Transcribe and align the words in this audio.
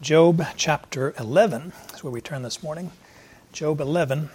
Job 0.00 0.46
chapter 0.56 1.12
11 1.18 1.74
is 1.94 2.02
where 2.02 2.10
we 2.10 2.22
turn 2.22 2.40
this 2.40 2.62
morning. 2.62 2.90
Job 3.52 3.82
11 3.82 4.30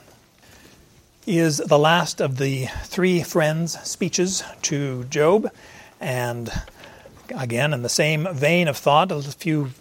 is 1.26 1.58
the 1.58 1.80
last 1.80 2.22
of 2.22 2.38
the 2.38 2.68
three 2.84 3.24
friends' 3.24 3.80
speeches 3.82 4.44
to 4.62 5.06
Job. 5.06 5.50
And 6.00 6.52
again, 7.36 7.74
in 7.74 7.82
the 7.82 7.90
same 7.90 8.28
vein 8.32 8.68
of 8.68 8.78
thought, 8.78 9.12
a 9.12 9.24
few 9.24 9.72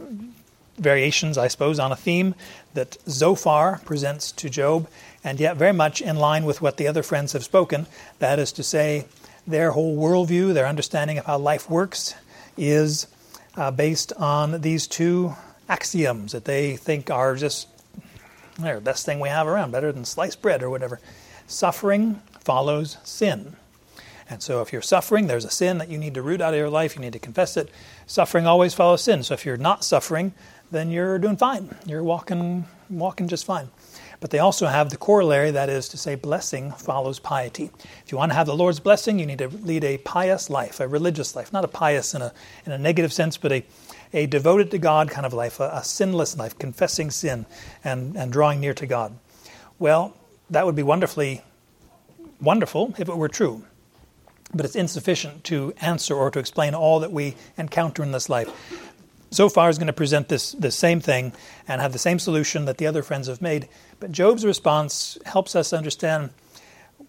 variations, 0.78 1.36
I 1.36 1.48
suppose, 1.48 1.78
on 1.78 1.92
a 1.92 1.96
theme 1.96 2.34
that 2.72 2.96
Zophar 3.06 3.82
presents 3.84 4.32
to 4.32 4.48
Job, 4.48 4.88
and 5.22 5.38
yet 5.38 5.58
very 5.58 5.74
much 5.74 6.00
in 6.00 6.16
line 6.16 6.46
with 6.46 6.62
what 6.62 6.78
the 6.78 6.88
other 6.88 7.02
friends 7.02 7.34
have 7.34 7.44
spoken. 7.44 7.84
That 8.20 8.38
is 8.38 8.52
to 8.52 8.62
say, 8.62 9.04
their 9.46 9.72
whole 9.72 9.98
worldview, 9.98 10.54
their 10.54 10.66
understanding 10.66 11.18
of 11.18 11.26
how 11.26 11.36
life 11.36 11.68
works, 11.68 12.14
is 12.56 13.06
uh, 13.54 13.70
based 13.70 14.14
on 14.14 14.62
these 14.62 14.86
two 14.86 15.36
axioms 15.68 16.32
that 16.32 16.44
they 16.44 16.76
think 16.76 17.10
are 17.10 17.34
just 17.34 17.68
the 18.58 18.80
best 18.80 19.04
thing 19.04 19.20
we 19.20 19.28
have 19.28 19.46
around, 19.46 19.72
better 19.72 19.92
than 19.92 20.04
sliced 20.04 20.40
bread 20.42 20.62
or 20.62 20.70
whatever. 20.70 21.00
Suffering 21.46 22.20
follows 22.40 22.98
sin. 23.04 23.56
And 24.30 24.42
so 24.42 24.62
if 24.62 24.72
you're 24.72 24.82
suffering, 24.82 25.26
there's 25.26 25.44
a 25.44 25.50
sin 25.50 25.78
that 25.78 25.90
you 25.90 25.98
need 25.98 26.14
to 26.14 26.22
root 26.22 26.40
out 26.40 26.54
of 26.54 26.58
your 26.58 26.70
life, 26.70 26.94
you 26.94 27.02
need 27.02 27.12
to 27.12 27.18
confess 27.18 27.56
it. 27.56 27.68
Suffering 28.06 28.46
always 28.46 28.72
follows 28.72 29.02
sin. 29.02 29.22
So 29.22 29.34
if 29.34 29.44
you're 29.44 29.56
not 29.56 29.84
suffering, 29.84 30.32
then 30.70 30.90
you're 30.90 31.18
doing 31.18 31.36
fine. 31.36 31.74
You're 31.86 32.02
walking 32.02 32.66
walking 32.90 33.28
just 33.28 33.44
fine. 33.44 33.68
But 34.20 34.30
they 34.30 34.38
also 34.38 34.66
have 34.66 34.90
the 34.90 34.96
corollary 34.96 35.50
that 35.50 35.68
is 35.68 35.88
to 35.90 35.98
say 35.98 36.14
blessing 36.14 36.72
follows 36.72 37.18
piety. 37.18 37.70
If 38.04 38.12
you 38.12 38.18
want 38.18 38.32
to 38.32 38.36
have 38.36 38.46
the 38.46 38.56
Lord's 38.56 38.80
blessing, 38.80 39.18
you 39.18 39.26
need 39.26 39.38
to 39.38 39.48
lead 39.48 39.84
a 39.84 39.98
pious 39.98 40.48
life, 40.48 40.80
a 40.80 40.88
religious 40.88 41.36
life, 41.36 41.52
not 41.52 41.64
a 41.64 41.68
pious 41.68 42.14
in 42.14 42.22
a 42.22 42.32
in 42.64 42.72
a 42.72 42.78
negative 42.78 43.12
sense, 43.12 43.36
but 43.36 43.52
a 43.52 43.64
a 44.14 44.26
devoted 44.26 44.70
to 44.70 44.78
God 44.78 45.10
kind 45.10 45.26
of 45.26 45.34
life, 45.34 45.60
a, 45.60 45.68
a 45.74 45.84
sinless 45.84 46.38
life, 46.38 46.58
confessing 46.58 47.10
sin 47.10 47.44
and, 47.82 48.16
and 48.16 48.32
drawing 48.32 48.60
near 48.60 48.72
to 48.74 48.86
God. 48.86 49.18
Well, 49.78 50.16
that 50.48 50.64
would 50.64 50.76
be 50.76 50.82
wonderfully 50.82 51.42
wonderful 52.40 52.94
if 52.98 53.08
it 53.08 53.16
were 53.16 53.28
true. 53.28 53.64
But 54.54 54.64
it's 54.64 54.76
insufficient 54.76 55.44
to 55.44 55.74
answer 55.80 56.14
or 56.14 56.30
to 56.30 56.38
explain 56.38 56.74
all 56.74 57.00
that 57.00 57.12
we 57.12 57.34
encounter 57.56 58.02
in 58.02 58.12
this 58.12 58.28
life. 58.28 58.48
Zophar 59.32 59.68
is 59.68 59.78
going 59.78 59.88
to 59.88 59.92
present 59.92 60.28
this, 60.28 60.52
this 60.52 60.76
same 60.76 61.00
thing 61.00 61.32
and 61.66 61.80
have 61.80 61.92
the 61.92 61.98
same 61.98 62.20
solution 62.20 62.66
that 62.66 62.78
the 62.78 62.86
other 62.86 63.02
friends 63.02 63.26
have 63.26 63.42
made. 63.42 63.68
But 63.98 64.12
Job's 64.12 64.44
response 64.44 65.18
helps 65.26 65.56
us 65.56 65.72
understand 65.72 66.30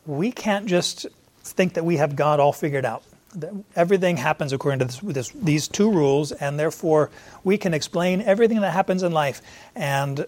we 0.08 0.32
can't 0.32 0.66
just 0.66 1.06
think 1.44 1.76
that 1.76 1.86
we 1.86 1.98
have 1.98 2.16
God 2.16 2.40
all 2.40 2.54
figured 2.54 2.86
out 2.86 3.04
everything 3.76 4.18
happens 4.18 4.54
according 4.54 4.80
to 4.80 4.86
this, 4.86 5.00
this, 5.00 5.30
these 5.30 5.68
two 5.68 5.92
rules, 5.92 6.32
and 6.32 6.60
therefore 6.60 7.10
we 7.44 7.58
can 7.58 7.74
explain 7.74 8.22
everything 8.22 8.62
that 8.62 8.72
happens 8.72 9.04
in 9.04 9.12
life. 9.12 9.42
And 9.76 10.26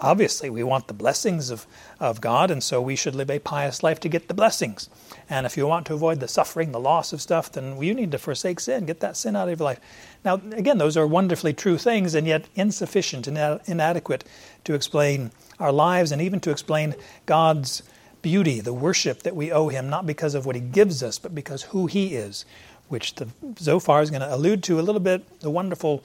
obviously, 0.00 0.48
we 0.50 0.62
want 0.62 0.86
the 0.86 0.94
blessings 0.94 1.50
of, 1.50 1.66
of 1.98 2.20
God, 2.20 2.50
and 2.50 2.62
so 2.62 2.80
we 2.80 2.96
should 2.96 3.14
live 3.14 3.30
a 3.30 3.38
pious 3.38 3.82
life 3.82 4.00
to 4.00 4.08
get 4.08 4.28
the 4.28 4.34
blessings. 4.34 4.88
And 5.28 5.44
if 5.46 5.56
you 5.56 5.66
want 5.66 5.86
to 5.86 5.94
avoid 5.94 6.20
the 6.20 6.28
suffering, 6.28 6.72
the 6.72 6.80
loss 6.80 7.12
of 7.12 7.20
stuff, 7.20 7.52
then 7.52 7.80
you 7.82 7.94
need 7.94 8.12
to 8.12 8.18
forsake 8.18 8.60
sin, 8.60 8.86
get 8.86 9.00
that 9.00 9.16
sin 9.16 9.36
out 9.36 9.48
of 9.48 9.58
your 9.58 9.64
life. 9.64 9.80
Now, 10.24 10.34
again, 10.52 10.78
those 10.78 10.96
are 10.96 11.06
wonderfully 11.06 11.52
true 11.52 11.78
things, 11.78 12.14
and 12.14 12.26
yet 12.26 12.46
insufficient 12.54 13.26
and 13.26 13.60
inadequate 13.66 14.24
to 14.64 14.74
explain 14.74 15.30
our 15.58 15.72
lives 15.72 16.12
and 16.12 16.22
even 16.22 16.40
to 16.40 16.50
explain 16.50 16.94
God's 17.26 17.82
beauty, 18.28 18.60
the 18.60 18.74
worship 18.74 19.22
that 19.22 19.34
we 19.34 19.50
owe 19.50 19.68
him, 19.68 19.88
not 19.88 20.04
because 20.04 20.34
of 20.34 20.44
what 20.44 20.54
he 20.54 20.60
gives 20.60 21.02
us, 21.02 21.18
but 21.18 21.34
because 21.34 21.62
who 21.62 21.86
he 21.86 22.14
is, 22.14 22.44
which 22.88 23.14
the 23.14 23.26
Zophar 23.58 24.02
is 24.02 24.10
going 24.10 24.20
to 24.20 24.34
allude 24.34 24.62
to 24.64 24.78
a 24.78 24.82
little 24.82 25.00
bit, 25.00 25.40
the 25.40 25.48
wonderful 25.48 26.04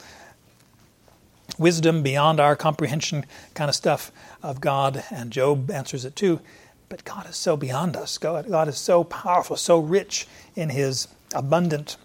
wisdom 1.59 2.01
beyond 2.01 2.39
our 2.39 2.55
comprehension 2.55 3.25
kind 3.55 3.67
of 3.67 3.75
stuff 3.75 4.09
of 4.41 4.61
God, 4.61 5.03
and 5.11 5.31
Job 5.31 5.69
answers 5.69 6.05
it 6.05 6.15
too. 6.15 6.39
But 6.87 7.03
God 7.03 7.29
is 7.29 7.35
so 7.35 7.57
beyond 7.57 7.97
us. 7.97 8.17
God, 8.17 8.47
God 8.47 8.69
is 8.69 8.77
so 8.77 9.03
powerful, 9.03 9.57
so 9.57 9.79
rich 9.79 10.25
in 10.55 10.69
his 10.69 11.09
abundant 11.35 11.97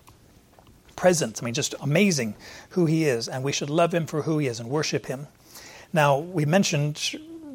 presence. 0.96 1.40
I 1.40 1.44
mean, 1.44 1.54
just 1.54 1.76
amazing 1.80 2.34
who 2.70 2.86
he 2.86 3.04
is, 3.04 3.28
and 3.28 3.44
we 3.44 3.52
should 3.52 3.70
love 3.70 3.94
him 3.94 4.04
for 4.04 4.22
who 4.22 4.38
he 4.38 4.48
is 4.48 4.58
and 4.58 4.68
worship 4.68 5.06
him. 5.06 5.28
Now, 5.92 6.18
we 6.18 6.44
mentioned 6.44 6.98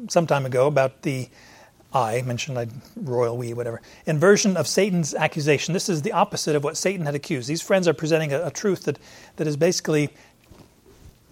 some 0.08 0.26
time 0.26 0.46
ago 0.46 0.66
about 0.66 1.02
the 1.02 1.28
I 1.94 2.22
mentioned 2.22 2.58
I 2.58 2.66
royal 2.96 3.36
we 3.36 3.54
whatever 3.54 3.80
inversion 4.04 4.56
of 4.56 4.66
Satan's 4.66 5.14
accusation. 5.14 5.72
This 5.72 5.88
is 5.88 6.02
the 6.02 6.12
opposite 6.12 6.56
of 6.56 6.64
what 6.64 6.76
Satan 6.76 7.06
had 7.06 7.14
accused. 7.14 7.48
These 7.48 7.62
friends 7.62 7.86
are 7.86 7.94
presenting 7.94 8.32
a, 8.32 8.46
a 8.46 8.50
truth 8.50 8.84
that 8.84 8.98
that 9.36 9.46
is 9.46 9.56
basically 9.56 10.10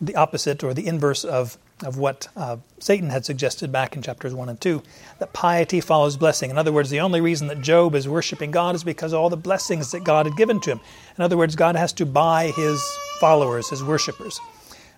the 0.01 0.15
opposite 0.17 0.63
or 0.63 0.73
the 0.73 0.87
inverse 0.87 1.25
of 1.25 1.59
of 1.85 1.99
what 1.99 2.29
uh, 2.37 2.59
Satan 2.79 3.11
had 3.11 3.25
suggested 3.25 3.73
back 3.73 3.97
in 3.97 4.03
chapters 4.03 4.33
1 4.35 4.49
and 4.49 4.61
2 4.61 4.83
that 5.19 5.33
piety 5.33 5.81
follows 5.81 6.17
blessing. 6.17 6.49
In 6.49 6.59
other 6.59 6.73
words, 6.73 6.91
the 6.91 7.01
only 7.01 7.21
reason 7.21 7.49
that 7.49 7.61
Job 7.61 7.97
is 7.97 8.09
worshiping 8.09 8.53
God 8.53 8.77
is 8.77 8.85
because 8.85 9.13
of 9.13 9.21
all 9.21 9.31
the 9.31 9.37
blessings 9.37 9.91
that 9.91 10.05
God 10.05 10.27
had 10.27 10.37
given 10.37 10.61
to 10.61 10.71
him. 10.71 10.81
In 11.19 11.25
other 11.25 11.37
words, 11.37 11.57
God 11.57 11.75
has 11.75 11.93
to 11.95 12.07
buy 12.07 12.53
his 12.55 12.81
followers, 13.19 13.69
his 13.71 13.83
worshippers, 13.83 14.39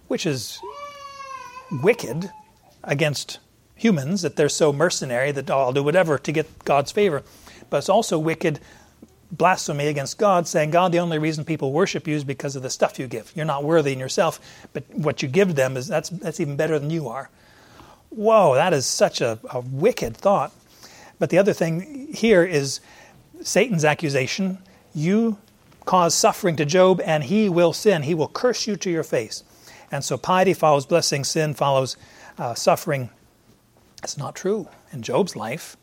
which 0.08 0.26
is 0.26 0.60
wicked 1.82 2.30
against 2.82 3.38
humans, 3.84 4.22
that 4.22 4.34
they're 4.36 4.48
so 4.48 4.72
mercenary 4.72 5.30
that 5.30 5.50
oh, 5.50 5.58
I'll 5.58 5.72
do 5.72 5.82
whatever 5.82 6.16
to 6.16 6.32
get 6.32 6.64
God's 6.64 6.90
favor. 6.90 7.22
But 7.68 7.76
it's 7.78 7.90
also 7.90 8.18
wicked 8.18 8.58
blasphemy 9.30 9.88
against 9.88 10.16
God, 10.16 10.48
saying, 10.48 10.70
God, 10.70 10.90
the 10.90 11.00
only 11.00 11.18
reason 11.18 11.44
people 11.44 11.70
worship 11.70 12.08
you 12.08 12.16
is 12.16 12.24
because 12.24 12.56
of 12.56 12.62
the 12.62 12.70
stuff 12.70 12.98
you 12.98 13.06
give. 13.06 13.30
You're 13.36 13.44
not 13.44 13.62
worthy 13.62 13.92
in 13.92 13.98
yourself, 13.98 14.40
but 14.72 14.84
what 14.94 15.22
you 15.22 15.28
give 15.28 15.54
them 15.54 15.76
is 15.76 15.86
that's, 15.86 16.08
that's 16.08 16.40
even 16.40 16.56
better 16.56 16.78
than 16.78 16.88
you 16.88 17.08
are. 17.08 17.28
Whoa, 18.08 18.54
that 18.54 18.72
is 18.72 18.86
such 18.86 19.20
a, 19.20 19.38
a 19.50 19.60
wicked 19.60 20.16
thought. 20.16 20.52
But 21.18 21.28
the 21.28 21.36
other 21.36 21.52
thing 21.52 22.08
here 22.14 22.42
is 22.42 22.80
Satan's 23.42 23.84
accusation 23.84 24.58
you 24.94 25.36
cause 25.84 26.14
suffering 26.14 26.56
to 26.56 26.64
Job, 26.64 27.02
and 27.04 27.24
he 27.24 27.50
will 27.50 27.74
sin. 27.74 28.04
He 28.04 28.14
will 28.14 28.28
curse 28.28 28.66
you 28.66 28.76
to 28.76 28.90
your 28.90 29.04
face. 29.04 29.44
And 29.92 30.02
so 30.02 30.16
piety 30.16 30.54
follows 30.54 30.86
blessing, 30.86 31.22
sin 31.22 31.52
follows 31.52 31.98
uh, 32.38 32.54
suffering 32.54 33.10
that's 34.04 34.18
not 34.18 34.34
true 34.34 34.68
in 34.92 35.00
Job's 35.00 35.34
life. 35.34 35.78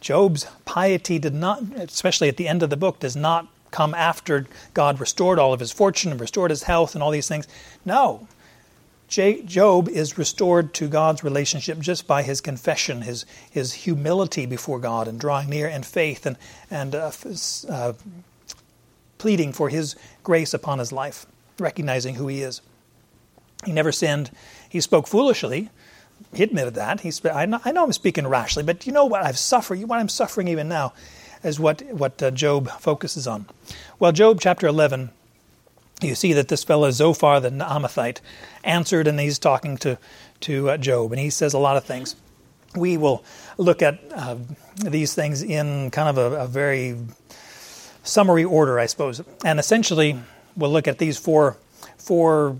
Job's 0.00 0.46
piety 0.66 1.18
did 1.18 1.34
not, 1.34 1.60
especially 1.74 2.28
at 2.28 2.36
the 2.36 2.46
end 2.46 2.62
of 2.62 2.70
the 2.70 2.76
book, 2.76 3.00
does 3.00 3.16
not 3.16 3.48
come 3.72 3.92
after 3.92 4.46
God 4.72 5.00
restored 5.00 5.40
all 5.40 5.52
of 5.52 5.58
his 5.58 5.72
fortune 5.72 6.12
and 6.12 6.20
restored 6.20 6.52
his 6.52 6.62
health 6.62 6.94
and 6.94 7.02
all 7.02 7.10
these 7.10 7.26
things. 7.26 7.48
No. 7.84 8.28
Job 9.08 9.88
is 9.88 10.16
restored 10.16 10.72
to 10.74 10.86
God's 10.86 11.24
relationship 11.24 11.80
just 11.80 12.06
by 12.06 12.22
his 12.22 12.40
confession, 12.40 13.02
his, 13.02 13.26
his 13.50 13.72
humility 13.72 14.46
before 14.46 14.78
God, 14.78 15.08
and 15.08 15.18
drawing 15.18 15.50
near 15.50 15.66
in 15.66 15.82
faith 15.82 16.26
and, 16.26 16.36
and 16.70 16.94
uh, 16.94 17.10
uh, 17.68 17.94
pleading 19.18 19.52
for 19.52 19.70
his 19.70 19.96
grace 20.22 20.54
upon 20.54 20.78
his 20.78 20.92
life, 20.92 21.26
recognizing 21.58 22.14
who 22.14 22.28
he 22.28 22.42
is. 22.42 22.60
He 23.64 23.72
never 23.72 23.90
sinned. 23.90 24.30
He 24.68 24.80
spoke 24.80 25.08
foolishly, 25.08 25.68
he 26.32 26.42
admitted 26.42 26.74
that. 26.74 27.00
He 27.00 27.12
I 27.30 27.46
know, 27.46 27.60
I 27.64 27.72
know 27.72 27.84
I'm 27.84 27.92
speaking 27.92 28.26
rashly, 28.26 28.62
but 28.62 28.86
you 28.86 28.92
know 28.92 29.04
what 29.04 29.24
I've 29.24 29.38
suffered, 29.38 29.82
what 29.84 29.98
I'm 29.98 30.08
suffering 30.08 30.48
even 30.48 30.68
now, 30.68 30.92
is 31.42 31.58
what, 31.58 31.82
what 31.92 32.22
uh, 32.22 32.30
Job 32.30 32.68
focuses 32.68 33.26
on. 33.26 33.46
Well, 33.98 34.12
Job 34.12 34.40
chapter 34.40 34.66
11, 34.66 35.10
you 36.02 36.14
see 36.14 36.32
that 36.34 36.48
this 36.48 36.64
fellow 36.64 36.90
Zophar 36.90 37.40
the 37.40 37.50
Naamathite 37.50 38.20
answered, 38.62 39.06
and 39.06 39.18
he's 39.18 39.38
talking 39.38 39.76
to, 39.78 39.98
to 40.40 40.70
uh, 40.70 40.76
Job, 40.76 41.12
and 41.12 41.20
he 41.20 41.30
says 41.30 41.52
a 41.52 41.58
lot 41.58 41.76
of 41.76 41.84
things. 41.84 42.16
We 42.76 42.96
will 42.96 43.24
look 43.58 43.82
at 43.82 43.98
uh, 44.14 44.36
these 44.76 45.14
things 45.14 45.42
in 45.42 45.90
kind 45.90 46.08
of 46.08 46.18
a, 46.18 46.42
a 46.42 46.46
very 46.46 46.96
summary 48.04 48.44
order, 48.44 48.78
I 48.78 48.86
suppose. 48.86 49.20
And 49.44 49.58
essentially, 49.58 50.18
we'll 50.56 50.70
look 50.70 50.86
at 50.86 50.98
these 50.98 51.18
four, 51.18 51.56
four 51.98 52.56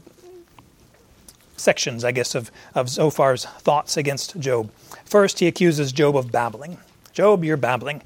sections, 1.61 2.05
I 2.05 2.13
guess, 2.13 2.35
of, 2.35 2.51
of 2.75 2.87
Zophar's 2.87 3.45
thoughts 3.45 3.97
against 3.97 4.39
Job. 4.39 4.71
First, 5.05 5.39
he 5.39 5.47
accuses 5.47 5.93
Job 5.93 6.17
of 6.17 6.33
babbling. 6.33 6.79
Job, 7.13 7.45
you're 7.45 7.57
babbling. 7.57 8.03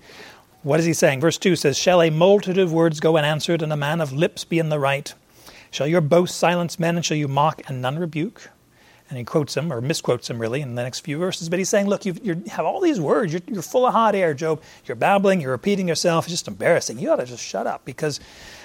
What 0.63 0.81
is 0.81 0.87
he 0.87 0.95
saying? 0.95 1.21
Verse 1.21 1.37
2 1.37 1.57
says, 1.57 1.77
Shall 1.77 2.01
a 2.01 2.11
multitude 2.11 2.59
of 2.59 2.73
words 2.73 2.99
go 2.99 3.19
unanswered, 3.19 3.61
and 3.61 3.73
a 3.73 3.77
man 3.77 4.01
of 4.01 4.13
lips 4.13 4.45
be 4.45 4.59
in 4.59 4.71
the 4.71 4.79
right? 4.79 5.13
Shall 5.71 5.87
your 5.87 6.01
boast 6.01 6.39
silence 6.39 6.79
men, 6.79 6.97
and 6.97 7.05
shall 7.05 7.17
you 7.17 7.29
mock 7.29 7.61
and 7.69 7.83
none 7.83 7.99
rebuke? 7.99 8.49
And 9.11 9.19
he 9.19 9.25
quotes 9.25 9.55
him, 9.55 9.71
or 9.71 9.83
misquotes 9.83 10.31
him 10.31 10.39
really, 10.39 10.63
in 10.63 10.75
the 10.75 10.83
next 10.83 11.01
few 11.01 11.19
verses. 11.19 11.51
But 11.51 11.59
he's 11.59 11.69
saying, 11.69 11.87
Look, 11.87 12.07
you 12.07 12.43
have 12.47 12.65
all 12.65 12.81
these 12.81 12.99
words. 12.99 13.33
You're, 13.33 13.43
you're, 13.47 13.61
full 13.61 13.85
of 13.85 13.93
hot 13.93 14.15
air, 14.15 14.33
Job. 14.33 14.63
You're 14.87 14.97
babbling. 14.97 15.43
You're 15.43 15.51
repeating 15.51 15.87
yourself. 15.87 16.25
It's 16.25 16.33
just 16.33 16.49
embarrassing. 16.49 16.99
You 16.99 17.11
ought 17.11 17.17
to 17.17 17.27
just 17.27 17.45
shut 17.45 17.67
up 17.67 17.85
because, 17.85 18.21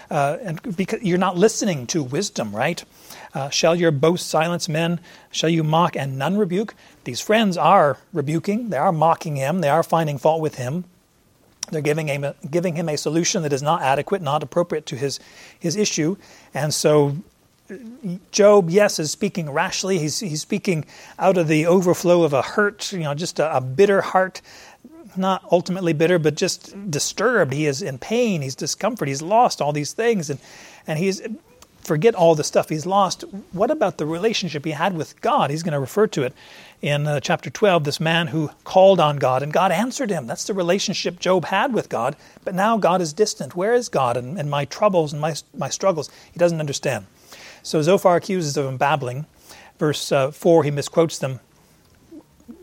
uh, 0.09 0.38
and 0.42 0.77
because 0.77 1.01
you're 1.01 1.18
not 1.18 1.35
listening 1.35 1.85
to 1.88 2.01
wisdom, 2.01 2.56
right? 2.56 2.81
Uh, 3.33 3.49
shall 3.49 3.75
your 3.75 3.91
boast 3.91 4.27
silence 4.27 4.67
men? 4.67 4.99
Shall 5.31 5.49
you 5.49 5.63
mock 5.63 5.95
and 5.95 6.17
none 6.17 6.37
rebuke? 6.37 6.75
These 7.03 7.21
friends 7.21 7.57
are 7.57 7.97
rebuking, 8.13 8.69
they 8.69 8.77
are 8.77 8.91
mocking 8.91 9.35
him, 9.35 9.61
they 9.61 9.69
are 9.69 9.83
finding 9.83 10.17
fault 10.17 10.41
with 10.41 10.55
him. 10.55 10.85
They're 11.71 11.81
giving 11.81 12.07
him, 12.07 12.33
giving 12.49 12.75
him 12.75 12.89
a 12.89 12.97
solution 12.97 13.43
that 13.43 13.53
is 13.53 13.61
not 13.61 13.83
adequate, 13.83 14.23
not 14.23 14.41
appropriate 14.41 14.87
to 14.87 14.95
his, 14.95 15.19
his 15.59 15.75
issue. 15.75 16.17
And 16.53 16.73
so 16.73 17.15
Job, 18.31 18.69
yes, 18.69 18.99
is 18.99 19.11
speaking 19.11 19.49
rashly. 19.49 19.99
He's, 19.99 20.19
he's 20.19 20.41
speaking 20.41 20.85
out 21.17 21.37
of 21.37 21.47
the 21.47 21.67
overflow 21.67 22.23
of 22.23 22.33
a 22.33 22.41
hurt, 22.41 22.91
you 22.91 22.99
know, 22.99 23.13
just 23.13 23.39
a, 23.39 23.57
a 23.57 23.61
bitter 23.61 24.01
heart. 24.01 24.41
Not 25.15 25.43
ultimately 25.51 25.93
bitter, 25.93 26.19
but 26.19 26.35
just 26.35 26.89
disturbed. 26.89 27.53
He 27.53 27.65
is 27.65 27.81
in 27.81 27.97
pain. 27.97 28.41
He's 28.41 28.55
discomfort. 28.55 29.07
He's 29.07 29.21
lost 29.21 29.61
all 29.61 29.73
these 29.73 29.93
things. 29.93 30.29
And, 30.29 30.39
and 30.87 30.99
he's 30.99 31.21
forget 31.89 32.13
all 32.13 32.36
the 32.36 32.44
stuff 32.44 32.69
he's 32.69 32.86
lost. 32.86 33.24
What 33.51 33.71
about 33.71 33.97
the 33.97 34.06
relationship 34.06 34.63
he 34.63 34.71
had 34.71 34.95
with 34.95 35.19
God? 35.21 35.50
He's 35.50 35.63
going 35.63 35.74
to 35.74 35.80
refer 35.80 36.06
to 36.06 36.21
it 36.21 36.36
in 36.83 37.07
uh, 37.07 37.19
chapter 37.19 37.50
12. 37.50 37.83
This 37.83 38.00
man 38.00 38.27
who 38.27 38.51
called 38.63 39.00
on 39.00 39.18
God 39.18 39.41
and 39.41 39.51
God 39.51 39.71
answered 39.71 40.12
him. 40.12 40.27
That's 40.27 40.44
the 40.44 40.53
relationship 40.53 41.19
Job 41.19 41.45
had 41.45 41.74
with 41.74 41.89
God. 41.89 42.15
But 42.45 42.53
now 42.53 42.77
God 42.77 43.01
is 43.01 43.12
distant. 43.12 43.56
Where 43.56 43.74
is 43.74 43.89
God 43.89 44.18
and, 44.18 44.38
and 44.38 44.51
my 44.51 44.65
troubles 44.65 45.13
and 45.13 45.19
my, 45.19 45.33
my 45.57 45.68
struggles? 45.69 46.12
He 46.31 46.38
doesn't 46.38 46.59
understand. 46.59 47.07
So 47.63 47.81
Zophar 47.81 48.18
accuses 48.18 48.56
of 48.56 48.68
him 48.68 48.77
babbling. 48.77 49.25
Verse 49.80 50.12
uh, 50.12 50.30
4, 50.30 50.65
he 50.65 50.69
misquotes 50.69 51.18
them. 51.18 51.39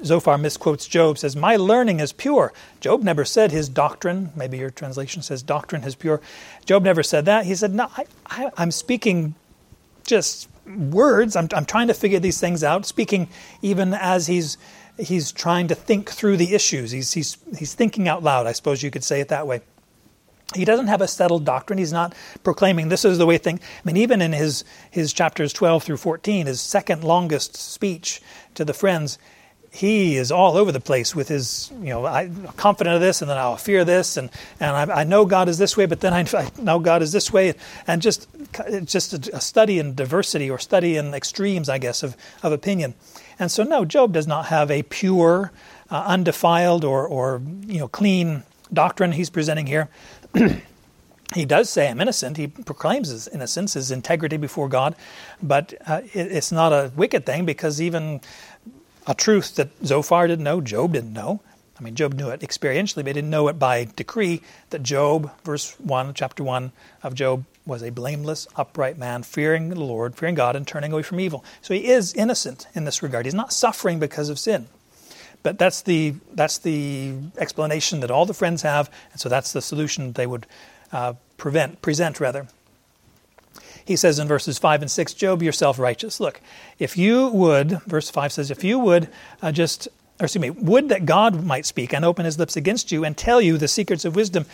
Zophar 0.05 0.39
misquotes 0.39 0.87
Job, 0.87 1.19
says, 1.19 1.37
My 1.37 1.57
learning 1.57 2.01
is 2.01 2.13
pure. 2.13 2.53
Job 2.81 3.03
never 3.03 3.25
said 3.25 3.53
his 3.53 3.69
doctrine, 3.69 4.33
maybe 4.37 4.59
your 4.59 4.71
translation 4.71 5.23
says 5.23 5.43
doctrine 5.43 5.85
is 5.85 5.95
pure. 5.95 6.21
Job 6.65 6.83
never 6.83 7.03
said 7.03 7.25
that. 7.27 7.47
He 7.47 7.55
said, 7.55 7.75
No, 7.75 7.89
I, 8.27 8.51
am 8.57 8.71
speaking 8.71 9.35
just 10.05 10.49
words. 10.67 11.37
I'm, 11.37 11.49
I'm 11.55 11.65
trying 11.65 11.89
to 11.89 11.95
figure 11.95 12.19
these 12.19 12.41
things 12.41 12.65
out, 12.65 12.87
speaking 12.87 13.29
even 13.63 13.95
as 13.95 14.27
he's, 14.27 14.59
he's 14.99 15.33
trying 15.33 15.69
to 15.69 15.75
think 15.75 16.11
through 16.11 16.37
the 16.37 16.55
issues. 16.55 16.91
He's, 16.91 17.13
he's, 17.13 17.37
he's 17.57 17.75
thinking 17.75 18.09
out 18.09 18.23
loud, 18.23 18.47
I 18.47 18.53
suppose 18.53 18.83
you 18.83 18.91
could 18.91 19.05
say 19.05 19.21
it 19.21 19.29
that 19.29 19.47
way. 19.47 19.61
He 20.55 20.65
doesn't 20.65 20.87
have 20.87 21.01
a 21.01 21.09
settled 21.09 21.45
doctrine. 21.45 21.79
He's 21.79 21.93
not 21.93 22.15
proclaiming 22.45 22.89
this 22.89 23.05
is 23.05 23.19
the 23.19 23.27
way 23.27 23.37
things. 23.37 23.61
I 23.61 23.81
mean, 23.85 23.97
even 23.97 24.23
in 24.23 24.33
his 24.33 24.65
his 24.93 25.13
chapters 25.13 25.53
12 25.53 25.83
through 25.83 25.97
14, 25.97 26.47
his 26.47 26.61
second 26.61 27.03
longest 27.03 27.57
speech 27.57 28.23
to 28.55 28.65
the 28.65 28.73
friends, 28.73 29.19
he 29.77 30.17
is 30.17 30.33
all 30.33 30.57
over 30.57 30.73
the 30.73 30.81
place 30.81 31.15
with 31.15 31.29
his, 31.29 31.71
you 31.83 31.91
know, 31.91 32.07
I'm 32.07 32.49
confident 32.57 32.95
of 32.95 33.03
this, 33.03 33.21
and 33.21 33.31
then 33.31 33.37
I'll 33.37 33.59
fear 33.59 33.85
this, 33.85 34.17
and 34.17 34.31
and 34.59 34.91
I, 34.91 35.01
I 35.01 35.05
know 35.05 35.27
God 35.27 35.51
is 35.51 35.59
this 35.59 35.77
way, 35.77 35.85
but 35.85 36.01
then 36.01 36.15
I, 36.15 36.51
know 36.59 36.79
God 36.79 37.03
is 37.03 37.13
this 37.13 37.31
way, 37.31 37.53
and 37.87 38.01
just 38.01 38.27
just 38.85 39.13
a, 39.13 39.37
a, 39.37 39.41
study 39.41 39.79
in 39.79 39.95
diversity 39.95 40.51
or 40.51 40.59
study 40.59 40.97
in 40.97 41.13
extremes, 41.13 41.69
I 41.69 41.77
guess, 41.77 42.03
of 42.03 42.17
of 42.43 42.53
opinion. 42.53 42.95
And 43.39 43.51
so, 43.51 43.65
no, 43.65 43.85
Job 43.85 44.15
does 44.15 44.27
not 44.27 44.47
have 44.47 44.71
a 44.71 44.83
pure, 44.83 45.53
uh, 45.91 46.05
undefiled, 46.07 46.83
or 46.83 47.07
or 47.07 47.43
you 47.67 47.79
know, 47.79 47.89
clean 47.89 48.45
doctrine 48.73 49.13
he's 49.13 49.29
presenting 49.29 49.67
here. 49.67 49.91
he 51.35 51.45
does 51.45 51.69
say, 51.69 51.89
I'm 51.89 52.01
innocent. 52.01 52.39
He 52.39 52.47
proclaims 52.47 53.09
his 53.09 53.29
innocence, 53.29 53.75
his 53.75 53.91
integrity 53.91 54.39
before 54.39 54.71
God. 54.71 54.97
But 55.43 55.75
uh, 55.87 56.01
it, 56.15 56.33
it's 56.33 56.51
not 56.51 56.73
a 56.73 56.91
wicked 56.97 57.27
thing 57.27 57.45
because 57.45 57.83
even 57.83 58.23
a 59.07 59.15
truth 59.15 59.55
that 59.57 59.69
Zophar 59.85 60.27
didn't 60.27 60.45
know, 60.45 60.61
Job 60.61 60.93
didn't 60.93 61.13
know. 61.13 61.41
I 61.79 61.83
mean, 61.83 61.95
Job 61.95 62.15
knew 62.15 62.31
it 62.31 62.41
experientially, 62.41 62.97
but 62.97 63.09
he 63.09 63.13
didn't 63.13 63.31
know 63.31 63.49
it 63.49 63.59
by 63.59 63.87
decree 63.97 64.41
that 64.71 64.83
Job, 64.83 65.31
verse 65.45 65.79
1, 65.79 66.15
chapter 66.15 66.43
1 66.43 66.73
of 67.03 67.15
Job, 67.15 67.45
was 67.67 67.83
a 67.83 67.91
blameless, 67.91 68.47
upright 68.57 68.97
man, 68.97 69.23
fearing 69.23 69.69
the 69.69 69.79
Lord, 69.79 70.17
fearing 70.17 70.35
God, 70.35 70.57
and 70.57 70.67
turning 70.67 70.93
away 70.93 71.03
from 71.03 71.21
evil. 71.21 71.45
So 71.61 71.75
he 71.75 71.89
is 71.89 72.15
innocent 72.15 72.67
in 72.75 72.85
this 72.85 73.03
regard. 73.03 73.27
He's 73.27 73.35
not 73.35 73.53
suffering 73.53 73.99
because 73.99 74.29
of 74.29 74.39
sin. 74.39 74.69
But 75.43 75.59
that's 75.59 75.83
the, 75.83 76.15
that's 76.33 76.59
the 76.59 77.15
explanation 77.37 78.01
that 78.01 78.11
all 78.11 78.25
the 78.25 78.35
friends 78.35 78.63
have, 78.63 78.91
and 79.13 79.21
so 79.21 79.29
that's 79.29 79.53
the 79.53 79.61
solution 79.61 80.13
they 80.13 80.27
would 80.27 80.47
uh, 80.93 81.15
prevent, 81.37 81.83
present, 81.83 82.21
rather 82.21 82.47
he 83.87 83.95
says 83.95 84.19
in 84.19 84.27
verses 84.27 84.59
5 84.59 84.83
and 84.83 84.91
6, 84.91 85.15
Job, 85.15 85.43
you're 85.43 85.53
self 85.53 85.79
righteous. 85.79 86.19
Look, 86.19 86.41
if 86.79 86.97
you 86.97 87.29
would, 87.29 87.81
verse 87.83 88.11
5 88.11 88.33
says, 88.33 88.51
if 88.51 88.65
you 88.65 88.81
would 88.81 89.09
uh, 89.41 89.53
just, 89.53 89.87
or 90.21 90.25
excuse 90.25 90.43
me, 90.43 90.51
would 90.51 90.89
that 90.89 91.07
God 91.07 91.45
might 91.45 91.65
speak 91.65 91.95
and 91.95 92.05
open 92.05 92.25
his 92.25 92.39
lips 92.39 92.57
against 92.57 92.91
you 92.91 93.05
and 93.05 93.17
tell 93.17 93.41
you 93.41 93.57
the 93.57 93.69
secrets 93.69 94.05
of 94.05 94.17
wisdom. 94.17 94.45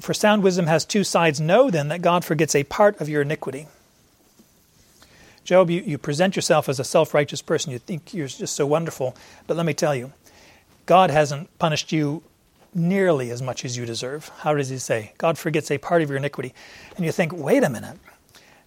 For 0.00 0.14
sound 0.14 0.42
wisdom 0.42 0.66
has 0.66 0.84
two 0.86 1.04
sides. 1.04 1.40
Know 1.40 1.70
then 1.70 1.88
that 1.88 2.00
God 2.00 2.24
forgets 2.24 2.54
a 2.54 2.64
part 2.64 2.98
of 3.00 3.08
your 3.08 3.20
iniquity. 3.20 3.66
Job, 5.44 5.70
you, 5.70 5.82
you 5.82 5.98
present 5.98 6.36
yourself 6.36 6.68
as 6.70 6.80
a 6.80 6.84
self 6.84 7.12
righteous 7.12 7.42
person. 7.42 7.70
You 7.70 7.78
think 7.78 8.14
you're 8.14 8.28
just 8.28 8.56
so 8.56 8.66
wonderful. 8.66 9.14
But 9.46 9.58
let 9.58 9.66
me 9.66 9.74
tell 9.74 9.94
you, 9.94 10.12
God 10.86 11.10
hasn't 11.10 11.56
punished 11.58 11.92
you 11.92 12.22
nearly 12.76 13.30
as 13.30 13.42
much 13.42 13.64
as 13.64 13.76
you 13.76 13.86
deserve. 13.86 14.30
How 14.40 14.54
does 14.54 14.68
he 14.68 14.78
say? 14.78 15.12
God 15.18 15.38
forgets 15.38 15.70
a 15.70 15.78
part 15.78 16.02
of 16.02 16.08
your 16.08 16.18
iniquity. 16.18 16.54
And 16.96 17.04
you 17.04 17.12
think, 17.12 17.32
wait 17.32 17.64
a 17.64 17.70
minute. 17.70 17.98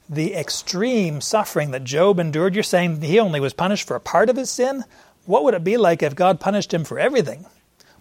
The 0.09 0.33
extreme 0.33 1.21
suffering 1.21 1.71
that 1.71 1.83
Job 1.83 2.19
endured, 2.19 2.55
you're 2.55 2.63
saying 2.63 3.01
he 3.01 3.19
only 3.19 3.39
was 3.39 3.53
punished 3.53 3.87
for 3.87 3.95
a 3.95 4.01
part 4.01 4.29
of 4.29 4.35
his 4.35 4.49
sin? 4.49 4.83
What 5.25 5.43
would 5.43 5.53
it 5.53 5.63
be 5.63 5.77
like 5.77 6.01
if 6.01 6.15
God 6.15 6.39
punished 6.39 6.73
him 6.73 6.83
for 6.83 6.97
everything? 6.97 7.45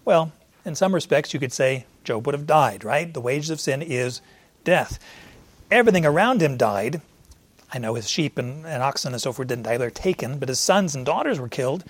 Well, 0.03 0.31
in 0.65 0.75
some 0.75 0.95
respects, 0.95 1.33
you 1.33 1.39
could 1.39 1.53
say 1.53 1.85
Job 2.03 2.25
would 2.25 2.33
have 2.33 2.47
died, 2.47 2.83
right? 2.83 3.13
The 3.13 3.21
wages 3.21 3.51
of 3.51 3.59
sin 3.59 3.81
is 3.83 4.21
death. 4.63 4.99
Everything 5.69 6.05
around 6.05 6.41
him 6.41 6.57
died. 6.57 7.01
I 7.71 7.77
know 7.77 7.93
his 7.93 8.09
sheep 8.09 8.39
and, 8.39 8.65
and 8.65 8.81
oxen 8.81 9.13
and 9.13 9.21
so 9.21 9.31
forth 9.31 9.47
didn't 9.47 9.65
die, 9.65 9.77
they're 9.77 9.91
taken, 9.91 10.39
but 10.39 10.49
his 10.49 10.59
sons 10.59 10.95
and 10.95 11.05
daughters 11.05 11.39
were 11.39 11.47
killed 11.47 11.83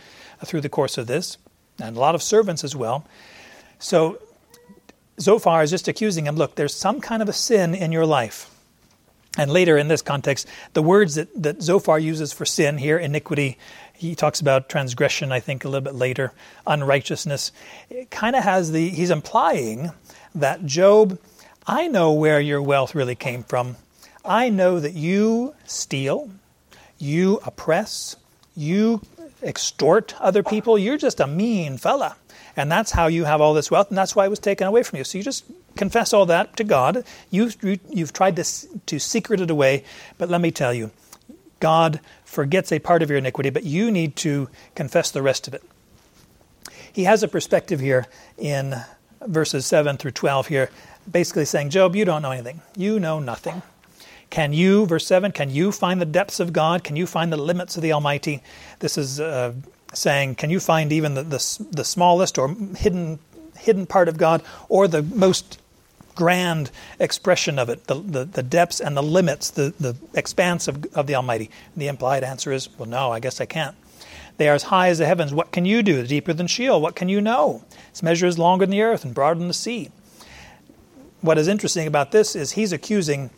through 0.44 0.62
the 0.62 0.68
course 0.68 0.98
of 0.98 1.08
this, 1.08 1.38
and 1.82 1.96
a 1.96 2.00
lot 2.00 2.16
of 2.16 2.22
servants 2.22 2.66
as 2.66 2.76
well. 2.76 3.06
So 3.80 4.20
Zophar 5.20 5.64
is 5.64 5.72
just 5.72 5.88
accusing 5.88 6.28
him 6.28 6.36
look, 6.36 6.56
there's 6.56 6.74
some 6.74 7.02
kind 7.02 7.22
of 7.22 7.30
a 7.30 7.34
sin 7.34 7.74
in 7.74 7.92
your 7.92 8.06
life. 8.06 8.50
And 9.38 9.52
later 9.52 9.78
in 9.78 9.88
this 9.88 10.02
context, 10.02 10.48
the 10.74 10.82
words 10.82 11.16
that, 11.16 11.30
that 11.42 11.62
Zophar 11.62 12.00
uses 12.00 12.34
for 12.34 12.46
sin 12.46 12.78
here, 12.78 12.98
iniquity, 12.98 13.58
he 13.94 14.16
talks 14.16 14.42
about 14.42 14.70
transgression, 14.70 15.32
I 15.32 15.40
think, 15.40 15.64
a 15.64 15.70
little 15.70 15.84
bit 15.84 15.96
later, 15.96 16.34
unrighteousness. 16.66 17.52
It 17.90 18.10
kind 18.10 18.36
of 18.36 18.44
has 18.44 18.72
the, 18.72 18.90
he's 18.90 19.12
implying 19.12 19.92
that 20.36 20.66
Job, 20.66 21.20
I 21.68 21.88
know 21.88 22.12
where 22.12 22.40
your 22.40 22.62
wealth 22.62 22.96
really 22.96 23.16
came 23.16 23.44
from. 23.44 23.76
I 24.26 24.50
know 24.50 24.80
that 24.80 24.94
you 24.94 25.54
steal, 25.66 26.30
you 26.98 27.40
oppress, 27.46 28.16
you 28.56 29.02
extort 29.42 30.20
other 30.20 30.44
people. 30.44 30.78
You're 30.78 30.98
just 30.98 31.20
a 31.20 31.28
mean 31.28 31.78
fella. 31.78 32.16
And 32.56 32.72
that's 32.72 32.92
how 32.92 33.08
you 33.08 33.26
have 33.26 33.42
all 33.42 33.54
this 33.54 33.72
wealth, 33.72 33.90
and 33.90 33.98
that's 33.98 34.16
why 34.16 34.26
it 34.26 34.30
was 34.30 34.40
taken 34.40 34.68
away 34.68 34.84
from 34.84 34.98
you. 34.98 35.04
So 35.04 35.18
you 35.18 35.24
just 35.24 35.46
confess 35.76 36.14
all 36.14 36.26
that 36.28 36.56
to 36.58 36.64
God. 36.64 37.04
You've, 37.30 37.58
you've 37.90 38.14
tried 38.14 38.36
to, 38.38 38.44
to 38.86 39.00
secret 39.00 39.42
it 39.42 39.50
away, 39.50 39.84
but 40.18 40.30
let 40.30 40.42
me 40.42 40.52
tell 40.52 40.74
you, 40.74 40.92
God 41.60 42.00
forgets 42.26 42.72
a 42.72 42.80
part 42.80 43.02
of 43.04 43.10
your 43.10 43.18
iniquity, 43.18 43.50
but 43.50 43.64
you 43.64 43.92
need 43.92 44.16
to 44.18 44.50
confess 44.76 45.12
the 45.12 45.22
rest 45.22 45.48
of 45.48 45.54
it. 45.54 45.64
He 46.92 47.04
has 47.04 47.24
a 47.24 47.28
perspective 47.28 47.80
here 47.80 48.08
in 48.38 48.76
verses 49.26 49.66
7 49.66 49.98
through 49.98 50.12
12 50.12 50.48
here, 50.48 50.70
basically 51.10 51.46
saying, 51.46 51.70
Job, 51.70 51.96
you 51.96 52.06
don't 52.06 52.22
know 52.22 52.32
anything. 52.32 52.62
You 52.76 53.00
know 53.00 53.20
nothing. 53.20 53.62
Can 54.30 54.54
you, 54.54 54.86
verse 54.86 55.08
7, 55.08 55.32
can 55.32 55.50
you 55.50 55.72
find 55.72 56.00
the 56.00 56.06
depths 56.06 56.40
of 56.40 56.54
God? 56.54 56.84
Can 56.84 56.96
you 56.96 57.08
find 57.08 57.34
the 57.34 57.38
limits 57.38 57.76
of 57.78 57.84
the 57.84 57.92
Almighty? 57.94 58.44
This 58.80 58.98
is 58.98 59.20
uh, 59.20 59.54
saying, 59.94 60.36
Can 60.36 60.50
you 60.50 60.60
find 60.60 60.92
even 60.92 61.14
the, 61.14 61.24
the, 61.24 61.66
the 61.72 61.84
smallest 61.84 62.38
or 62.38 62.50
hidden, 62.78 63.20
hidden 63.58 63.86
part 63.86 64.08
of 64.08 64.18
God 64.18 64.44
or 64.68 64.88
the 64.88 65.04
most 65.04 65.60
grand 66.16 66.72
expression 67.00 67.58
of 67.58 67.70
it, 67.70 67.86
the, 67.86 67.96
the, 67.96 68.26
the, 68.26 68.44
depths 68.44 68.82
and 68.82 68.98
the 68.98 69.04
limits, 69.04 69.52
the, 69.52 69.74
the 69.80 69.96
expanse 70.14 70.68
of, 70.68 70.86
of 70.94 71.08
the 71.08 71.16
Almighty? 71.16 71.50
And 71.74 71.82
the 71.82 71.88
implied 71.88 72.24
answer 72.24 72.52
is, 72.52 72.70
Well, 72.78 72.90
no, 72.90 73.12
I 73.12 73.20
guess 73.20 73.42
I 73.42 73.46
can't. 73.46 73.76
They 74.38 74.48
are 74.48 74.56
as 74.56 74.64
high 74.64 74.88
as 74.88 75.00
the 75.00 75.06
heavens. 75.06 75.34
What 75.34 75.52
can 75.52 75.66
you 75.66 75.84
do? 75.84 76.06
Deeper 76.08 76.32
than 76.32 76.48
Sheol. 76.48 76.82
What 76.82 76.96
can 76.96 77.10
you 77.10 77.20
know? 77.20 77.64
Its 77.90 78.02
measure 78.02 78.26
is 78.26 78.40
longer 78.40 78.66
than 78.66 78.72
the 78.72 78.82
earth 78.82 79.04
and 79.04 79.14
broader 79.14 79.38
than 79.38 79.50
the 79.50 79.54
sea. 79.54 79.92
What 81.20 81.38
is 81.38 81.50
interesting 81.50 81.88
about 81.88 82.12
this 82.12 82.38
is 82.38 82.52
he's 82.52 82.72
accusing 82.72 83.32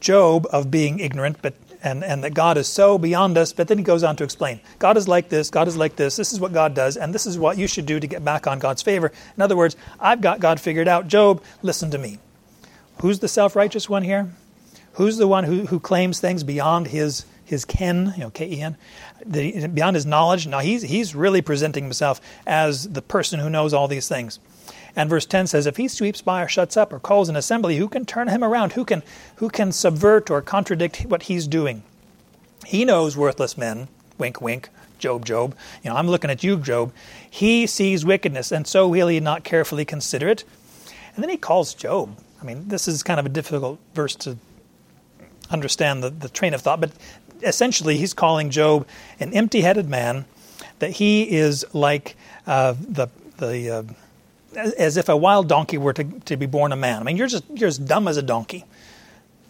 Job 0.00 0.48
of 0.50 0.70
being 0.70 0.98
ignorant, 0.98 1.36
but 1.40 1.54
and, 1.82 2.04
and 2.04 2.24
that 2.24 2.34
God 2.34 2.58
is 2.58 2.68
so 2.68 2.98
beyond 2.98 3.38
us. 3.38 3.52
But 3.52 3.68
then 3.68 3.78
he 3.78 3.84
goes 3.84 4.02
on 4.02 4.16
to 4.16 4.24
explain 4.24 4.60
God 4.78 4.96
is 4.96 5.08
like 5.08 5.28
this, 5.28 5.50
God 5.50 5.68
is 5.68 5.76
like 5.76 5.96
this, 5.96 6.16
this 6.16 6.32
is 6.32 6.40
what 6.40 6.52
God 6.52 6.74
does, 6.74 6.96
and 6.96 7.14
this 7.14 7.26
is 7.26 7.38
what 7.38 7.58
you 7.58 7.66
should 7.66 7.86
do 7.86 8.00
to 8.00 8.06
get 8.06 8.24
back 8.24 8.46
on 8.46 8.58
God's 8.58 8.82
favor. 8.82 9.12
In 9.36 9.42
other 9.42 9.56
words, 9.56 9.76
I've 9.98 10.20
got 10.20 10.40
God 10.40 10.60
figured 10.60 10.88
out. 10.88 11.08
Job, 11.08 11.42
listen 11.62 11.90
to 11.90 11.98
me. 11.98 12.18
Who's 13.00 13.18
the 13.20 13.28
self 13.28 13.56
righteous 13.56 13.88
one 13.88 14.02
here? 14.02 14.30
Who's 14.94 15.16
the 15.16 15.28
one 15.28 15.44
who, 15.44 15.66
who 15.66 15.80
claims 15.80 16.20
things 16.20 16.44
beyond 16.44 16.88
his 16.88 17.24
his 17.44 17.64
ken, 17.64 18.12
you 18.16 18.22
know, 18.22 18.30
K 18.30 18.46
E 18.46 18.60
N, 18.62 18.76
beyond 19.74 19.96
his 19.96 20.06
knowledge? 20.06 20.46
Now 20.46 20.58
he's 20.58 20.82
he's 20.82 21.14
really 21.14 21.42
presenting 21.42 21.84
himself 21.84 22.20
as 22.46 22.88
the 22.88 23.02
person 23.02 23.40
who 23.40 23.48
knows 23.48 23.72
all 23.72 23.88
these 23.88 24.08
things. 24.08 24.38
And 24.96 25.08
verse 25.08 25.26
10 25.26 25.46
says, 25.46 25.66
If 25.66 25.76
he 25.76 25.88
sweeps 25.88 26.22
by 26.22 26.42
or 26.42 26.48
shuts 26.48 26.76
up 26.76 26.92
or 26.92 26.98
calls 26.98 27.28
an 27.28 27.36
assembly, 27.36 27.76
who 27.76 27.88
can 27.88 28.04
turn 28.04 28.28
him 28.28 28.42
around? 28.42 28.72
Who 28.72 28.84
can, 28.84 29.02
who 29.36 29.48
can 29.48 29.72
subvert 29.72 30.30
or 30.30 30.42
contradict 30.42 31.02
what 31.06 31.24
he's 31.24 31.46
doing? 31.46 31.82
He 32.66 32.84
knows 32.84 33.16
worthless 33.16 33.56
men, 33.56 33.88
wink, 34.18 34.40
wink, 34.40 34.68
Job, 34.98 35.24
Job. 35.24 35.56
You 35.82 35.90
know, 35.90 35.96
I'm 35.96 36.08
looking 36.08 36.30
at 36.30 36.44
you, 36.44 36.56
Job. 36.56 36.92
He 37.28 37.66
sees 37.66 38.04
wickedness, 38.04 38.52
and 38.52 38.66
so 38.66 38.86
will 38.86 39.08
he 39.08 39.18
not 39.18 39.44
carefully 39.44 39.84
consider 39.84 40.28
it? 40.28 40.44
And 41.14 41.22
then 41.22 41.30
he 41.30 41.36
calls 41.36 41.74
Job. 41.74 42.16
I 42.40 42.44
mean, 42.44 42.68
this 42.68 42.86
is 42.86 43.02
kind 43.02 43.18
of 43.18 43.26
a 43.26 43.30
difficult 43.30 43.78
verse 43.94 44.14
to 44.16 44.36
understand 45.50 46.02
the, 46.02 46.10
the 46.10 46.28
train 46.28 46.54
of 46.54 46.60
thought, 46.60 46.80
but 46.80 46.92
essentially 47.42 47.96
he's 47.96 48.14
calling 48.14 48.50
Job 48.50 48.86
an 49.18 49.32
empty 49.32 49.62
headed 49.62 49.88
man, 49.88 50.24
that 50.78 50.92
he 50.92 51.30
is 51.30 51.64
like 51.74 52.16
uh, 52.46 52.74
the, 52.78 53.08
the 53.38 53.70
uh, 53.70 53.82
as 54.56 54.96
if 54.96 55.08
a 55.08 55.16
wild 55.16 55.48
donkey 55.48 55.78
were 55.78 55.92
to, 55.92 56.04
to 56.04 56.36
be 56.36 56.46
born 56.46 56.72
a 56.72 56.76
man. 56.76 57.00
I 57.00 57.04
mean, 57.04 57.16
you're 57.16 57.26
just 57.26 57.44
you're 57.50 57.68
as 57.68 57.78
dumb 57.78 58.08
as 58.08 58.16
a 58.16 58.22
donkey. 58.22 58.64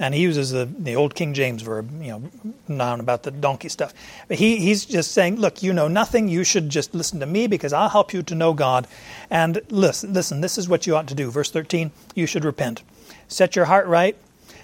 And 0.00 0.14
he 0.14 0.22
uses 0.22 0.50
the, 0.50 0.64
the 0.64 0.96
old 0.96 1.14
King 1.14 1.34
James 1.34 1.60
verb, 1.60 1.90
you 2.02 2.08
know, 2.08 2.22
noun 2.66 3.00
about 3.00 3.22
the 3.22 3.30
donkey 3.30 3.68
stuff. 3.68 3.92
But 4.28 4.38
he, 4.38 4.56
he's 4.56 4.86
just 4.86 5.12
saying, 5.12 5.36
look, 5.36 5.62
you 5.62 5.74
know 5.74 5.88
nothing. 5.88 6.26
You 6.26 6.42
should 6.42 6.70
just 6.70 6.94
listen 6.94 7.20
to 7.20 7.26
me 7.26 7.46
because 7.46 7.74
I'll 7.74 7.90
help 7.90 8.14
you 8.14 8.22
to 8.22 8.34
know 8.34 8.54
God. 8.54 8.88
And 9.28 9.60
listen, 9.68 10.14
listen, 10.14 10.40
this 10.40 10.56
is 10.56 10.70
what 10.70 10.86
you 10.86 10.96
ought 10.96 11.06
to 11.08 11.14
do. 11.14 11.30
Verse 11.30 11.50
13, 11.50 11.90
you 12.14 12.24
should 12.24 12.46
repent. 12.46 12.82
Set 13.28 13.54
your 13.54 13.66
heart 13.66 13.86
right. 13.86 14.16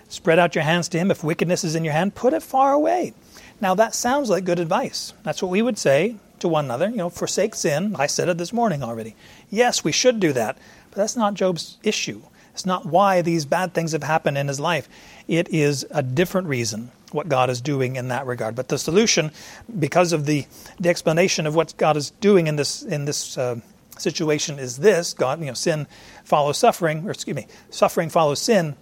Spread 0.08 0.38
out 0.38 0.54
your 0.54 0.64
hands 0.64 0.88
to 0.88 0.98
him. 0.98 1.10
If 1.10 1.22
wickedness 1.22 1.64
is 1.64 1.74
in 1.74 1.84
your 1.84 1.92
hand, 1.92 2.14
put 2.14 2.32
it 2.32 2.42
far 2.42 2.72
away. 2.72 3.12
Now 3.60 3.74
that 3.74 3.94
sounds 3.94 4.30
like 4.30 4.44
good 4.44 4.58
advice. 4.58 5.12
That's 5.22 5.42
what 5.42 5.50
we 5.50 5.60
would 5.60 5.76
say 5.76 6.16
to 6.38 6.48
one 6.48 6.64
another. 6.64 6.88
You 6.88 6.96
know, 6.96 7.10
forsake 7.10 7.54
sin. 7.54 7.94
I 7.98 8.06
said 8.06 8.30
it 8.30 8.38
this 8.38 8.54
morning 8.54 8.82
already. 8.82 9.14
Yes, 9.50 9.84
we 9.84 9.92
should 9.92 10.20
do 10.20 10.32
that. 10.32 10.58
But 10.90 10.96
that's 10.96 11.16
not 11.16 11.34
Job's 11.34 11.78
issue. 11.82 12.22
It's 12.52 12.64
not 12.64 12.86
why 12.86 13.20
these 13.20 13.44
bad 13.44 13.74
things 13.74 13.92
have 13.92 14.02
happened 14.02 14.38
in 14.38 14.48
his 14.48 14.58
life. 14.58 14.88
It 15.28 15.48
is 15.50 15.84
a 15.90 16.02
different 16.02 16.48
reason 16.48 16.90
what 17.12 17.28
God 17.28 17.50
is 17.50 17.60
doing 17.60 17.96
in 17.96 18.08
that 18.08 18.26
regard. 18.26 18.54
But 18.54 18.68
the 18.68 18.78
solution, 18.78 19.30
because 19.78 20.12
of 20.12 20.24
the, 20.24 20.46
the 20.80 20.88
explanation 20.88 21.46
of 21.46 21.54
what 21.54 21.76
God 21.76 21.98
is 21.98 22.10
doing 22.12 22.46
in 22.46 22.56
this 22.56 22.82
in 22.82 23.04
this 23.04 23.36
uh, 23.36 23.60
situation, 23.98 24.58
is 24.58 24.78
this: 24.78 25.12
God, 25.12 25.40
you 25.40 25.46
know, 25.46 25.54
sin 25.54 25.86
follows 26.24 26.56
suffering, 26.56 27.06
or 27.06 27.10
excuse 27.10 27.36
me, 27.36 27.46
suffering 27.68 28.08
follows 28.08 28.40
sin. 28.40 28.74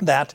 That 0.00 0.32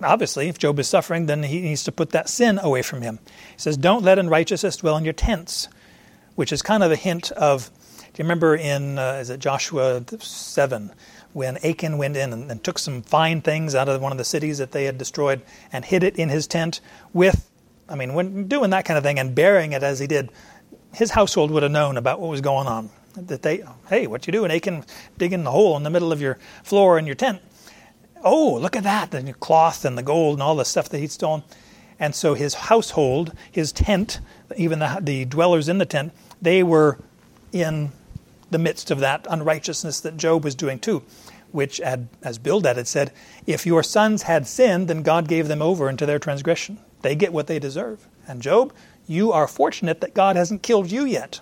obviously, 0.00 0.48
if 0.48 0.58
Job 0.58 0.78
is 0.78 0.88
suffering, 0.88 1.26
then 1.26 1.42
he 1.42 1.60
needs 1.60 1.82
to 1.84 1.92
put 1.92 2.10
that 2.10 2.28
sin 2.28 2.60
away 2.62 2.82
from 2.82 3.02
him. 3.02 3.18
He 3.54 3.58
says, 3.58 3.76
"Don't 3.76 4.04
let 4.04 4.18
unrighteousness 4.18 4.76
dwell 4.76 4.96
in 4.96 5.04
your 5.04 5.12
tents," 5.12 5.68
which 6.36 6.52
is 6.52 6.62
kind 6.62 6.84
of 6.84 6.92
a 6.92 6.96
hint 6.96 7.32
of. 7.32 7.72
You 8.18 8.24
remember 8.24 8.56
in 8.56 8.98
uh, 8.98 9.18
is 9.20 9.30
it 9.30 9.40
Joshua 9.40 10.04
seven? 10.18 10.92
when 11.32 11.56
Achan 11.58 11.98
went 11.98 12.16
in 12.16 12.32
and, 12.32 12.50
and, 12.50 12.64
took 12.64 12.78
some 12.78 13.02
fine 13.02 13.40
things 13.40 13.74
out 13.74 13.88
of 13.88 14.00
one 14.00 14.12
of 14.12 14.18
the 14.18 14.24
cities 14.24 14.58
that 14.58 14.72
they 14.72 14.84
had 14.84 14.98
destroyed 14.98 15.42
and 15.72 15.84
hid 15.84 16.02
it 16.02 16.16
in 16.16 16.28
his 16.28 16.46
tent 16.46 16.80
with, 17.12 17.50
I 17.88 17.94
mean, 17.94 18.14
when 18.14 18.48
doing 18.48 18.70
that 18.70 18.84
kind 18.84 18.98
of 18.98 19.04
thing 19.04 19.18
and 19.18 19.34
burying 19.34 19.72
it 19.72 19.82
as 19.82 19.98
he 19.98 20.06
did, 20.06 20.30
his 20.92 21.10
household 21.10 21.50
would 21.50 21.62
have 21.62 21.70
known 21.70 21.96
about 21.96 22.18
what 22.18 22.30
was 22.30 22.40
going 22.40 22.66
on. 22.66 22.90
That 23.14 23.42
they, 23.42 23.62
hey, 23.88 24.06
what 24.06 24.26
you 24.26 24.32
doing, 24.32 24.50
Achan, 24.50 24.84
digging 25.16 25.44
the 25.44 25.50
hole 25.50 25.76
in 25.76 25.82
the 25.82 25.90
middle 25.90 26.12
of 26.12 26.20
your 26.20 26.38
floor 26.62 26.98
in 26.98 27.06
your 27.06 27.14
tent? 27.14 27.40
Oh, 28.24 28.54
look 28.54 28.74
at 28.74 28.84
that, 28.84 29.10
the 29.10 29.32
cloth 29.34 29.84
and 29.84 29.96
the 29.96 30.02
gold 30.02 30.34
and 30.34 30.42
all 30.42 30.56
the 30.56 30.64
stuff 30.64 30.88
that 30.88 30.98
he'd 30.98 31.12
stolen. 31.12 31.42
And 32.00 32.14
so 32.14 32.34
his 32.34 32.54
household, 32.54 33.32
his 33.50 33.70
tent, 33.70 34.20
even 34.56 34.78
the, 34.78 34.98
the 35.00 35.24
dwellers 35.24 35.68
in 35.68 35.78
the 35.78 35.86
tent, 35.86 36.12
they 36.40 36.62
were 36.62 36.98
in 37.52 37.92
the 38.50 38.58
midst 38.58 38.90
of 38.90 39.00
that 39.00 39.26
unrighteousness 39.28 40.00
that 40.00 40.16
Job 40.16 40.44
was 40.44 40.54
doing 40.54 40.78
too 40.78 41.02
which, 41.52 41.80
as 41.80 42.38
Bildad 42.38 42.76
had 42.76 42.86
said, 42.86 43.12
if 43.46 43.66
your 43.66 43.82
sons 43.82 44.22
had 44.22 44.46
sinned, 44.46 44.88
then 44.88 45.02
God 45.02 45.28
gave 45.28 45.48
them 45.48 45.62
over 45.62 45.88
into 45.88 46.06
their 46.06 46.18
transgression. 46.18 46.78
They 47.02 47.14
get 47.14 47.32
what 47.32 47.46
they 47.46 47.58
deserve. 47.58 48.06
And 48.26 48.42
Job, 48.42 48.72
you 49.06 49.32
are 49.32 49.48
fortunate 49.48 50.00
that 50.00 50.14
God 50.14 50.36
hasn't 50.36 50.62
killed 50.62 50.90
you 50.90 51.04
yet. 51.04 51.40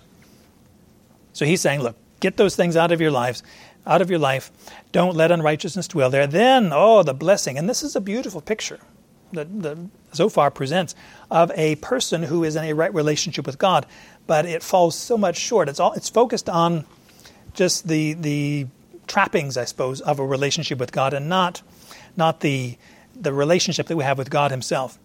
So 1.33 1.45
he's 1.45 1.61
saying, 1.61 1.81
look, 1.81 1.97
get 2.19 2.37
those 2.37 2.55
things 2.55 2.77
out 2.77 2.91
of 2.91 3.01
your 3.01 3.11
lives, 3.11 3.43
out 3.85 4.01
of 4.01 4.09
your 4.09 4.19
life. 4.19 4.51
Don't 4.91 5.15
let 5.15 5.31
unrighteousness 5.31 5.87
dwell 5.89 6.09
there. 6.09 6.27
Then, 6.27 6.71
oh, 6.73 7.03
the 7.03 7.13
blessing. 7.13 7.57
And 7.57 7.69
this 7.69 7.83
is 7.83 7.95
a 7.95 8.01
beautiful 8.01 8.41
picture 8.41 8.79
that, 9.33 9.61
that 9.61 9.77
Zophar 10.13 10.49
presents 10.49 10.95
of 11.29 11.51
a 11.55 11.75
person 11.75 12.23
who 12.23 12.43
is 12.45 12.55
in 12.55 12.63
a 12.63 12.73
right 12.73 12.93
relationship 12.93 13.45
with 13.45 13.57
God, 13.57 13.85
but 14.25 14.45
it 14.45 14.63
falls 14.63 14.95
so 14.95 15.17
much 15.17 15.37
short. 15.37 15.67
It's 15.67 15.79
all 15.79 15.93
it's 15.93 16.09
focused 16.09 16.49
on 16.49 16.85
just 17.57 17.87
the 17.87 18.13
the 18.13 18.67
trappings, 19.07 19.57
I 19.57 19.65
suppose, 19.65 20.01
of 20.01 20.19
a 20.19 20.25
relationship 20.25 20.79
with 20.79 20.91
God 20.91 21.13
and 21.13 21.27
not, 21.27 21.61
not 22.15 22.41
the, 22.41 22.77
the 23.19 23.33
relationship 23.33 23.87
that 23.87 23.97
we 23.97 24.03
have 24.03 24.17
with 24.17 24.29
God 24.29 24.51
Himself. 24.51 24.99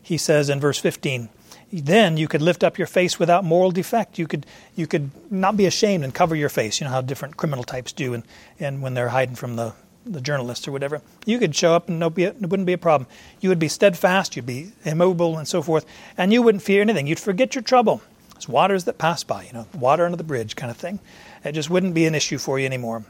He 0.00 0.16
says 0.16 0.48
in 0.48 0.60
verse 0.60 0.78
15, 0.78 1.28
then 1.70 2.16
you 2.16 2.28
could 2.28 2.40
lift 2.40 2.64
up 2.64 2.78
your 2.78 2.86
face 2.86 3.18
without 3.18 3.44
moral 3.44 3.70
defect. 3.70 4.18
You 4.18 4.26
could 4.26 4.46
you 4.74 4.86
could 4.86 5.10
not 5.30 5.54
be 5.54 5.66
ashamed 5.66 6.02
and 6.02 6.14
cover 6.14 6.34
your 6.34 6.48
face. 6.48 6.80
You 6.80 6.86
know 6.86 6.92
how 6.92 7.02
different 7.02 7.36
criminal 7.36 7.62
types 7.62 7.92
do, 7.92 8.14
and, 8.14 8.22
and 8.58 8.80
when 8.80 8.94
they're 8.94 9.10
hiding 9.10 9.34
from 9.34 9.56
the, 9.56 9.74
the 10.06 10.22
journalists 10.22 10.66
or 10.66 10.72
whatever, 10.72 11.02
you 11.26 11.38
could 11.38 11.54
show 11.54 11.74
up 11.74 11.88
and 11.88 11.98
no 11.98 12.08
be, 12.08 12.24
it 12.24 12.40
wouldn't 12.40 12.66
be 12.66 12.72
a 12.72 12.78
problem. 12.78 13.06
You 13.42 13.50
would 13.50 13.58
be 13.58 13.68
steadfast, 13.68 14.34
you'd 14.34 14.46
be 14.46 14.72
immobile, 14.84 15.36
and 15.36 15.46
so 15.46 15.60
forth, 15.60 15.84
and 16.16 16.32
you 16.32 16.40
wouldn't 16.40 16.62
fear 16.62 16.80
anything. 16.80 17.06
You'd 17.06 17.20
forget 17.20 17.54
your 17.54 17.60
trouble. 17.60 18.00
It's 18.34 18.48
waters 18.48 18.84
that 18.84 18.96
pass 18.96 19.22
by, 19.24 19.42
you 19.42 19.52
know, 19.52 19.66
water 19.74 20.06
under 20.06 20.16
the 20.16 20.24
bridge 20.24 20.56
kind 20.56 20.70
of 20.70 20.78
thing. 20.78 21.00
It 21.44 21.52
just 21.52 21.70
wouldn't 21.70 21.94
be 21.94 22.06
an 22.06 22.14
issue 22.14 22.38
for 22.38 22.58
you 22.58 22.66
anymore. 22.66 23.04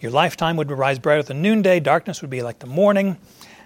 Your 0.00 0.10
lifetime 0.10 0.56
would 0.56 0.70
rise 0.70 0.98
brighter 0.98 1.22
than 1.22 1.42
noonday, 1.42 1.80
darkness 1.80 2.22
would 2.22 2.30
be 2.30 2.42
like 2.42 2.58
the 2.58 2.66
morning. 2.66 3.18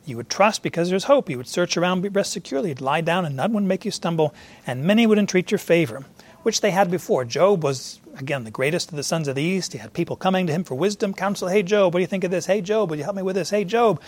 You 0.05 0.17
would 0.19 0.31
trust 0.31 0.63
because 0.63 0.89
there's 0.89 1.05
hope. 1.05 1.29
You 1.29 1.37
would 1.37 1.49
search 1.49 1.77
around, 1.77 2.15
rest 2.15 2.33
securely. 2.33 2.69
You'd 2.69 2.81
lie 2.81 3.01
down, 3.01 3.25
and 3.25 3.35
none 3.35 3.53
would 3.55 3.65
make 3.65 3.85
you 3.85 3.91
stumble, 3.91 4.35
and 4.67 4.85
many 4.85 5.07
would 5.07 5.19
entreat 5.19 5.51
your 5.51 5.59
favor, 5.59 6.05
which 6.45 6.61
they 6.61 6.71
had 6.71 6.91
before. 6.91 7.25
Job 7.25 7.65
was, 7.65 8.01
again, 8.17 8.45
the 8.45 8.53
greatest 8.53 8.91
of 8.91 8.97
the 8.97 9.03
sons 9.03 9.27
of 9.27 9.35
the 9.35 9.43
East. 9.43 9.73
He 9.73 9.79
had 9.79 9.93
people 9.93 10.15
coming 10.15 10.47
to 10.47 10.53
him 10.53 10.63
for 10.63 10.77
wisdom, 10.77 11.13
counsel. 11.13 11.49
Hey, 11.49 11.65
Job, 11.65 11.93
what 11.93 11.99
do 11.99 12.03
you 12.03 12.07
think 12.07 12.23
of 12.23 12.31
this? 12.31 12.47
Hey, 12.47 12.61
Job, 12.61 12.89
will 12.89 12.99
you 12.99 13.03
help 13.03 13.17
me 13.17 13.23
with 13.23 13.35
this? 13.35 13.51
Hey, 13.51 13.65
Job. 13.65 14.01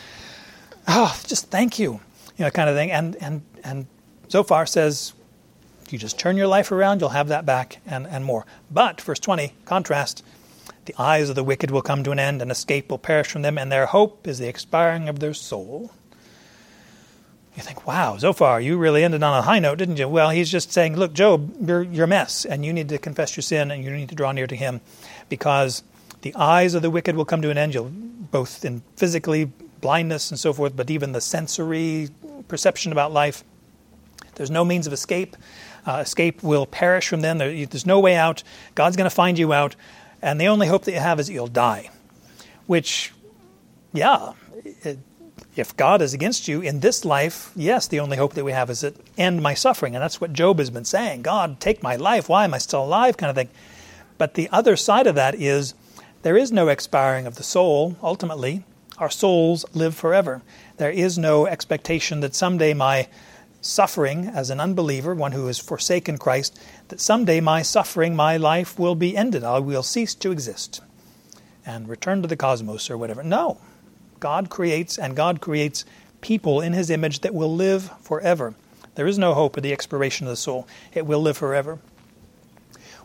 Oh, 0.87 1.19
just 1.27 1.51
thank 1.51 1.81
you, 1.81 2.01
you 2.37 2.45
know, 2.45 2.51
kind 2.51 2.71
of 2.71 2.77
thing. 2.77 2.93
And 2.93 3.17
and 3.17 3.43
and 3.65 3.87
Zophar 4.31 4.67
says, 4.67 5.15
you 5.93 5.99
just 5.99 6.19
turn 6.19 6.37
your 6.37 6.47
life 6.47 6.73
around, 6.73 7.01
you'll 7.01 7.11
have 7.11 7.29
that 7.29 7.47
back 7.47 7.81
and, 7.87 8.07
and 8.07 8.25
more. 8.25 8.47
But, 8.71 9.01
verse 9.01 9.19
20, 9.19 9.55
contrast, 9.65 10.25
the 10.85 10.95
eyes 10.99 11.29
of 11.29 11.37
the 11.37 11.45
wicked 11.45 11.71
will 11.71 11.83
come 11.83 12.03
to 12.05 12.11
an 12.11 12.19
end, 12.19 12.41
and 12.41 12.51
escape 12.51 12.91
will 12.91 12.99
perish 12.99 13.29
from 13.29 13.43
them, 13.43 13.59
and 13.59 13.71
their 13.71 13.87
hope 13.87 14.27
is 14.27 14.39
the 14.39 14.49
expiring 14.49 15.09
of 15.09 15.19
their 15.21 15.35
soul. 15.35 15.93
You 17.57 17.63
think, 17.63 17.87
wow, 17.87 18.17
Zophar, 18.17 18.61
you 18.61 18.79
really 18.79 19.03
ended 19.03 19.23
on 19.23 19.37
a 19.37 19.43
high 19.43 19.59
note, 19.59 19.79
didn't 19.79 19.99
you? 19.99 20.09
Well, 20.09 20.31
he's 20.31 20.51
just 20.51 20.73
saying, 20.73 20.97
look, 20.97 21.13
Job, 21.13 21.53
you're, 21.61 21.83
you're 21.83 22.05
a 22.05 22.09
mess, 22.09 22.45
and 22.45 22.65
you 22.65 22.73
need 22.73 22.89
to 22.89 22.99
confess 22.99 23.37
your 23.37 23.43
sin, 23.43 23.71
and 23.71 23.85
you 23.85 23.91
need 23.91 24.09
to 24.11 24.15
draw 24.15 24.33
near 24.33 24.47
to 24.47 24.57
him, 24.57 24.81
because 25.29 25.83
the 26.23 26.35
eyes 26.35 26.75
of 26.75 26.83
the 26.83 26.91
wicked 26.91 27.17
will 27.17 27.25
come 27.25 27.43
to 27.43 27.51
an 27.51 27.59
end, 27.59 27.75
You'll, 27.75 27.91
both 27.91 28.65
in 28.65 28.83
physically 28.97 29.51
blindness 29.81 30.31
and 30.31 30.39
so 30.39 30.53
forth, 30.53 30.77
but 30.77 30.91
even 30.91 31.13
the 31.13 31.21
sensory 31.21 32.09
perception 32.49 32.93
about 32.93 33.13
life. 33.13 33.45
There's 34.35 34.51
no 34.51 34.65
means 34.65 34.87
of 34.87 34.93
escape. 34.93 35.37
Uh, 35.89 36.01
escape 36.01 36.43
will 36.43 36.67
perish 36.67 37.09
from 37.09 37.23
them. 37.23 37.39
There, 37.39 37.67
there's 37.67 37.87
no 37.87 37.99
way 37.99 38.15
out. 38.15 38.43
God's 38.75 38.97
going 38.97 39.09
to 39.09 39.15
find 39.15 39.39
you 39.39 39.55
out 39.55 39.75
and 40.21 40.41
the 40.41 40.49
only 40.49 40.67
hope 40.67 40.85
that 40.85 40.93
you 40.93 40.99
have 40.99 41.21
is 41.21 41.29
that 41.29 41.33
you'll 41.33 41.47
die. 41.47 41.91
Which, 42.67 43.13
yeah, 43.93 44.33
it, 44.65 44.99
if 45.57 45.77
God 45.77 46.03
is 46.03 46.13
against 46.13 46.49
you 46.49 46.61
in 46.61 46.81
this 46.81 47.05
life, 47.05 47.53
yes, 47.55 47.87
the 47.87 48.01
only 48.01 48.17
hope 48.17 48.35
that 48.35 48.45
we 48.45 48.53
have 48.53 48.71
is 48.71 48.81
that 48.81 48.95
end 49.17 49.43
my 49.43 49.55
suffering. 49.55 49.95
And 49.95 50.03
that's 50.03 50.21
what 50.21 50.33
Job 50.33 50.59
has 50.59 50.71
been 50.71 50.85
saying 50.85 51.23
God, 51.23 51.61
take 51.61 51.83
my 51.83 51.97
life. 51.97 52.29
Why 52.29 52.45
am 52.45 52.55
I 52.55 52.59
still 52.59 52.85
alive? 52.85 53.17
kind 53.17 53.31
of 53.31 53.37
thing. 53.37 53.49
But 54.19 54.35
the 54.35 54.49
other 54.51 54.77
side 54.77 55.07
of 55.07 55.15
that 55.15 55.35
is 55.37 55.75
there 56.23 56.37
is 56.37 56.51
no 56.51 56.69
expiring 56.69 57.27
of 57.27 57.37
the 57.37 57.45
soul, 57.45 57.97
ultimately. 58.03 58.65
Our 58.99 59.11
souls 59.11 59.65
live 59.75 59.95
forever. 59.95 60.43
There 60.79 60.91
is 60.91 61.17
no 61.17 61.47
expectation 61.47 62.19
that 62.21 62.35
someday 62.35 62.75
my 62.75 63.07
suffering 63.61 64.27
as 64.27 64.51
an 64.51 64.61
unbeliever, 64.61 65.15
one 65.15 65.33
who 65.33 65.47
has 65.47 65.59
forsaken 65.59 66.19
Christ, 66.19 66.59
that 66.89 67.01
someday 67.01 67.41
my 67.41 67.63
suffering, 67.63 68.15
my 68.15 68.37
life 68.37 68.79
will 68.79 68.95
be 68.95 69.17
ended. 69.17 69.45
I 69.45 69.59
will 69.59 69.83
cease 69.83 70.15
to 70.17 70.31
exist 70.31 70.81
and 71.67 71.89
return 71.89 72.23
to 72.23 72.29
the 72.29 72.37
cosmos 72.37 72.91
or 72.91 72.97
whatever. 72.97 73.23
No. 73.23 73.59
God 74.21 74.51
creates, 74.51 74.99
and 74.99 75.15
God 75.15 75.41
creates 75.41 75.85
people 76.21 76.61
in 76.61 76.73
His 76.73 76.91
image 76.91 77.21
that 77.21 77.35
will 77.35 77.55
live 77.55 77.91
forever. 78.01 78.55
There 78.95 79.07
is 79.07 79.19
no 79.19 79.35
hope 79.35 79.57
of 79.57 79.63
the 79.63 79.73
expiration 79.73 80.27
of 80.27 80.31
the 80.31 80.37
soul, 80.37 80.67
it 80.93 81.07
will 81.07 81.21
live 81.21 81.37
forever. 81.37 81.79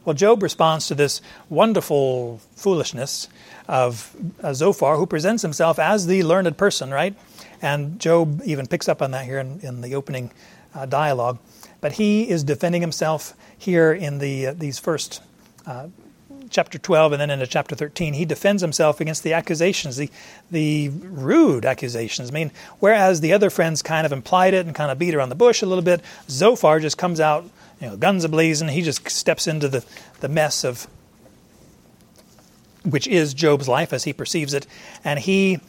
Well, 0.05 0.13
Job 0.13 0.43
responds 0.43 0.87
to 0.87 0.95
this 0.95 1.21
wonderful 1.49 2.41
foolishness 2.55 3.29
of 3.67 4.15
Zophar, 4.53 4.97
who 4.97 5.05
presents 5.05 5.41
himself 5.41 5.79
as 5.79 6.07
the 6.07 6.23
learned 6.23 6.57
person, 6.57 6.91
right? 6.91 7.15
And 7.61 7.99
Job 7.99 8.41
even 8.45 8.67
picks 8.67 8.89
up 8.89 9.01
on 9.01 9.11
that 9.11 9.25
here 9.25 9.39
in, 9.39 9.59
in 9.61 9.81
the 9.81 9.95
opening 9.95 10.31
uh, 10.75 10.85
dialogue. 10.85 11.39
But 11.81 11.93
he 11.93 12.29
is 12.29 12.43
defending 12.43 12.81
himself 12.81 13.33
here 13.57 13.91
in 13.91 14.19
the 14.19 14.47
uh, 14.47 14.53
these 14.53 14.79
first 14.79 15.21
uh, 15.65 15.87
chapter 16.49 16.77
12 16.77 17.13
and 17.13 17.21
then 17.21 17.29
into 17.29 17.47
chapter 17.47 17.75
13. 17.75 18.13
He 18.13 18.25
defends 18.25 18.61
himself 18.61 19.01
against 19.01 19.23
the 19.23 19.33
accusations, 19.33 19.97
the 19.97 20.09
the 20.51 20.89
rude 20.89 21.65
accusations. 21.65 22.29
I 22.29 22.33
mean, 22.33 22.51
whereas 22.79 23.21
the 23.21 23.33
other 23.33 23.49
friends 23.49 23.81
kind 23.81 24.05
of 24.05 24.11
implied 24.11 24.53
it 24.53 24.65
and 24.65 24.75
kind 24.75 24.91
of 24.91 24.99
beat 24.99 25.15
around 25.15 25.29
the 25.29 25.35
bush 25.35 25.61
a 25.61 25.65
little 25.65 25.83
bit, 25.83 26.01
Zophar 26.29 26.79
just 26.79 26.97
comes 26.97 27.19
out, 27.19 27.43
you 27.81 27.87
know, 27.87 27.97
guns 27.97 28.25
ablazing. 28.25 28.69
He 28.69 28.81
just 28.81 29.09
steps 29.09 29.47
into 29.47 29.67
the, 29.67 29.85
the 30.19 30.29
mess 30.29 30.63
of 30.63 30.87
which 32.83 33.07
is 33.07 33.33
Job's 33.33 33.67
life 33.67 33.93
as 33.93 34.03
he 34.03 34.13
perceives 34.13 34.53
it, 34.53 34.67
and 35.03 35.19
he 35.19 35.59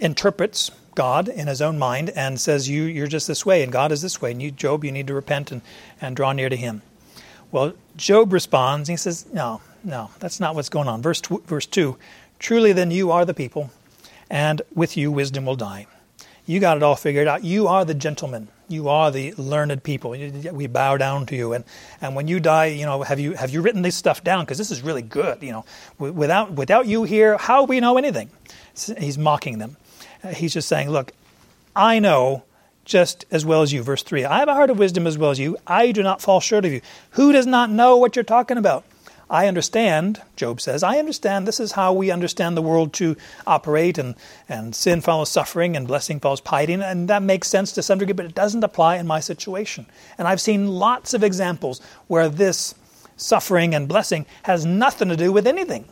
interprets 0.00 0.70
God 0.94 1.28
in 1.28 1.46
his 1.46 1.62
own 1.62 1.78
mind 1.78 2.10
and 2.10 2.40
says, 2.40 2.68
you, 2.68 2.82
You're 2.82 3.06
just 3.06 3.26
this 3.26 3.46
way, 3.46 3.62
and 3.62 3.72
God 3.72 3.92
is 3.92 4.02
this 4.02 4.20
way. 4.20 4.32
And 4.32 4.42
you, 4.42 4.50
Job, 4.50 4.84
you 4.84 4.92
need 4.92 5.06
to 5.06 5.14
repent 5.14 5.52
and, 5.52 5.62
and 6.00 6.16
draw 6.16 6.32
near 6.32 6.48
to 6.48 6.56
him. 6.56 6.82
Well, 7.52 7.72
Job 7.96 8.32
responds, 8.32 8.88
he 8.88 8.96
says, 8.96 9.26
No, 9.32 9.60
no, 9.82 10.10
that's 10.18 10.40
not 10.40 10.54
what's 10.54 10.68
going 10.68 10.88
on. 10.88 11.02
Verse, 11.02 11.20
verse 11.20 11.66
2 11.66 11.96
Truly 12.38 12.72
then 12.72 12.90
you 12.90 13.10
are 13.10 13.24
the 13.24 13.34
people, 13.34 13.70
and 14.28 14.62
with 14.74 14.96
you 14.96 15.12
wisdom 15.12 15.46
will 15.46 15.56
die. 15.56 15.86
You 16.46 16.58
got 16.58 16.76
it 16.76 16.82
all 16.82 16.96
figured 16.96 17.28
out. 17.28 17.44
You 17.44 17.68
are 17.68 17.84
the 17.84 17.94
gentleman. 17.94 18.48
You 18.70 18.88
are 18.88 19.10
the 19.10 19.34
learned 19.34 19.82
people. 19.82 20.10
We 20.10 20.66
bow 20.68 20.96
down 20.96 21.26
to 21.26 21.36
you. 21.36 21.52
And, 21.52 21.64
and 22.00 22.14
when 22.14 22.28
you 22.28 22.38
die, 22.38 22.66
you 22.66 22.86
know, 22.86 23.02
have 23.02 23.18
you, 23.18 23.32
have 23.34 23.50
you 23.50 23.62
written 23.62 23.82
this 23.82 23.96
stuff 23.96 24.22
down? 24.22 24.44
Because 24.44 24.58
this 24.58 24.70
is 24.70 24.80
really 24.80 25.02
good. 25.02 25.42
You 25.42 25.52
know, 25.52 25.64
without, 25.98 26.52
without 26.52 26.86
you 26.86 27.02
here, 27.02 27.36
how 27.36 27.64
we 27.64 27.80
know 27.80 27.98
anything? 27.98 28.30
He's 28.98 29.18
mocking 29.18 29.58
them. 29.58 29.76
Uh, 30.22 30.28
he's 30.28 30.52
just 30.52 30.68
saying, 30.68 30.88
look, 30.90 31.12
I 31.74 31.98
know 31.98 32.44
just 32.84 33.24
as 33.30 33.44
well 33.44 33.62
as 33.62 33.72
you. 33.72 33.82
Verse 33.82 34.02
3 34.02 34.24
I 34.24 34.38
have 34.38 34.48
a 34.48 34.54
heart 34.54 34.70
of 34.70 34.78
wisdom 34.78 35.06
as 35.06 35.18
well 35.18 35.30
as 35.30 35.38
you. 35.38 35.56
I 35.66 35.92
do 35.92 36.02
not 36.02 36.20
fall 36.20 36.40
short 36.40 36.64
of 36.64 36.72
you. 36.72 36.80
Who 37.12 37.32
does 37.32 37.46
not 37.46 37.70
know 37.70 37.96
what 37.96 38.16
you're 38.16 38.24
talking 38.24 38.56
about? 38.56 38.84
I 39.30 39.46
understand, 39.46 40.20
Job 40.34 40.60
says, 40.60 40.82
I 40.82 40.98
understand 40.98 41.46
this 41.46 41.60
is 41.60 41.72
how 41.72 41.92
we 41.92 42.10
understand 42.10 42.56
the 42.56 42.62
world 42.62 42.92
to 42.94 43.16
operate, 43.46 43.96
and, 43.96 44.16
and 44.48 44.74
sin 44.74 45.00
follows 45.00 45.28
suffering, 45.28 45.76
and 45.76 45.86
blessing 45.86 46.18
follows 46.18 46.40
piety, 46.40 46.72
and 46.72 47.08
that 47.08 47.22
makes 47.22 47.46
sense 47.46 47.70
to 47.72 47.82
some 47.82 47.98
degree, 48.00 48.12
but 48.12 48.26
it 48.26 48.34
doesn't 48.34 48.64
apply 48.64 48.96
in 48.96 49.06
my 49.06 49.20
situation. 49.20 49.86
And 50.18 50.26
I've 50.26 50.40
seen 50.40 50.66
lots 50.66 51.14
of 51.14 51.22
examples 51.22 51.80
where 52.08 52.28
this 52.28 52.74
suffering 53.16 53.72
and 53.72 53.86
blessing 53.86 54.26
has 54.42 54.66
nothing 54.66 55.08
to 55.10 55.16
do 55.16 55.30
with 55.30 55.46
anything. 55.46 55.84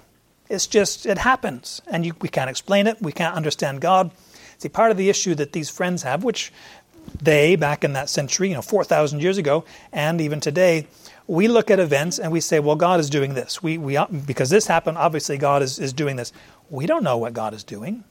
It's 0.48 0.66
just, 0.66 1.06
it 1.06 1.18
happens, 1.18 1.80
and 1.86 2.04
you, 2.04 2.14
we 2.20 2.28
can't 2.28 2.50
explain 2.50 2.88
it, 2.88 3.00
we 3.00 3.12
can't 3.12 3.36
understand 3.36 3.80
God. 3.80 4.10
See, 4.58 4.68
part 4.68 4.90
of 4.90 4.96
the 4.96 5.08
issue 5.08 5.36
that 5.36 5.52
these 5.52 5.70
friends 5.70 6.02
have, 6.02 6.24
which 6.24 6.52
they, 7.20 7.56
back 7.56 7.84
in 7.84 7.92
that 7.94 8.08
century, 8.08 8.48
you 8.48 8.54
know, 8.54 8.62
4,000 8.62 9.20
years 9.20 9.38
ago, 9.38 9.64
and 9.92 10.20
even 10.20 10.40
today, 10.40 10.86
we 11.26 11.46
look 11.46 11.70
at 11.70 11.78
events 11.78 12.18
and 12.18 12.32
we 12.32 12.40
say, 12.40 12.58
well, 12.58 12.74
God 12.74 13.00
is 13.00 13.10
doing 13.10 13.34
this. 13.34 13.62
We, 13.62 13.78
we, 13.78 13.96
uh, 13.96 14.06
because 14.06 14.50
this 14.50 14.66
happened, 14.66 14.96
obviously 14.96 15.36
God 15.36 15.62
is, 15.62 15.78
is 15.78 15.92
doing 15.92 16.16
this. 16.16 16.32
We 16.70 16.86
don't 16.86 17.04
know 17.04 17.18
what 17.18 17.34
God 17.34 17.54
is 17.54 17.62
doing. 17.62 18.02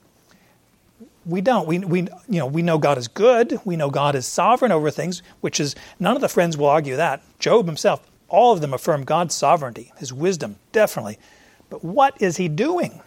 We 1.25 1.42
don't. 1.42 1.68
We, 1.68 1.80
we, 1.80 2.01
you 2.30 2.39
know, 2.39 2.46
we 2.46 2.62
know 2.62 2.77
God 2.77 2.98
is 2.98 3.08
good. 3.08 3.60
We 3.66 3.75
know 3.75 3.89
God 3.89 4.16
is 4.16 4.25
sovereign 4.25 4.72
over 4.72 4.92
things, 4.92 5.24
which 5.42 5.60
is, 5.60 5.75
none 6.00 6.16
of 6.16 6.22
the 6.22 6.30
friends 6.30 6.58
will 6.58 6.68
argue 6.68 6.96
that. 6.96 7.22
Job 7.39 7.66
himself, 7.66 8.08
all 8.30 8.54
of 8.54 8.62
them 8.62 8.74
affirm 8.74 9.04
God's 9.04 9.36
sovereignty, 9.36 9.92
his 9.98 10.13
wisdom, 10.13 10.58
definitely. 10.72 11.18
But 11.70 11.84
what 11.84 12.22
is 12.22 12.38
he 12.38 12.48
doing? 12.48 13.01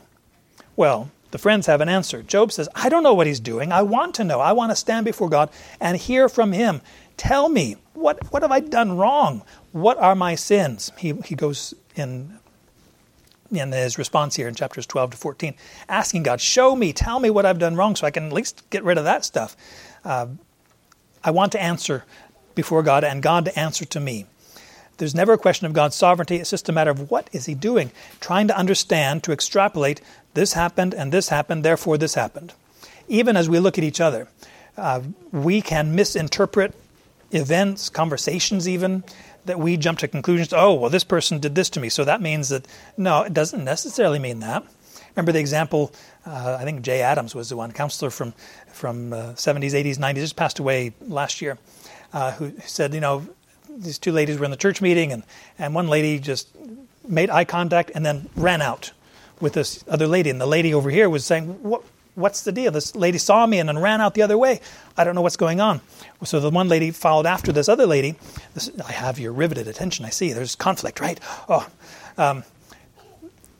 Well, 0.76 1.10
the 1.30 1.38
friends 1.38 1.66
have 1.66 1.80
an 1.80 1.88
answer. 1.88 2.22
Job 2.22 2.52
says, 2.52 2.68
I 2.74 2.88
don't 2.88 3.02
know 3.02 3.14
what 3.14 3.26
he's 3.26 3.40
doing. 3.40 3.72
I 3.72 3.82
want 3.82 4.14
to 4.16 4.24
know. 4.24 4.40
I 4.40 4.52
want 4.52 4.70
to 4.70 4.76
stand 4.76 5.04
before 5.04 5.28
God 5.28 5.50
and 5.80 5.96
hear 5.96 6.28
from 6.28 6.52
him. 6.52 6.80
Tell 7.16 7.48
me, 7.48 7.76
what, 7.94 8.32
what 8.32 8.42
have 8.42 8.50
I 8.50 8.60
done 8.60 8.96
wrong? 8.96 9.42
What 9.72 9.98
are 9.98 10.14
my 10.14 10.34
sins? 10.34 10.90
He, 10.98 11.12
he 11.24 11.34
goes 11.34 11.74
in, 11.94 12.38
in 13.50 13.72
his 13.72 13.98
response 13.98 14.36
here 14.36 14.48
in 14.48 14.54
chapters 14.54 14.86
12 14.86 15.12
to 15.12 15.16
14, 15.16 15.54
asking 15.88 16.22
God, 16.22 16.40
Show 16.40 16.74
me, 16.74 16.92
tell 16.92 17.20
me 17.20 17.30
what 17.30 17.46
I've 17.46 17.58
done 17.58 17.76
wrong 17.76 17.94
so 17.94 18.06
I 18.06 18.10
can 18.10 18.26
at 18.26 18.32
least 18.32 18.68
get 18.70 18.82
rid 18.84 18.98
of 18.98 19.04
that 19.04 19.24
stuff. 19.24 19.56
Uh, 20.04 20.28
I 21.22 21.30
want 21.30 21.52
to 21.52 21.62
answer 21.62 22.04
before 22.54 22.82
God 22.82 23.04
and 23.04 23.22
God 23.22 23.44
to 23.44 23.58
answer 23.58 23.84
to 23.84 24.00
me. 24.00 24.26
There's 25.00 25.14
never 25.14 25.32
a 25.32 25.38
question 25.38 25.66
of 25.66 25.72
God's 25.72 25.96
sovereignty. 25.96 26.36
It's 26.36 26.50
just 26.50 26.68
a 26.68 26.72
matter 26.72 26.90
of 26.90 27.10
what 27.10 27.30
is 27.32 27.46
He 27.46 27.54
doing, 27.54 27.90
trying 28.20 28.48
to 28.48 28.56
understand, 28.56 29.24
to 29.24 29.32
extrapolate. 29.32 30.02
This 30.34 30.52
happened 30.52 30.94
and 30.94 31.10
this 31.10 31.30
happened, 31.30 31.64
therefore 31.64 31.96
this 31.96 32.14
happened. 32.14 32.52
Even 33.08 33.34
as 33.34 33.48
we 33.48 33.58
look 33.58 33.78
at 33.78 33.84
each 33.84 33.98
other, 33.98 34.28
uh, 34.76 35.00
we 35.32 35.62
can 35.62 35.94
misinterpret 35.94 36.74
events, 37.30 37.88
conversations, 37.88 38.68
even 38.68 39.02
that 39.46 39.58
we 39.58 39.78
jump 39.78 39.98
to 40.00 40.08
conclusions. 40.08 40.52
Oh, 40.52 40.74
well, 40.74 40.90
this 40.90 41.02
person 41.02 41.38
did 41.38 41.54
this 41.54 41.70
to 41.70 41.80
me, 41.80 41.88
so 41.88 42.04
that 42.04 42.20
means 42.20 42.50
that. 42.50 42.68
No, 42.98 43.22
it 43.22 43.32
doesn't 43.32 43.64
necessarily 43.64 44.18
mean 44.18 44.40
that. 44.40 44.64
Remember 45.16 45.32
the 45.32 45.40
example? 45.40 45.92
Uh, 46.26 46.58
I 46.60 46.64
think 46.64 46.82
Jay 46.82 47.00
Adams 47.00 47.34
was 47.34 47.48
the 47.48 47.56
one 47.56 47.72
counselor 47.72 48.10
from 48.10 48.34
from 48.70 49.14
uh, 49.14 49.32
70s, 49.32 49.72
80s, 49.72 49.96
90s, 49.96 50.14
just 50.16 50.36
passed 50.36 50.58
away 50.58 50.92
last 51.00 51.40
year, 51.40 51.56
uh, 52.12 52.32
who 52.32 52.52
said, 52.66 52.92
you 52.92 53.00
know, 53.00 53.26
these 53.78 53.98
two 53.98 54.12
ladies 54.12 54.38
were 54.38 54.44
in 54.44 54.50
the 54.50 54.56
church 54.56 54.80
meeting, 54.80 55.12
and 55.12 55.22
and 55.58 55.74
one 55.74 55.88
lady 55.88 56.18
just 56.18 56.48
made 57.06 57.30
eye 57.30 57.44
contact 57.44 57.90
and 57.94 58.04
then 58.04 58.28
ran 58.36 58.62
out 58.62 58.92
with 59.40 59.54
this 59.54 59.84
other 59.88 60.06
lady, 60.06 60.30
and 60.30 60.40
the 60.40 60.46
lady 60.46 60.74
over 60.74 60.90
here 60.90 61.08
was 61.08 61.24
saying, 61.24 61.62
what 61.62 61.82
what's 62.14 62.42
the 62.42 62.52
deal? 62.52 62.70
This 62.70 62.94
lady 62.94 63.18
saw 63.18 63.46
me 63.46 63.58
and 63.58 63.68
then 63.68 63.78
ran 63.78 64.00
out 64.00 64.14
the 64.14 64.22
other 64.22 64.38
way. 64.38 64.60
I 64.96 65.04
don't 65.04 65.14
know 65.14 65.22
what's 65.22 65.36
going 65.36 65.60
on. 65.60 65.80
So 66.24 66.40
the 66.40 66.50
one 66.50 66.68
lady 66.68 66.90
followed 66.90 67.26
after 67.26 67.52
this 67.52 67.68
other 67.68 67.86
lady. 67.86 68.16
This, 68.54 68.70
I 68.86 68.92
have 68.92 69.18
your 69.18 69.32
riveted 69.32 69.66
attention. 69.66 70.04
I 70.04 70.10
see. 70.10 70.32
There's 70.32 70.54
conflict, 70.54 71.00
right? 71.00 71.18
Oh, 71.48 71.66
um, 72.18 72.44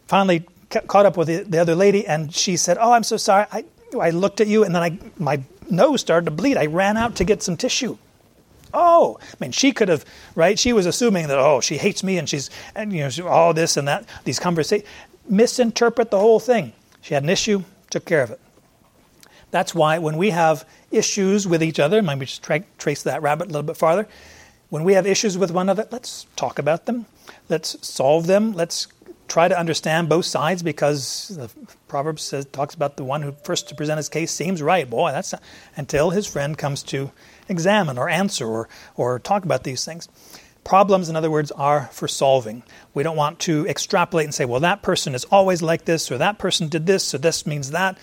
finally 0.07 0.47
caught 0.71 1.07
up 1.07 1.17
with 1.17 1.29
the, 1.29 1.43
the, 1.43 1.59
other 1.59 1.75
lady, 1.75 2.07
and 2.07 2.33
she 2.35 2.57
said, 2.57 2.77
"Oh, 2.81 2.93
I'm 2.93 3.03
so 3.03 3.17
sorry. 3.17 3.47
I 3.51 3.65
I 3.99 4.11
looked 4.11 4.41
at 4.41 4.47
you, 4.47 4.65
and 4.65 4.75
then 4.75 4.83
I 4.83 4.99
my 5.19 5.43
nose 5.69 6.01
started 6.01 6.27
to 6.27 6.31
bleed. 6.31 6.57
I 6.57 6.67
ran 6.67 6.97
out 6.97 7.17
to 7.17 7.25
get 7.25 7.43
some 7.43 7.57
tissue." 7.57 7.97
Oh, 8.73 9.19
I 9.23 9.37
mean, 9.41 9.53
she 9.53 9.73
could 9.73 9.89
have, 9.89 10.05
right? 10.35 10.59
She 10.59 10.73
was 10.73 10.87
assuming 10.87 11.29
that, 11.29 11.39
oh, 11.39 11.61
she 11.61 11.77
hates 11.77 12.05
me 12.05 12.19
and 12.19 12.29
she's, 12.29 12.51
and 12.75 12.93
you 12.93 13.09
know, 13.09 13.29
all 13.29 13.55
this 13.55 13.77
and 13.77 13.89
that, 13.89 14.05
these 14.25 14.39
conversations. 14.39 14.89
Misinterpret 15.29 16.11
the 16.11 16.19
whole 16.19 16.41
thing. 16.41 16.73
She 17.03 17.15
had 17.15 17.23
an 17.23 17.29
issue, 17.29 17.65
took 17.89 18.05
care 18.05 18.23
of 18.23 18.31
it. 18.31 18.41
That's 19.51 19.75
why 19.75 19.99
when 19.99 20.17
we 20.17 20.31
have 20.31 20.65
issues 20.91 21.47
with 21.47 21.63
each 21.63 21.81
other, 21.81 22.03
maybe 22.03 22.27
just 22.27 22.43
tra- 22.43 22.65
trace 22.79 23.03
that 23.03 23.23
rabbit 23.23 23.47
a 23.47 23.51
little 23.51 23.63
bit 23.63 23.77
farther. 23.77 24.07
When 24.69 24.85
we 24.85 24.95
have 24.95 25.07
issues 25.07 25.37
with 25.37 25.51
one 25.51 25.67
another, 25.67 25.89
let's 25.91 26.27
talk 26.37 26.59
about 26.59 26.87
them. 26.87 27.07
Let's 27.49 27.77
solve 27.87 28.29
them. 28.29 28.53
Let's 28.53 28.87
try 29.31 29.47
to 29.47 29.59
understand 29.59 30.09
both 30.09 30.27
sides 30.27 30.63
because 30.63 31.29
the 31.29 31.49
Proverbs 31.87 32.23
says, 32.23 32.45
talks 32.47 32.75
about 32.75 32.97
the 32.97 33.05
one 33.05 33.23
who 33.23 33.33
first 33.45 33.69
to 33.69 33.75
present 33.77 33.97
his 33.97 34.09
case 34.09 34.33
seems 34.33 34.61
right. 34.61 34.91
Boy, 34.91 35.13
that's 35.13 35.33
not, 35.33 35.43
until 35.77 36.11
his 36.11 36.27
friend 36.27 36.59
comes 36.59 36.83
to 36.83 37.13
examine 37.49 37.97
or 37.97 38.09
answer 38.09 38.47
or, 38.47 38.69
or 38.97 39.21
talk 39.21 39.45
about 39.45 39.63
these 39.63 39.85
things. 39.85 40.09
Problems, 40.65 41.09
in 41.09 41.17
other 41.17 41.31
words, 41.31 41.53
are 41.53 41.89
for 41.93 42.09
solving. 42.09 42.65
We 42.93 43.03
don't 43.03 43.17
want 43.17 43.39
to 43.41 43.67
extrapolate 43.67 44.27
and 44.27 44.35
say, 44.35 44.45
well, 44.45 44.61
that 44.61 44.83
person 44.83 45.15
is 45.15 45.25
always 45.27 45.63
like 45.63 45.85
this, 45.85 46.11
or 46.11 46.19
that 46.19 46.39
person 46.39 46.69
did 46.69 46.87
this, 46.87 47.05
so 47.05 47.17
this 47.17 47.47
means 47.47 47.71
that. 47.71 47.97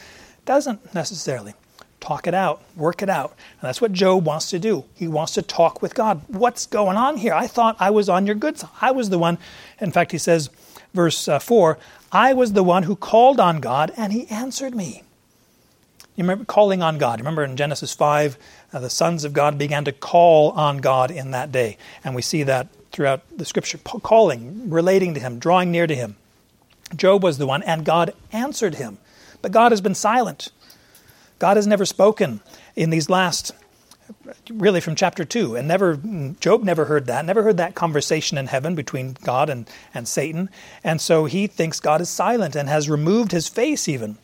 Doesn't 0.46 0.94
necessarily. 0.96 1.54
Talk 2.00 2.26
it 2.26 2.34
out, 2.34 2.64
work 2.76 3.04
it 3.04 3.10
out. 3.10 3.32
And 3.60 3.68
that's 3.68 3.82
what 3.82 3.92
Job 3.92 4.26
wants 4.26 4.50
to 4.52 4.60
do. 4.60 4.86
He 4.96 5.08
wants 5.08 5.34
to 5.34 5.42
talk 5.42 5.82
with 5.82 5.94
God. 5.94 6.22
What's 6.28 6.66
going 6.66 6.96
on 6.96 7.18
here? 7.18 7.34
I 7.34 7.48
thought 7.48 7.76
I 7.80 7.90
was 7.90 8.08
on 8.08 8.26
your 8.26 8.36
good 8.36 8.58
side. 8.58 8.70
I 8.82 8.92
was 8.92 9.10
the 9.10 9.20
one. 9.20 9.38
In 9.80 9.92
fact, 9.92 10.12
he 10.12 10.18
says, 10.18 10.50
verse 10.98 11.30
uh, 11.30 11.40
4 11.40 11.78
I 12.12 12.34
was 12.34 12.54
the 12.54 12.64
one 12.64 12.84
who 12.84 12.96
called 12.96 13.40
on 13.40 13.60
God, 13.60 13.92
and 13.96 14.12
he 14.12 14.28
answered 14.28 14.76
me. 14.76 15.04
You 16.16 16.24
remember 16.24 16.46
calling 16.46 16.82
on 16.82 16.98
God. 16.98 17.20
Remember 17.20 17.44
in 17.44 17.56
Genesis 17.56 17.94
5, 17.94 18.38
uh, 18.74 18.80
the 18.80 18.90
sons 18.90 19.24
of 19.24 19.34
God 19.34 19.58
began 19.58 19.86
to 19.86 19.92
call 19.92 20.52
on 20.52 20.78
God 20.78 21.12
in 21.12 21.32
that 21.32 21.52
day. 21.52 21.78
And 22.04 22.16
we 22.16 22.22
see 22.22 22.44
that 22.44 22.70
throughout 22.92 23.22
the 23.38 23.46
scripture 23.46 23.78
calling, 23.78 24.70
relating 24.70 25.14
to 25.14 25.20
him, 25.20 25.38
drawing 25.38 25.70
near 25.70 25.86
to 25.86 25.94
him. 25.94 26.16
Job 26.96 27.24
was 27.24 27.38
the 27.38 27.46
one, 27.46 27.62
and 27.64 27.86
God 27.86 28.14
answered 28.32 28.76
him. 28.76 28.98
But 29.42 29.52
God 29.52 29.72
has 29.72 29.82
been 29.82 29.94
silent. 29.94 30.50
God 31.40 31.58
has 31.58 31.68
never 31.68 31.86
spoken 31.86 32.40
in 32.76 32.90
these 32.90 33.10
last, 33.10 33.52
really 34.50 34.82
from 34.82 34.96
chapter 34.96 35.26
2. 35.26 35.56
And 35.56 35.68
never, 35.68 35.98
Job 36.40 36.64
never 36.64 36.86
heard 36.86 37.06
that, 37.08 37.26
never 37.26 37.44
heard 37.44 37.58
that 37.58 37.76
conversation 37.76 38.38
in 38.38 38.48
heaven 38.48 38.76
between 38.76 39.18
God 39.24 39.50
and, 39.50 39.70
and 39.94 40.08
Satan. 40.08 40.50
And 40.84 41.02
so 41.02 41.26
he 41.26 41.48
thinks 41.48 41.80
God 41.80 42.02
is 42.02 42.10
silent 42.10 42.56
and 42.56 42.70
has 42.70 42.90
removed 42.90 43.32
his 43.32 43.48
face 43.48 43.88
even. 43.88 44.18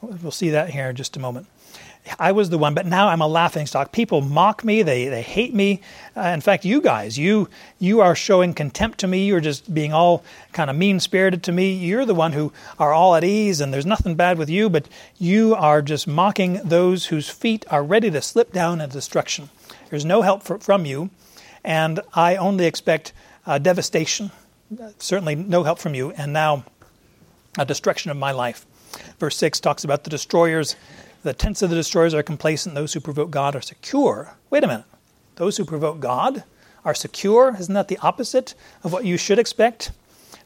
We'll 0.00 0.30
see 0.30 0.50
that 0.50 0.70
here 0.70 0.90
in 0.90 0.96
just 0.96 1.16
a 1.16 1.20
moment. 1.20 1.46
I 2.18 2.32
was 2.32 2.50
the 2.50 2.58
one, 2.58 2.74
but 2.74 2.86
now 2.86 3.08
I'm 3.08 3.20
a 3.20 3.26
laughing 3.26 3.66
stock. 3.66 3.92
People 3.92 4.20
mock 4.20 4.64
me, 4.64 4.82
they, 4.82 5.08
they 5.08 5.22
hate 5.22 5.54
me. 5.54 5.80
Uh, 6.16 6.28
in 6.28 6.40
fact, 6.40 6.64
you 6.64 6.80
guys, 6.80 7.18
you 7.18 7.48
you 7.78 8.00
are 8.00 8.14
showing 8.14 8.54
contempt 8.54 8.98
to 9.00 9.06
me. 9.06 9.26
You're 9.26 9.40
just 9.40 9.72
being 9.72 9.92
all 9.92 10.24
kind 10.52 10.70
of 10.70 10.76
mean 10.76 11.00
spirited 11.00 11.42
to 11.44 11.52
me. 11.52 11.72
You're 11.72 12.06
the 12.06 12.14
one 12.14 12.32
who 12.32 12.52
are 12.78 12.92
all 12.92 13.14
at 13.14 13.24
ease, 13.24 13.60
and 13.60 13.72
there's 13.72 13.86
nothing 13.86 14.14
bad 14.14 14.38
with 14.38 14.48
you, 14.48 14.70
but 14.70 14.88
you 15.18 15.54
are 15.54 15.82
just 15.82 16.06
mocking 16.06 16.60
those 16.64 17.06
whose 17.06 17.28
feet 17.28 17.64
are 17.70 17.82
ready 17.82 18.10
to 18.10 18.22
slip 18.22 18.52
down 18.52 18.80
into 18.80 18.92
destruction. 18.92 19.50
There's 19.90 20.04
no 20.04 20.22
help 20.22 20.42
for, 20.42 20.58
from 20.58 20.86
you, 20.86 21.10
and 21.64 22.00
I 22.14 22.36
only 22.36 22.66
expect 22.66 23.12
uh, 23.46 23.58
devastation, 23.58 24.30
certainly 24.98 25.34
no 25.34 25.64
help 25.64 25.78
from 25.78 25.94
you, 25.94 26.10
and 26.12 26.32
now 26.32 26.64
a 27.58 27.64
destruction 27.64 28.10
of 28.10 28.16
my 28.16 28.32
life. 28.32 28.66
Verse 29.18 29.36
6 29.36 29.60
talks 29.60 29.84
about 29.84 30.04
the 30.04 30.10
destroyers 30.10 30.76
the 31.22 31.32
tents 31.32 31.62
of 31.62 31.70
the 31.70 31.76
destroyers 31.76 32.14
are 32.14 32.22
complacent, 32.22 32.74
those 32.74 32.94
who 32.94 33.00
provoke 33.00 33.30
God 33.30 33.56
are 33.56 33.60
secure. 33.60 34.36
Wait 34.50 34.64
a 34.64 34.66
minute. 34.66 34.86
Those 35.36 35.56
who 35.56 35.64
provoke 35.64 36.00
God 36.00 36.44
are 36.84 36.94
secure? 36.94 37.56
Isn't 37.58 37.74
that 37.74 37.88
the 37.88 37.98
opposite 37.98 38.54
of 38.82 38.92
what 38.92 39.04
you 39.04 39.16
should 39.16 39.38
expect? 39.38 39.92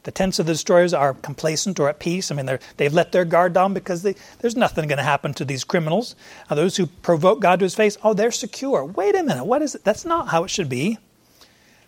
the 0.03 0.11
tents 0.11 0.39
of 0.39 0.45
the 0.45 0.53
destroyers 0.53 0.93
are 0.93 1.13
complacent 1.13 1.79
or 1.79 1.89
at 1.89 1.99
peace. 1.99 2.29
I 2.29 2.35
mean, 2.35 2.59
they've 2.77 2.93
let 2.93 3.11
their 3.11 3.25
guard 3.25 3.53
down 3.53 3.73
because 3.73 4.03
they, 4.03 4.15
there's 4.39 4.55
nothing 4.55 4.87
going 4.87 4.97
to 4.97 5.03
happen 5.03 5.33
to 5.35 5.45
these 5.45 5.63
criminals. 5.63 6.15
Uh, 6.49 6.55
those 6.55 6.77
who 6.77 6.87
provoke 6.87 7.39
God 7.39 7.59
to 7.59 7.65
his 7.65 7.75
face, 7.75 7.97
oh, 8.03 8.13
they're 8.13 8.31
secure. 8.31 8.85
Wait 8.85 9.15
a 9.15 9.23
minute, 9.23 9.45
what 9.45 9.61
is 9.61 9.75
it? 9.75 9.83
That's 9.83 10.05
not 10.05 10.29
how 10.29 10.43
it 10.43 10.49
should 10.49 10.69
be. 10.69 10.97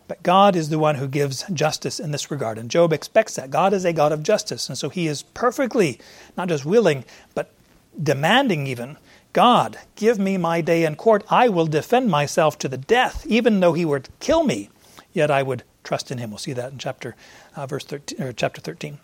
But 0.08 0.21
God 0.24 0.56
is 0.56 0.69
the 0.69 0.80
one 0.80 0.95
who 0.95 1.08
gives 1.08 1.43
justice 1.52 2.00
in 2.00 2.12
this 2.12 2.30
regard. 2.30 2.58
And 2.58 2.69
Job 2.69 2.93
expects 2.93 3.36
that. 3.36 3.50
God 3.50 3.74
is 3.74 3.86
a 3.86 3.93
God 3.93 4.12
of 4.12 4.21
justice. 4.21 4.69
And 4.69 4.78
so 4.78 4.89
he 4.89 5.08
is 5.08 5.24
perfectly, 5.24 6.00
not 6.38 6.48
just 6.48 6.63
willing, 6.63 7.06
but 7.34 7.52
demanding 8.01 8.67
even 8.67 8.97
God, 9.34 9.77
give 9.97 10.17
me 10.17 10.38
my 10.38 10.62
day 10.62 10.86
in 10.86 10.95
court. 10.95 11.25
I 11.29 11.49
will 11.49 11.67
defend 11.67 12.10
myself 12.10 12.58
to 12.60 12.69
the 12.69 12.77
death, 12.77 13.25
even 13.27 13.60
though 13.60 13.73
he 13.73 13.84
were 13.84 13.99
to 13.99 14.12
kill 14.21 14.45
me. 14.45 14.69
Yet 15.12 15.29
I 15.29 15.43
would 15.43 15.63
trust 15.84 16.10
in 16.10 16.19
him. 16.19 16.31
We'll 16.31 16.38
see 16.38 16.53
that 16.53 16.71
in 16.71 16.77
chapter 16.77 17.17
uh, 17.53 17.67
verse 17.67 17.84
13, 17.84 18.21
or 18.21 18.31
chapter 18.31 18.62
13. 18.62 18.97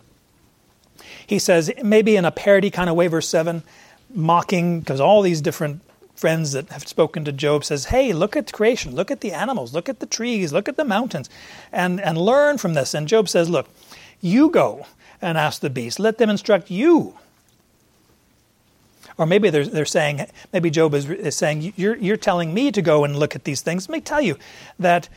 He 1.26 1.38
says, 1.38 1.70
maybe 1.82 2.16
in 2.16 2.24
a 2.24 2.30
parody 2.30 2.70
kind 2.70 2.88
of 2.88 2.96
way, 2.96 3.08
verse 3.08 3.28
7, 3.28 3.62
mocking, 4.14 4.80
because 4.80 5.00
all 5.00 5.20
these 5.20 5.42
different 5.42 5.82
friends 6.14 6.52
that 6.52 6.70
have 6.70 6.86
spoken 6.86 7.24
to 7.26 7.32
Job 7.32 7.64
says, 7.64 7.86
Hey, 7.86 8.12
look 8.12 8.34
at 8.34 8.52
creation, 8.52 8.94
look 8.94 9.10
at 9.10 9.20
the 9.20 9.32
animals, 9.32 9.74
look 9.74 9.88
at 9.88 10.00
the 10.00 10.06
trees, 10.06 10.52
look 10.52 10.68
at 10.68 10.76
the 10.76 10.84
mountains, 10.84 11.28
and, 11.72 12.00
and 12.00 12.16
learn 12.16 12.58
from 12.58 12.74
this. 12.74 12.94
And 12.94 13.08
Job 13.08 13.28
says, 13.28 13.50
Look, 13.50 13.68
you 14.20 14.48
go 14.48 14.86
and 15.20 15.36
ask 15.36 15.60
the 15.60 15.68
beast, 15.68 15.98
let 15.98 16.18
them 16.18 16.30
instruct 16.30 16.70
you. 16.70 17.16
Or 19.18 19.26
maybe 19.26 19.50
they're, 19.50 19.66
they're 19.66 19.84
saying, 19.84 20.26
maybe 20.52 20.70
Job 20.70 20.94
is, 20.94 21.08
is 21.08 21.36
saying, 21.36 21.72
you're, 21.76 21.96
you're 21.96 22.16
telling 22.16 22.54
me 22.54 22.72
to 22.72 22.82
go 22.82 23.04
and 23.04 23.16
look 23.16 23.36
at 23.36 23.44
these 23.44 23.60
things. 23.60 23.88
Let 23.88 23.94
me 23.94 24.00
tell 24.00 24.20
you 24.20 24.36
that, 24.78 25.08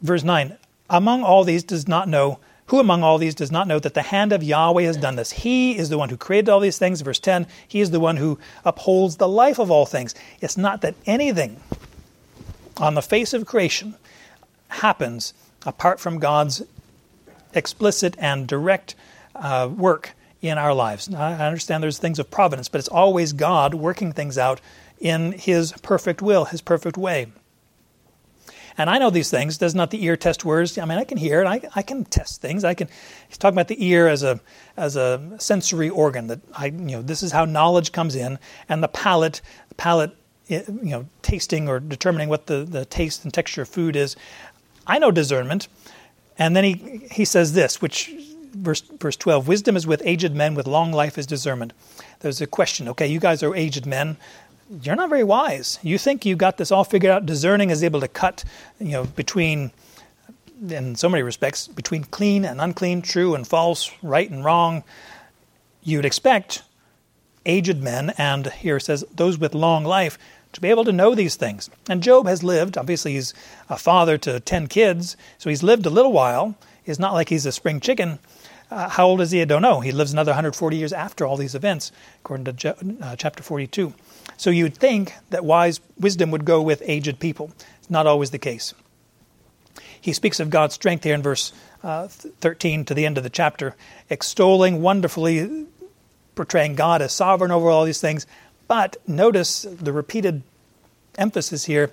verse 0.00 0.24
9, 0.24 0.56
among 0.88 1.22
all 1.22 1.44
these 1.44 1.62
does 1.62 1.86
not 1.86 2.08
know 2.08 2.38
who 2.66 2.80
among 2.80 3.02
all 3.02 3.18
these 3.18 3.34
does 3.34 3.52
not 3.52 3.68
know 3.68 3.78
that 3.78 3.94
the 3.94 4.02
hand 4.02 4.32
of 4.32 4.42
Yahweh 4.42 4.82
has 4.82 4.96
done 4.96 5.16
this? 5.16 5.30
He 5.30 5.78
is 5.78 5.88
the 5.88 5.98
one 5.98 6.08
who 6.08 6.16
created 6.16 6.48
all 6.48 6.58
these 6.60 6.78
things. 6.78 7.00
Verse 7.00 7.20
10 7.20 7.46
He 7.66 7.80
is 7.80 7.90
the 7.90 8.00
one 8.00 8.16
who 8.16 8.38
upholds 8.64 9.16
the 9.16 9.28
life 9.28 9.58
of 9.58 9.70
all 9.70 9.86
things. 9.86 10.14
It's 10.40 10.56
not 10.56 10.80
that 10.80 10.96
anything 11.06 11.60
on 12.78 12.94
the 12.94 13.02
face 13.02 13.32
of 13.32 13.46
creation 13.46 13.94
happens 14.68 15.32
apart 15.64 16.00
from 16.00 16.18
God's 16.18 16.62
explicit 17.54 18.16
and 18.18 18.48
direct 18.48 18.96
uh, 19.34 19.70
work 19.74 20.14
in 20.48 20.58
our 20.58 20.74
lives. 20.74 21.08
Now, 21.08 21.20
I 21.20 21.46
understand 21.46 21.82
there's 21.82 21.98
things 21.98 22.18
of 22.18 22.30
providence, 22.30 22.68
but 22.68 22.78
it's 22.78 22.88
always 22.88 23.32
God 23.32 23.74
working 23.74 24.12
things 24.12 24.38
out 24.38 24.60
in 24.98 25.32
His 25.32 25.72
perfect 25.82 26.22
will, 26.22 26.46
His 26.46 26.60
perfect 26.60 26.96
way. 26.96 27.28
And 28.78 28.90
I 28.90 28.98
know 28.98 29.10
these 29.10 29.30
things. 29.30 29.56
Does 29.56 29.74
not 29.74 29.90
the 29.90 30.04
ear 30.04 30.16
test 30.16 30.44
words? 30.44 30.76
I 30.76 30.84
mean, 30.84 30.98
I 30.98 31.04
can 31.04 31.16
hear 31.16 31.40
it. 31.40 31.46
I, 31.46 31.62
I 31.74 31.82
can 31.82 32.04
test 32.04 32.42
things. 32.42 32.62
I 32.62 32.74
can. 32.74 32.88
He's 33.28 33.38
talking 33.38 33.54
about 33.54 33.68
the 33.68 33.84
ear 33.84 34.06
as 34.06 34.22
a 34.22 34.38
as 34.76 34.96
a 34.96 35.36
sensory 35.38 35.88
organ. 35.88 36.26
That 36.26 36.40
I, 36.54 36.66
you 36.66 36.72
know, 36.72 37.02
this 37.02 37.22
is 37.22 37.32
how 37.32 37.46
knowledge 37.46 37.92
comes 37.92 38.14
in, 38.14 38.38
and 38.68 38.82
the 38.82 38.88
palate, 38.88 39.40
the 39.70 39.74
palate, 39.76 40.14
eh, 40.50 40.62
you 40.68 40.90
know, 40.90 41.06
tasting 41.22 41.68
or 41.68 41.80
determining 41.80 42.28
what 42.28 42.46
the 42.46 42.64
the 42.64 42.84
taste 42.84 43.24
and 43.24 43.32
texture 43.32 43.62
of 43.62 43.68
food 43.68 43.96
is. 43.96 44.14
I 44.86 44.98
know 44.98 45.10
discernment, 45.10 45.68
and 46.38 46.54
then 46.54 46.64
he 46.64 47.06
he 47.10 47.24
says 47.24 47.54
this, 47.54 47.80
which 47.80 48.14
verse 48.56 48.80
verse 48.80 49.16
twelve: 49.16 49.48
Wisdom 49.48 49.76
is 49.76 49.86
with 49.86 50.02
aged 50.04 50.34
men, 50.34 50.54
with 50.54 50.66
long 50.66 50.92
life 50.92 51.18
is 51.18 51.26
discernment. 51.26 51.72
There's 52.20 52.40
a 52.40 52.46
question. 52.46 52.88
Okay, 52.88 53.06
you 53.06 53.20
guys 53.20 53.42
are 53.42 53.54
aged 53.54 53.86
men 53.86 54.16
you're 54.82 54.96
not 54.96 55.10
very 55.10 55.24
wise. 55.24 55.78
You 55.82 55.98
think 55.98 56.24
you 56.24 56.36
got 56.36 56.56
this 56.56 56.72
all 56.72 56.84
figured 56.84 57.10
out. 57.10 57.26
Discerning 57.26 57.70
is 57.70 57.84
able 57.84 58.00
to 58.00 58.08
cut, 58.08 58.44
you 58.80 58.92
know, 58.92 59.04
between, 59.04 59.70
in 60.68 60.96
so 60.96 61.08
many 61.08 61.22
respects, 61.22 61.68
between 61.68 62.04
clean 62.04 62.44
and 62.44 62.60
unclean, 62.60 63.02
true 63.02 63.34
and 63.34 63.46
false, 63.46 63.90
right 64.02 64.28
and 64.28 64.44
wrong. 64.44 64.82
You'd 65.82 66.04
expect 66.04 66.62
aged 67.44 67.80
men, 67.80 68.12
and 68.18 68.48
here 68.48 68.80
says 68.80 69.04
those 69.14 69.38
with 69.38 69.54
long 69.54 69.84
life, 69.84 70.18
to 70.52 70.60
be 70.60 70.68
able 70.68 70.84
to 70.84 70.92
know 70.92 71.14
these 71.14 71.36
things. 71.36 71.70
And 71.88 72.02
Job 72.02 72.26
has 72.26 72.42
lived. 72.42 72.76
Obviously, 72.76 73.12
he's 73.12 73.34
a 73.68 73.76
father 73.76 74.18
to 74.18 74.40
ten 74.40 74.66
kids, 74.66 75.16
so 75.38 75.48
he's 75.48 75.62
lived 75.62 75.86
a 75.86 75.90
little 75.90 76.12
while. 76.12 76.56
It's 76.84 76.98
not 76.98 77.12
like 77.12 77.28
he's 77.28 77.46
a 77.46 77.52
spring 77.52 77.78
chicken. 77.78 78.18
Uh, 78.70 78.88
how 78.88 79.06
old 79.06 79.20
is 79.20 79.30
he? 79.30 79.40
I 79.40 79.44
don't 79.44 79.62
know. 79.62 79.80
He 79.80 79.92
lives 79.92 80.12
another 80.12 80.30
140 80.30 80.76
years 80.76 80.92
after 80.92 81.24
all 81.24 81.36
these 81.36 81.54
events, 81.54 81.92
according 82.20 82.52
to 82.52 82.76
uh, 83.00 83.16
chapter 83.16 83.42
42. 83.42 83.94
So 84.36 84.50
you'd 84.50 84.76
think 84.76 85.14
that 85.30 85.44
wise 85.44 85.80
wisdom 85.98 86.30
would 86.32 86.44
go 86.44 86.60
with 86.60 86.82
aged 86.84 87.20
people. 87.20 87.52
It's 87.78 87.90
not 87.90 88.06
always 88.06 88.32
the 88.32 88.38
case. 88.38 88.74
He 90.00 90.12
speaks 90.12 90.40
of 90.40 90.50
God's 90.50 90.74
strength 90.74 91.04
here 91.04 91.14
in 91.14 91.22
verse 91.22 91.52
uh, 91.82 92.08
13 92.08 92.84
to 92.86 92.94
the 92.94 93.06
end 93.06 93.18
of 93.18 93.24
the 93.24 93.30
chapter, 93.30 93.76
extolling 94.10 94.82
wonderfully, 94.82 95.66
portraying 96.34 96.74
God 96.74 97.02
as 97.02 97.12
sovereign 97.12 97.50
over 97.50 97.68
all 97.70 97.84
these 97.84 98.00
things. 98.00 98.26
But 98.68 98.96
notice 99.06 99.62
the 99.62 99.92
repeated 99.92 100.42
emphasis 101.16 101.64
here 101.64 101.92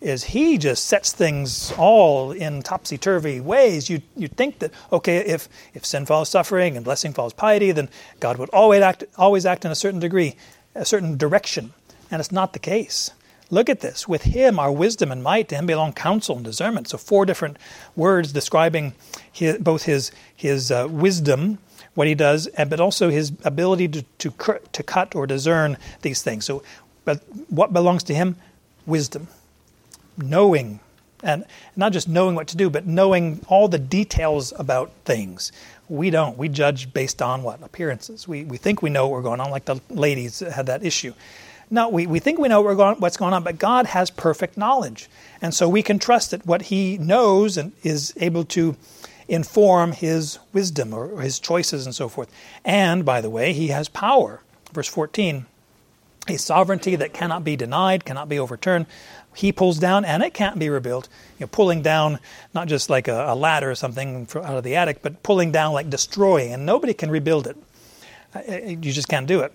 is 0.00 0.24
he 0.24 0.58
just 0.58 0.84
sets 0.86 1.12
things 1.12 1.72
all 1.78 2.32
in 2.32 2.62
topsy 2.62 2.98
turvy 2.98 3.40
ways. 3.40 3.88
You 3.88 4.02
you 4.16 4.28
think 4.28 4.58
that 4.60 4.72
okay, 4.92 5.18
if 5.18 5.48
if 5.74 5.84
sin 5.84 6.06
follows 6.06 6.28
suffering 6.28 6.76
and 6.76 6.84
blessing 6.84 7.12
follows 7.12 7.32
piety, 7.32 7.72
then 7.72 7.88
God 8.20 8.38
would 8.38 8.50
always 8.50 8.82
act 8.82 9.04
always 9.16 9.46
act 9.46 9.64
in 9.64 9.70
a 9.70 9.76
certain 9.76 10.00
degree 10.00 10.36
a 10.76 10.84
certain 10.84 11.16
direction. 11.16 11.72
And 12.10 12.20
it's 12.20 12.32
not 12.32 12.52
the 12.52 12.58
case. 12.58 13.10
Look 13.50 13.68
at 13.68 13.80
this. 13.80 14.08
With 14.08 14.22
him 14.22 14.58
are 14.58 14.72
wisdom 14.72 15.12
and 15.12 15.22
might. 15.22 15.48
To 15.48 15.54
him 15.56 15.66
belong 15.66 15.92
counsel 15.92 16.36
and 16.36 16.44
discernment. 16.44 16.88
So, 16.88 16.98
four 16.98 17.24
different 17.24 17.58
words 17.94 18.32
describing 18.32 18.94
his, 19.30 19.58
both 19.58 19.84
his, 19.84 20.10
his 20.34 20.70
uh, 20.70 20.88
wisdom, 20.90 21.58
what 21.94 22.08
he 22.08 22.14
does, 22.14 22.48
but 22.56 22.80
also 22.80 23.08
his 23.08 23.32
ability 23.44 23.88
to, 23.88 24.02
to, 24.02 24.60
to 24.72 24.82
cut 24.82 25.14
or 25.14 25.26
discern 25.26 25.78
these 26.02 26.22
things. 26.22 26.44
So, 26.44 26.62
but 27.04 27.22
what 27.48 27.72
belongs 27.72 28.02
to 28.04 28.14
him? 28.14 28.36
Wisdom. 28.84 29.28
Knowing. 30.16 30.80
And 31.22 31.44
not 31.74 31.92
just 31.92 32.08
knowing 32.08 32.34
what 32.34 32.48
to 32.48 32.56
do, 32.56 32.68
but 32.70 32.86
knowing 32.86 33.44
all 33.48 33.68
the 33.68 33.78
details 33.78 34.52
about 34.58 34.92
things. 35.04 35.50
We 35.88 36.10
don't. 36.10 36.36
We 36.36 36.48
judge 36.48 36.92
based 36.92 37.22
on 37.22 37.42
what? 37.42 37.62
Appearances. 37.62 38.28
We, 38.28 38.44
we 38.44 38.56
think 38.56 38.82
we 38.82 38.90
know 38.90 39.06
what 39.06 39.12
we're 39.12 39.22
going 39.22 39.40
on, 39.40 39.50
like 39.50 39.64
the 39.64 39.80
ladies 39.88 40.40
had 40.40 40.66
that 40.66 40.84
issue. 40.84 41.14
No, 41.70 41.88
we, 41.88 42.06
we 42.06 42.20
think 42.20 42.38
we 42.38 42.48
know 42.48 42.60
what 42.60 42.76
going, 42.76 42.96
what's 42.96 43.16
going 43.16 43.34
on, 43.34 43.42
but 43.42 43.58
God 43.58 43.86
has 43.86 44.10
perfect 44.10 44.56
knowledge. 44.56 45.08
And 45.42 45.52
so 45.52 45.68
we 45.68 45.82
can 45.82 45.98
trust 45.98 46.30
that 46.30 46.46
what 46.46 46.62
He 46.62 46.96
knows 46.98 47.56
and 47.56 47.72
is 47.82 48.12
able 48.18 48.44
to 48.46 48.76
inform 49.26 49.92
His 49.92 50.38
wisdom 50.52 50.94
or 50.94 51.20
His 51.20 51.40
choices 51.40 51.84
and 51.84 51.94
so 51.94 52.08
forth. 52.08 52.30
And, 52.64 53.04
by 53.04 53.20
the 53.20 53.30
way, 53.30 53.52
He 53.52 53.68
has 53.68 53.88
power. 53.88 54.42
Verse 54.72 54.88
14 54.88 55.46
a 56.28 56.36
sovereignty 56.36 56.96
that 56.96 57.12
cannot 57.12 57.44
be 57.44 57.56
denied, 57.56 58.04
cannot 58.04 58.28
be 58.28 58.38
overturned. 58.38 58.86
He 59.34 59.52
pulls 59.52 59.78
down 59.78 60.04
and 60.04 60.22
it 60.22 60.34
can't 60.34 60.58
be 60.58 60.68
rebuilt. 60.68 61.08
You 61.38 61.44
know, 61.44 61.48
pulling 61.48 61.82
down, 61.82 62.18
not 62.54 62.68
just 62.68 62.88
like 62.88 63.06
a, 63.06 63.26
a 63.28 63.34
ladder 63.34 63.70
or 63.70 63.74
something 63.74 64.26
out 64.34 64.56
of 64.56 64.64
the 64.64 64.76
attic, 64.76 65.02
but 65.02 65.22
pulling 65.22 65.52
down 65.52 65.72
like 65.72 65.90
destroying, 65.90 66.52
and 66.52 66.64
nobody 66.64 66.94
can 66.94 67.10
rebuild 67.10 67.46
it. 67.46 67.56
Uh, 68.34 68.54
you 68.66 68.92
just 68.92 69.08
can't 69.08 69.26
do 69.26 69.40
it. 69.40 69.52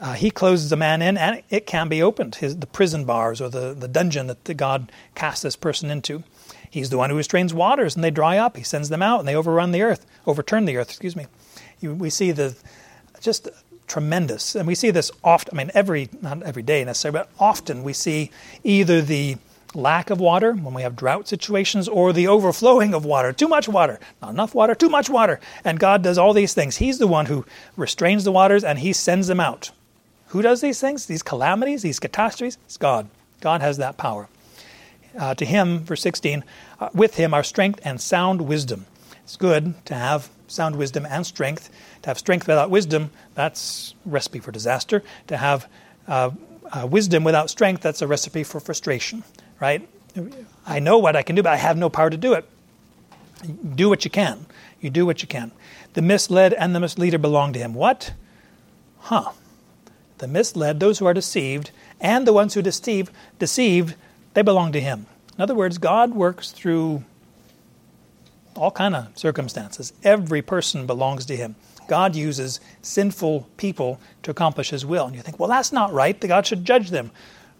Uh, 0.00 0.14
he 0.14 0.30
closes 0.30 0.70
a 0.70 0.76
man 0.76 1.02
in 1.02 1.18
and 1.18 1.42
it 1.50 1.66
can 1.66 1.88
be 1.88 2.02
opened, 2.02 2.36
his, 2.36 2.56
the 2.56 2.66
prison 2.66 3.04
bars 3.04 3.40
or 3.40 3.48
the, 3.48 3.74
the 3.74 3.88
dungeon 3.88 4.28
that 4.28 4.44
the 4.44 4.54
God 4.54 4.92
casts 5.14 5.42
this 5.42 5.56
person 5.56 5.90
into. 5.90 6.22
He's 6.70 6.90
the 6.90 6.98
one 6.98 7.10
who 7.10 7.16
restrains 7.16 7.52
waters 7.52 7.96
and 7.96 8.04
they 8.04 8.12
dry 8.12 8.38
up. 8.38 8.56
He 8.56 8.62
sends 8.62 8.88
them 8.88 9.02
out 9.02 9.18
and 9.18 9.28
they 9.28 9.34
overrun 9.34 9.72
the 9.72 9.82
earth, 9.82 10.06
overturn 10.26 10.64
the 10.64 10.76
earth, 10.76 10.88
excuse 10.88 11.16
me. 11.16 11.26
You, 11.80 11.94
we 11.94 12.08
see 12.08 12.30
the 12.30 12.56
just 13.20 13.48
tremendous. 13.90 14.54
And 14.54 14.66
we 14.66 14.74
see 14.74 14.90
this 14.90 15.10
often, 15.22 15.58
I 15.58 15.64
mean, 15.64 15.70
every, 15.74 16.08
not 16.22 16.42
every 16.44 16.62
day 16.62 16.84
necessarily, 16.84 17.18
but 17.18 17.28
often 17.38 17.82
we 17.82 17.92
see 17.92 18.30
either 18.62 19.02
the 19.02 19.36
lack 19.74 20.10
of 20.10 20.20
water 20.20 20.52
when 20.52 20.74
we 20.74 20.82
have 20.82 20.96
drought 20.96 21.28
situations 21.28 21.88
or 21.88 22.12
the 22.12 22.28
overflowing 22.28 22.94
of 22.94 23.04
water. 23.04 23.32
Too 23.32 23.48
much 23.48 23.68
water, 23.68 23.98
not 24.22 24.30
enough 24.30 24.54
water, 24.54 24.74
too 24.74 24.88
much 24.88 25.10
water. 25.10 25.40
And 25.64 25.78
God 25.80 26.02
does 26.02 26.18
all 26.18 26.32
these 26.32 26.54
things. 26.54 26.76
He's 26.76 26.98
the 26.98 27.08
one 27.08 27.26
who 27.26 27.44
restrains 27.76 28.24
the 28.24 28.32
waters 28.32 28.64
and 28.64 28.78
He 28.78 28.92
sends 28.92 29.26
them 29.26 29.40
out. 29.40 29.72
Who 30.28 30.40
does 30.40 30.60
these 30.60 30.80
things, 30.80 31.06
these 31.06 31.22
calamities, 31.22 31.82
these 31.82 31.98
catastrophes? 31.98 32.58
It's 32.66 32.76
God. 32.76 33.08
God 33.40 33.60
has 33.60 33.76
that 33.78 33.96
power. 33.96 34.28
Uh, 35.18 35.34
to 35.34 35.44
Him, 35.44 35.80
verse 35.80 36.02
16, 36.02 36.44
uh, 36.78 36.88
with 36.94 37.16
Him 37.16 37.34
are 37.34 37.42
strength 37.42 37.80
and 37.82 38.00
sound 38.00 38.42
wisdom. 38.42 38.86
It's 39.24 39.36
good 39.36 39.74
to 39.86 39.94
have 39.94 40.30
sound 40.46 40.76
wisdom 40.76 41.06
and 41.06 41.26
strength. 41.26 41.70
To 42.02 42.10
have 42.10 42.18
strength 42.18 42.46
without 42.46 42.70
wisdom, 42.70 43.10
that's 43.34 43.94
recipe 44.06 44.38
for 44.40 44.52
disaster. 44.52 45.02
To 45.26 45.36
have 45.36 45.68
uh, 46.08 46.30
uh, 46.72 46.86
wisdom 46.86 47.24
without 47.24 47.50
strength, 47.50 47.82
that's 47.82 48.02
a 48.02 48.06
recipe 48.06 48.42
for 48.42 48.60
frustration, 48.60 49.22
right? 49.60 49.86
I 50.66 50.78
know 50.78 50.98
what 50.98 51.16
I 51.16 51.22
can 51.22 51.36
do, 51.36 51.42
but 51.42 51.52
I 51.52 51.56
have 51.56 51.76
no 51.76 51.90
power 51.90 52.10
to 52.10 52.16
do 52.16 52.32
it. 52.32 52.48
Do 53.74 53.88
what 53.88 54.04
you 54.04 54.10
can. 54.10 54.46
You 54.80 54.90
do 54.90 55.06
what 55.06 55.22
you 55.22 55.28
can. 55.28 55.52
The 55.94 56.02
misled 56.02 56.52
and 56.54 56.74
the 56.74 56.80
misleader 56.80 57.18
belong 57.18 57.52
to 57.52 57.58
him. 57.58 57.74
What? 57.74 58.12
Huh. 59.00 59.32
The 60.18 60.28
misled, 60.28 60.80
those 60.80 60.98
who 60.98 61.06
are 61.06 61.14
deceived, 61.14 61.70
and 62.00 62.26
the 62.26 62.32
ones 62.32 62.54
who 62.54 62.62
deceive, 62.62 63.10
deceived, 63.38 63.94
they 64.34 64.42
belong 64.42 64.72
to 64.72 64.80
him. 64.80 65.06
In 65.36 65.42
other 65.42 65.54
words, 65.54 65.78
God 65.78 66.14
works 66.14 66.50
through 66.50 67.04
all 68.54 68.70
kind 68.70 68.94
of 68.94 69.16
circumstances. 69.16 69.92
Every 70.04 70.42
person 70.42 70.86
belongs 70.86 71.24
to 71.26 71.36
him. 71.36 71.56
God 71.90 72.14
uses 72.14 72.60
sinful 72.82 73.48
people 73.56 73.98
to 74.22 74.30
accomplish 74.30 74.70
his 74.70 74.86
will. 74.86 75.06
And 75.06 75.16
you 75.16 75.22
think, 75.22 75.40
well, 75.40 75.48
that's 75.48 75.72
not 75.72 75.92
right. 75.92 76.18
That 76.20 76.28
God 76.28 76.46
should 76.46 76.64
judge 76.64 76.90
them. 76.90 77.10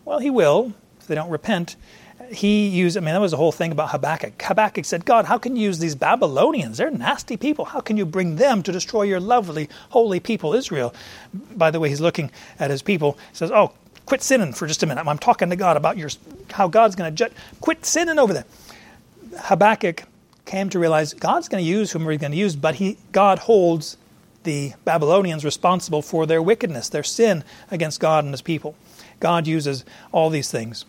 Well, 0.05 0.21
he 0.21 0.31
will 0.31 0.73
if 1.01 1.09
they 1.09 1.17
don't 1.17 1.31
repent. 1.31 1.75
He 2.31 2.69
used, 2.69 2.97
I 2.97 3.01
mean, 3.01 3.13
that 3.13 3.21
was 3.21 3.33
the 3.33 3.39
whole 3.39 3.51
thing 3.51 3.73
about 3.73 3.91
Habakkuk. 3.91 4.41
Habakkuk 4.41 4.85
said, 4.85 5.05
God, 5.05 5.25
how 5.25 5.37
can 5.37 5.57
you 5.57 5.63
use 5.63 5.81
these 5.81 5.97
Babylonians? 5.97 6.79
They're 6.79 6.93
nasty 6.93 7.37
people. 7.37 7.65
How 7.65 7.81
can 7.81 7.97
you 7.97 8.07
bring 8.07 8.37
them 8.37 8.63
to 8.63 8.71
destroy 8.71 9.03
your 9.03 9.19
lovely, 9.19 9.69
holy 9.89 10.21
people, 10.21 10.55
Israel? 10.55 10.95
By 11.35 11.73
the 11.73 11.81
way, 11.81 11.89
he's 11.89 12.01
looking 12.01 12.31
at 12.61 12.71
his 12.71 12.83
people. 12.83 13.19
He 13.31 13.37
says, 13.37 13.51
Oh, 13.51 13.73
quit 14.07 14.23
sinning 14.23 14.53
for 14.53 14.69
just 14.69 14.85
a 14.85 14.87
minute. 14.87 15.09
I'm 15.09 15.19
talking 15.19 15.51
to 15.51 15.57
God 15.57 15.77
about 15.77 15.99
your, 15.99 16.11
how 16.53 16.69
God's 16.69 16.95
going 16.95 17.11
to 17.11 17.17
judge. 17.17 17.33
Quit 17.61 17.85
sinning 17.85 18.21
over 18.21 18.33
there. 18.33 18.47
Habakkuk 19.39 20.05
came 20.47 20.71
to 20.71 20.79
realize 20.79 21.15
God's 21.15 21.49
going 21.49 21.65
to 21.65 21.69
use 21.69 21.91
whomever 21.91 22.13
he's 22.13 22.21
going 22.21 22.31
to 22.31 22.39
use, 22.39 22.55
but 22.55 22.77
he, 22.77 22.97
God 23.11 23.41
holds 23.41 23.97
the 24.45 24.73
Babylonians 24.85 25.45
responsible 25.45 26.03
for 26.03 26.27
their 26.27 26.43
wickedness, 26.43 26.89
their 26.89 27.03
sin 27.03 27.45
against 27.71 28.01
God 28.01 28.25
and 28.25 28.33
his 28.33 28.43
people. 28.43 28.75
God 29.21 29.47
uses 29.47 29.85
all 30.13 30.31
these 30.31 30.51
things. 30.51 30.85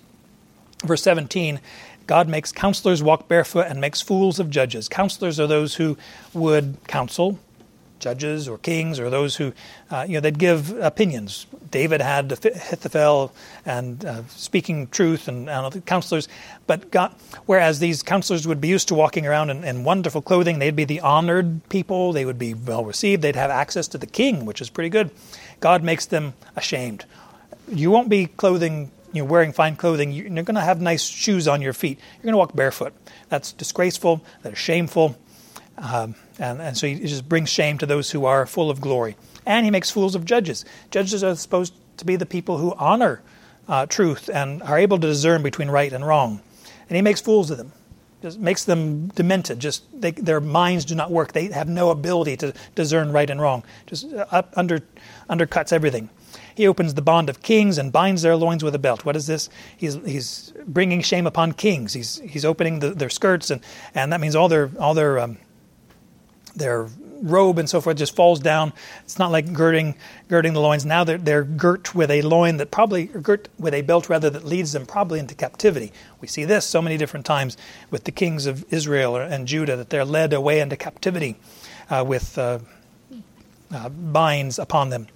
Verse 0.83 1.03
17 1.03 1.59
God 2.07 2.27
makes 2.27 2.51
counselors 2.51 3.01
walk 3.01 3.27
barefoot 3.27 3.67
and 3.67 3.79
makes 3.79 4.01
fools 4.01 4.39
of 4.39 4.49
judges. 4.49 4.89
Counselors 4.89 5.39
are 5.39 5.47
those 5.47 5.75
who 5.75 5.97
would 6.33 6.77
counsel, 6.87 7.39
judges 8.01 8.47
or 8.47 8.57
kings 8.57 8.99
or 8.99 9.09
those 9.09 9.37
who, 9.37 9.53
uh, 9.89 10.05
you 10.07 10.15
know, 10.15 10.19
they'd 10.19 10.37
give 10.37 10.71
opinions. 10.79 11.45
David 11.69 12.01
had 12.01 12.31
Ahithophel 12.31 13.33
and 13.65 14.03
uh, 14.03 14.23
speaking 14.27 14.87
truth 14.87 15.27
and, 15.29 15.49
and 15.49 15.85
counselors, 15.85 16.27
but 16.67 16.91
God, 16.91 17.15
whereas 17.45 17.79
these 17.79 18.03
counselors 18.03 18.45
would 18.45 18.59
be 18.59 18.67
used 18.67 18.89
to 18.89 18.95
walking 18.95 19.25
around 19.25 19.49
in, 19.49 19.63
in, 19.63 19.83
wonderful 19.85 20.21
clothing, 20.21 20.59
they'd 20.59 20.75
be 20.75 20.83
the 20.83 20.99
honored 20.99 21.61
people, 21.69 22.11
they 22.11 22.25
would 22.25 22.39
be 22.39 22.53
well 22.53 22.83
received, 22.83 23.21
they'd 23.21 23.35
have 23.37 23.51
access 23.51 23.87
to 23.89 23.97
the 23.97 24.07
king, 24.07 24.45
which 24.45 24.59
is 24.59 24.69
pretty 24.69 24.89
good. 24.89 25.11
God 25.61 25.83
makes 25.83 26.05
them 26.05 26.33
ashamed. 26.55 27.05
You 27.69 27.91
won't 27.91 28.09
be 28.09 28.25
clothing 28.25 28.91
you 29.13 29.23
know, 29.23 29.29
wearing 29.29 29.51
fine 29.51 29.75
clothing, 29.75 30.11
you're 30.11 30.29
going 30.29 30.55
to 30.55 30.61
have 30.61 30.81
nice 30.81 31.03
shoes 31.03 31.47
on 31.47 31.61
your 31.61 31.73
feet. 31.73 31.99
You're 32.15 32.23
going 32.23 32.33
to 32.33 32.37
walk 32.37 32.55
barefoot. 32.55 32.93
That's 33.29 33.51
disgraceful. 33.51 34.23
That 34.43 34.53
is 34.53 34.59
shameful. 34.59 35.17
Um, 35.77 36.15
and, 36.41 36.59
and 36.59 36.75
so 36.75 36.87
he 36.87 36.95
just 36.95 37.29
brings 37.29 37.49
shame 37.49 37.77
to 37.77 37.85
those 37.85 38.09
who 38.09 38.25
are 38.25 38.47
full 38.47 38.71
of 38.71 38.81
glory. 38.81 39.15
And 39.45 39.63
he 39.63 39.71
makes 39.71 39.91
fools 39.91 40.15
of 40.15 40.25
judges. 40.25 40.65
Judges 40.89 41.23
are 41.23 41.35
supposed 41.35 41.73
to 41.97 42.05
be 42.05 42.15
the 42.15 42.25
people 42.25 42.57
who 42.57 42.73
honor 42.77 43.21
uh, 43.67 43.85
truth 43.85 44.27
and 44.27 44.63
are 44.63 44.79
able 44.79 44.97
to 44.99 45.07
discern 45.07 45.43
between 45.43 45.69
right 45.69 45.93
and 45.93 46.05
wrong. 46.05 46.41
And 46.89 46.95
he 46.95 47.01
makes 47.03 47.21
fools 47.21 47.51
of 47.51 47.57
them. 47.57 47.71
Just 48.23 48.39
makes 48.39 48.65
them 48.65 49.07
demented. 49.09 49.59
Just 49.59 49.83
they, 49.99 50.11
their 50.11 50.41
minds 50.41 50.83
do 50.83 50.95
not 50.95 51.11
work. 51.11 51.33
They 51.33 51.45
have 51.47 51.69
no 51.69 51.91
ability 51.91 52.37
to 52.37 52.53
discern 52.73 53.11
right 53.11 53.29
and 53.29 53.39
wrong. 53.39 53.63
Just 53.85 54.07
under, 54.55 54.79
undercuts 55.29 55.71
everything. 55.71 56.09
He 56.55 56.67
opens 56.67 56.95
the 56.95 57.01
bond 57.01 57.29
of 57.29 57.41
kings 57.41 57.77
and 57.77 57.91
binds 57.91 58.23
their 58.23 58.35
loins 58.35 58.63
with 58.63 58.73
a 58.73 58.79
belt. 58.79 59.05
What 59.05 59.15
is 59.15 59.27
this? 59.27 59.49
He's, 59.77 59.95
he's 60.05 60.53
bringing 60.65 61.01
shame 61.01 61.27
upon 61.27 61.53
kings. 61.53 61.93
He's, 61.93 62.17
he's 62.19 62.45
opening 62.45 62.79
the, 62.79 62.91
their 62.91 63.09
skirts, 63.09 63.51
and, 63.51 63.61
and 63.95 64.11
that 64.11 64.21
means 64.21 64.35
all 64.35 64.49
their, 64.49 64.71
all 64.79 64.93
their 64.93 65.19
um, 65.19 65.37
their 66.55 66.87
robe 67.21 67.59
and 67.59 67.69
so 67.69 67.79
forth 67.79 67.97
just 67.97 68.15
falls 68.15 68.39
down. 68.39 68.73
It's 69.03 69.19
not 69.19 69.31
like 69.31 69.53
girding 69.53 69.95
girding 70.27 70.53
the 70.53 70.59
loins. 70.59 70.85
Now 70.85 71.03
they're, 71.03 71.17
they're 71.17 71.43
girt 71.43 71.93
with 71.93 72.09
a 72.09 72.21
loin 72.21 72.57
that 72.57 72.71
probably, 72.71 73.05
girt 73.05 73.47
with 73.59 73.73
a 73.73 73.81
belt 73.81 74.09
rather, 74.09 74.29
that 74.29 74.45
leads 74.45 74.71
them 74.71 74.85
probably 74.85 75.19
into 75.19 75.35
captivity. 75.35 75.91
We 76.19 76.27
see 76.27 76.45
this 76.45 76.65
so 76.65 76.81
many 76.81 76.97
different 76.97 77.25
times 77.25 77.57
with 77.89 78.05
the 78.05 78.11
kings 78.11 78.45
of 78.45 78.65
Israel 78.73 79.15
and 79.15 79.47
Judah, 79.47 79.75
that 79.75 79.89
they're 79.89 80.05
led 80.05 80.33
away 80.33 80.59
into 80.59 80.75
captivity 80.75 81.35
uh, 81.89 82.03
with 82.07 82.37
uh, 82.37 82.59
uh, 83.73 83.89
binds 83.89 84.57
upon 84.57 84.89
them. 84.89 85.07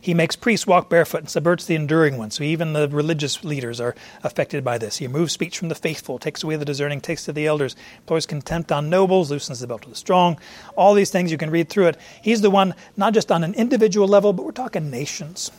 He 0.00 0.14
makes 0.14 0.36
priests 0.36 0.66
walk 0.66 0.88
barefoot 0.88 1.18
and 1.18 1.30
subverts 1.30 1.66
the 1.66 1.74
enduring 1.74 2.16
ones. 2.16 2.36
So 2.36 2.44
even 2.44 2.72
the 2.72 2.88
religious 2.88 3.44
leaders 3.44 3.80
are 3.80 3.94
affected 4.22 4.64
by 4.64 4.78
this. 4.78 4.98
He 4.98 5.06
removes 5.06 5.32
speech 5.32 5.58
from 5.58 5.68
the 5.68 5.74
faithful, 5.74 6.18
takes 6.18 6.42
away 6.42 6.56
the 6.56 6.64
discerning, 6.64 7.00
takes 7.00 7.24
to 7.24 7.32
the 7.32 7.46
elders, 7.46 7.76
pours 8.06 8.26
contempt 8.26 8.70
on 8.72 8.90
nobles, 8.90 9.30
loosens 9.30 9.60
the 9.60 9.66
belt 9.66 9.84
of 9.84 9.90
the 9.90 9.96
strong. 9.96 10.38
All 10.76 10.94
these 10.94 11.10
things 11.10 11.30
you 11.32 11.38
can 11.38 11.50
read 11.50 11.68
through 11.68 11.88
it. 11.88 11.96
He's 12.22 12.40
the 12.40 12.50
one, 12.50 12.74
not 12.96 13.14
just 13.14 13.32
on 13.32 13.44
an 13.44 13.54
individual 13.54 14.08
level, 14.08 14.32
but 14.32 14.44
we're 14.44 14.52
talking 14.52 14.90
nations. 14.90 15.50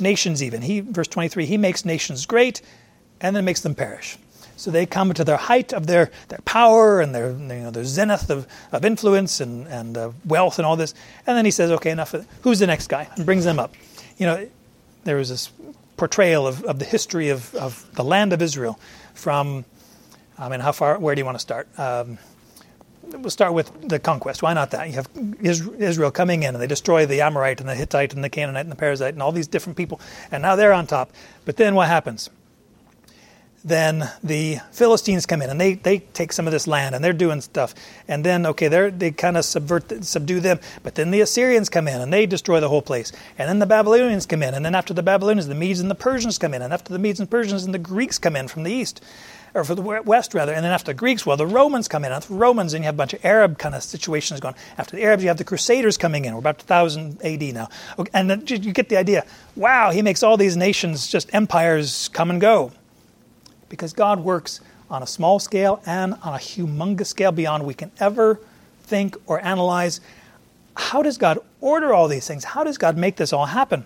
Nations 0.00 0.42
even. 0.42 0.62
He 0.62 0.80
verse 0.80 1.08
23, 1.08 1.46
he 1.46 1.56
makes 1.56 1.84
nations 1.84 2.26
great 2.26 2.62
and 3.20 3.34
then 3.34 3.44
makes 3.44 3.60
them 3.60 3.74
perish. 3.74 4.16
So 4.58 4.70
they 4.70 4.84
come 4.84 5.14
to 5.14 5.24
their 5.24 5.38
height 5.38 5.72
of 5.72 5.86
their, 5.86 6.10
their 6.28 6.40
power 6.44 7.00
and 7.00 7.14
their, 7.14 7.30
you 7.30 7.38
know, 7.38 7.70
their 7.70 7.84
zenith 7.84 8.28
of, 8.28 8.46
of 8.72 8.84
influence 8.84 9.40
and, 9.40 9.66
and 9.68 9.96
uh, 9.96 10.10
wealth 10.26 10.58
and 10.58 10.66
all 10.66 10.76
this. 10.76 10.94
And 11.26 11.36
then 11.36 11.46
he 11.46 11.50
says, 11.50 11.70
okay, 11.70 11.90
enough. 11.90 12.14
Who's 12.42 12.58
the 12.58 12.66
next 12.66 12.88
guy? 12.88 13.08
And 13.16 13.24
brings 13.24 13.44
them 13.44 13.58
up 13.58 13.72
you 14.18 14.26
know, 14.26 14.48
there 15.04 15.16
was 15.16 15.30
this 15.30 15.50
portrayal 15.96 16.46
of, 16.46 16.64
of 16.64 16.78
the 16.78 16.84
history 16.84 17.30
of, 17.30 17.54
of 17.54 17.88
the 17.94 18.04
land 18.04 18.32
of 18.32 18.42
Israel 18.42 18.78
from, 19.14 19.64
I 20.38 20.48
mean, 20.48 20.60
how 20.60 20.72
far, 20.72 20.98
where 20.98 21.14
do 21.14 21.20
you 21.20 21.24
want 21.24 21.36
to 21.36 21.40
start? 21.40 21.66
Um, 21.78 22.18
we'll 23.04 23.30
start 23.30 23.54
with 23.54 23.88
the 23.88 23.98
conquest. 23.98 24.42
Why 24.42 24.52
not 24.52 24.72
that? 24.72 24.88
You 24.88 24.94
have 24.94 25.08
Israel 25.40 26.10
coming 26.10 26.42
in 26.42 26.54
and 26.54 26.62
they 26.62 26.66
destroy 26.66 27.06
the 27.06 27.22
Amorite 27.22 27.60
and 27.60 27.68
the 27.68 27.74
Hittite 27.74 28.12
and 28.12 28.22
the 28.22 28.28
Canaanite 28.28 28.66
and 28.66 28.72
the 28.72 28.76
Perizzite 28.76 29.10
and 29.10 29.22
all 29.22 29.32
these 29.32 29.48
different 29.48 29.76
people, 29.76 30.00
and 30.30 30.42
now 30.42 30.56
they're 30.56 30.72
on 30.72 30.86
top. 30.86 31.12
But 31.44 31.56
then 31.56 31.74
what 31.74 31.88
happens? 31.88 32.28
Then 33.68 34.10
the 34.22 34.58
Philistines 34.72 35.26
come 35.26 35.42
in 35.42 35.50
and 35.50 35.60
they, 35.60 35.74
they 35.74 35.98
take 35.98 36.32
some 36.32 36.46
of 36.46 36.52
this 36.52 36.66
land 36.66 36.94
and 36.94 37.04
they're 37.04 37.12
doing 37.12 37.40
stuff. 37.40 37.74
And 38.06 38.24
then, 38.24 38.46
okay, 38.46 38.68
they 38.68 38.90
they 38.90 39.10
kind 39.10 39.36
of 39.36 39.44
subvert, 39.44 40.04
subdue 40.04 40.40
them. 40.40 40.60
But 40.82 40.94
then 40.94 41.10
the 41.10 41.20
Assyrians 41.20 41.68
come 41.68 41.88
in 41.88 42.00
and 42.00 42.12
they 42.12 42.26
destroy 42.26 42.60
the 42.60 42.68
whole 42.68 42.82
place. 42.82 43.12
And 43.38 43.48
then 43.48 43.58
the 43.58 43.66
Babylonians 43.66 44.26
come 44.26 44.42
in. 44.42 44.54
And 44.54 44.64
then 44.64 44.74
after 44.74 44.94
the 44.94 45.02
Babylonians, 45.02 45.46
the 45.46 45.54
Medes 45.54 45.80
and 45.80 45.90
the 45.90 45.94
Persians 45.94 46.38
come 46.38 46.54
in. 46.54 46.62
And 46.62 46.72
after 46.72 46.92
the 46.92 46.98
Medes 46.98 47.20
and 47.20 47.30
Persians, 47.30 47.64
and 47.64 47.74
the 47.74 47.78
Greeks 47.78 48.18
come 48.18 48.36
in 48.36 48.48
from 48.48 48.62
the 48.62 48.72
east, 48.72 49.02
or 49.54 49.64
from 49.64 49.76
the 49.76 49.82
west 49.82 50.34
rather. 50.34 50.52
And 50.52 50.64
then 50.64 50.72
after 50.72 50.92
the 50.92 50.98
Greeks, 50.98 51.24
well, 51.24 51.36
the 51.36 51.46
Romans 51.46 51.88
come 51.88 52.04
in. 52.04 52.12
After 52.12 52.28
the 52.28 52.38
Romans, 52.38 52.74
and 52.74 52.84
you 52.84 52.86
have 52.86 52.94
a 52.94 52.98
bunch 52.98 53.14
of 53.14 53.24
Arab 53.24 53.58
kind 53.58 53.74
of 53.74 53.82
situations 53.82 54.40
going. 54.40 54.54
After 54.76 54.96
the 54.96 55.02
Arabs, 55.02 55.22
you 55.22 55.28
have 55.28 55.38
the 55.38 55.44
Crusaders 55.44 55.96
coming 55.96 56.24
in. 56.24 56.32
We're 56.32 56.40
about 56.40 56.58
1000 56.58 57.22
AD 57.24 57.42
now. 57.54 57.68
And 58.12 58.50
you 58.50 58.72
get 58.72 58.88
the 58.88 58.96
idea. 58.96 59.24
Wow, 59.56 59.90
he 59.90 60.02
makes 60.02 60.22
all 60.22 60.36
these 60.36 60.56
nations 60.56 61.06
just 61.06 61.32
empires 61.34 62.08
come 62.12 62.30
and 62.30 62.40
go 62.40 62.72
because 63.68 63.92
God 63.92 64.20
works 64.20 64.60
on 64.90 65.02
a 65.02 65.06
small 65.06 65.38
scale 65.38 65.82
and 65.86 66.14
on 66.22 66.34
a 66.34 66.38
humongous 66.38 67.06
scale 67.06 67.32
beyond 67.32 67.64
we 67.64 67.74
can 67.74 67.90
ever 68.00 68.40
think 68.82 69.16
or 69.26 69.44
analyze. 69.44 70.00
How 70.76 71.02
does 71.02 71.18
God 71.18 71.38
order 71.60 71.92
all 71.92 72.08
these 72.08 72.26
things? 72.26 72.44
How 72.44 72.64
does 72.64 72.78
God 72.78 72.96
make 72.96 73.16
this 73.16 73.32
all 73.32 73.46
happen? 73.46 73.84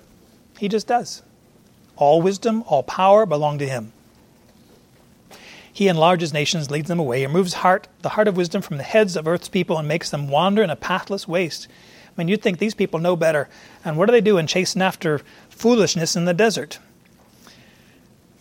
He 0.58 0.68
just 0.68 0.86
does. 0.86 1.22
All 1.96 2.22
wisdom, 2.22 2.62
all 2.66 2.82
power 2.82 3.26
belong 3.26 3.58
to 3.58 3.68
Him. 3.68 3.92
He 5.72 5.88
enlarges 5.88 6.32
nations, 6.32 6.70
leads 6.70 6.88
them 6.88 6.98
away, 6.98 7.24
removes 7.24 7.54
heart, 7.54 7.88
the 8.02 8.10
heart 8.10 8.28
of 8.28 8.36
wisdom 8.36 8.60
from 8.60 8.76
the 8.76 8.82
heads 8.82 9.16
of 9.16 9.26
earth's 9.26 9.48
people, 9.48 9.78
and 9.78 9.88
makes 9.88 10.10
them 10.10 10.28
wander 10.28 10.62
in 10.62 10.70
a 10.70 10.76
pathless 10.76 11.26
waste. 11.26 11.66
I 12.08 12.20
mean, 12.20 12.28
you'd 12.28 12.42
think 12.42 12.58
these 12.58 12.74
people 12.74 13.00
know 13.00 13.16
better. 13.16 13.48
And 13.84 13.96
what 13.96 14.08
are 14.08 14.12
they 14.12 14.20
do? 14.20 14.32
doing? 14.32 14.46
Chasing 14.46 14.82
after 14.82 15.22
foolishness 15.48 16.14
in 16.14 16.26
the 16.26 16.34
desert. 16.34 16.78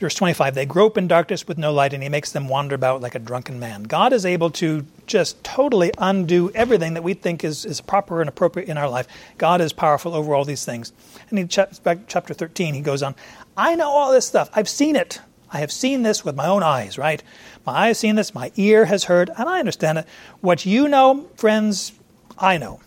Verse 0.01 0.15
25, 0.15 0.55
they 0.55 0.65
grope 0.65 0.97
in 0.97 1.07
darkness 1.07 1.47
with 1.47 1.59
no 1.59 1.71
light, 1.71 1.93
and 1.93 2.01
he 2.01 2.09
makes 2.09 2.31
them 2.31 2.47
wander 2.47 2.73
about 2.73 3.01
like 3.01 3.13
a 3.13 3.19
drunken 3.19 3.59
man. 3.59 3.83
God 3.83 4.13
is 4.13 4.25
able 4.25 4.49
to 4.49 4.83
just 5.05 5.43
totally 5.43 5.91
undo 5.99 6.51
everything 6.55 6.95
that 6.95 7.03
we 7.03 7.13
think 7.13 7.43
is, 7.43 7.65
is 7.65 7.81
proper 7.81 8.19
and 8.19 8.27
appropriate 8.27 8.67
in 8.67 8.79
our 8.79 8.89
life. 8.89 9.07
God 9.37 9.61
is 9.61 9.71
powerful 9.71 10.15
over 10.15 10.33
all 10.33 10.43
these 10.43 10.65
things. 10.65 10.91
And 11.29 11.37
in 11.37 11.47
chapter 11.47 12.33
13, 12.33 12.73
he 12.73 12.81
goes 12.81 13.03
on, 13.03 13.15
I 13.55 13.75
know 13.75 13.91
all 13.91 14.11
this 14.11 14.25
stuff. 14.25 14.49
I've 14.53 14.67
seen 14.67 14.95
it. 14.95 15.21
I 15.53 15.59
have 15.59 15.71
seen 15.71 16.01
this 16.01 16.25
with 16.25 16.35
my 16.35 16.47
own 16.47 16.63
eyes, 16.63 16.97
right? 16.97 17.21
My 17.63 17.73
eye 17.73 17.87
has 17.87 17.99
seen 17.99 18.15
this, 18.15 18.33
my 18.33 18.51
ear 18.55 18.85
has 18.85 19.03
heard, 19.03 19.29
and 19.37 19.47
I 19.47 19.59
understand 19.59 19.99
it. 19.99 20.07
What 20.39 20.65
you 20.65 20.87
know, 20.87 21.29
friends, 21.35 21.91
I 22.39 22.57
know. 22.57 22.79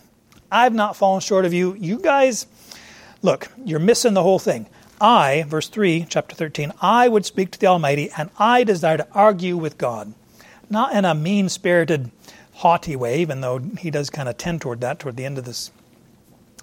I've 0.51 0.73
not 0.73 0.97
fallen 0.97 1.21
short 1.21 1.45
of 1.45 1.53
you. 1.53 1.75
You 1.75 1.97
guys, 1.97 2.45
look, 3.21 3.47
you're 3.63 3.79
missing 3.79 4.15
the 4.15 4.23
whole 4.23 4.39
thing. 4.39 4.67
I, 5.01 5.43
verse 5.47 5.67
3, 5.67 6.05
chapter 6.09 6.35
13, 6.35 6.71
I 6.81 7.07
would 7.07 7.25
speak 7.25 7.51
to 7.51 7.59
the 7.59 7.67
Almighty, 7.67 8.09
and 8.17 8.29
I 8.39 8.63
desire 8.63 8.97
to 8.97 9.07
argue 9.13 9.57
with 9.57 9.77
God. 9.77 10.13
Not 10.69 10.95
in 10.95 11.05
a 11.05 11.13
mean 11.13 11.49
spirited, 11.49 12.11
haughty 12.53 12.95
way, 12.95 13.19
even 13.19 13.41
though 13.41 13.59
he 13.79 13.91
does 13.91 14.09
kind 14.09 14.29
of 14.29 14.37
tend 14.37 14.61
toward 14.61 14.81
that 14.81 14.99
toward 14.99 15.17
the 15.17 15.25
end 15.25 15.37
of 15.37 15.45
this 15.45 15.71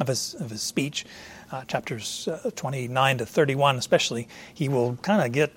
of 0.00 0.08
his, 0.08 0.34
of 0.34 0.50
his 0.50 0.62
speech, 0.62 1.04
uh, 1.52 1.64
chapters 1.64 2.26
uh, 2.26 2.50
29 2.56 3.18
to 3.18 3.26
31 3.26 3.76
especially, 3.76 4.26
he 4.52 4.68
will 4.68 4.96
kind 5.02 5.22
of 5.24 5.32
get 5.32 5.52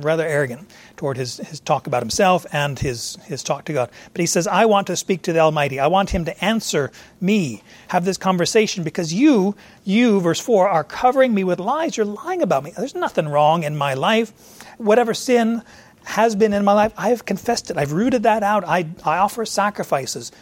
rather 0.00 0.26
arrogant 0.26 0.70
toward 0.96 1.16
his, 1.16 1.38
his 1.38 1.60
talk 1.60 1.86
about 1.86 2.02
himself 2.02 2.46
and 2.52 2.78
his, 2.78 3.16
his 3.24 3.42
talk 3.42 3.64
to 3.66 3.72
God. 3.72 3.90
But 4.12 4.20
he 4.20 4.26
says, 4.26 4.46
I 4.46 4.66
want 4.66 4.86
to 4.88 4.96
speak 4.96 5.22
to 5.22 5.32
the 5.32 5.38
Almighty. 5.38 5.80
I 5.80 5.86
want 5.86 6.10
him 6.10 6.24
to 6.26 6.44
answer 6.44 6.92
me, 7.20 7.62
have 7.88 8.04
this 8.04 8.16
conversation, 8.16 8.84
because 8.84 9.12
you, 9.12 9.54
you, 9.84 10.20
verse 10.20 10.40
4, 10.40 10.68
are 10.68 10.84
covering 10.84 11.34
me 11.34 11.44
with 11.44 11.58
lies. 11.58 11.96
You're 11.96 12.06
lying 12.06 12.42
about 12.42 12.64
me. 12.64 12.72
There's 12.76 12.94
nothing 12.94 13.28
wrong 13.28 13.62
in 13.62 13.76
my 13.76 13.94
life. 13.94 14.32
Whatever 14.78 15.14
sin 15.14 15.62
has 16.04 16.34
been 16.34 16.52
in 16.52 16.64
my 16.64 16.72
life, 16.72 16.92
I 16.96 17.10
have 17.10 17.24
confessed 17.24 17.70
it. 17.70 17.76
I've 17.76 17.92
rooted 17.92 18.22
that 18.24 18.42
out. 18.42 18.64
I, 18.64 18.86
I 19.04 19.18
offer 19.18 19.44
sacrifices, 19.44 20.32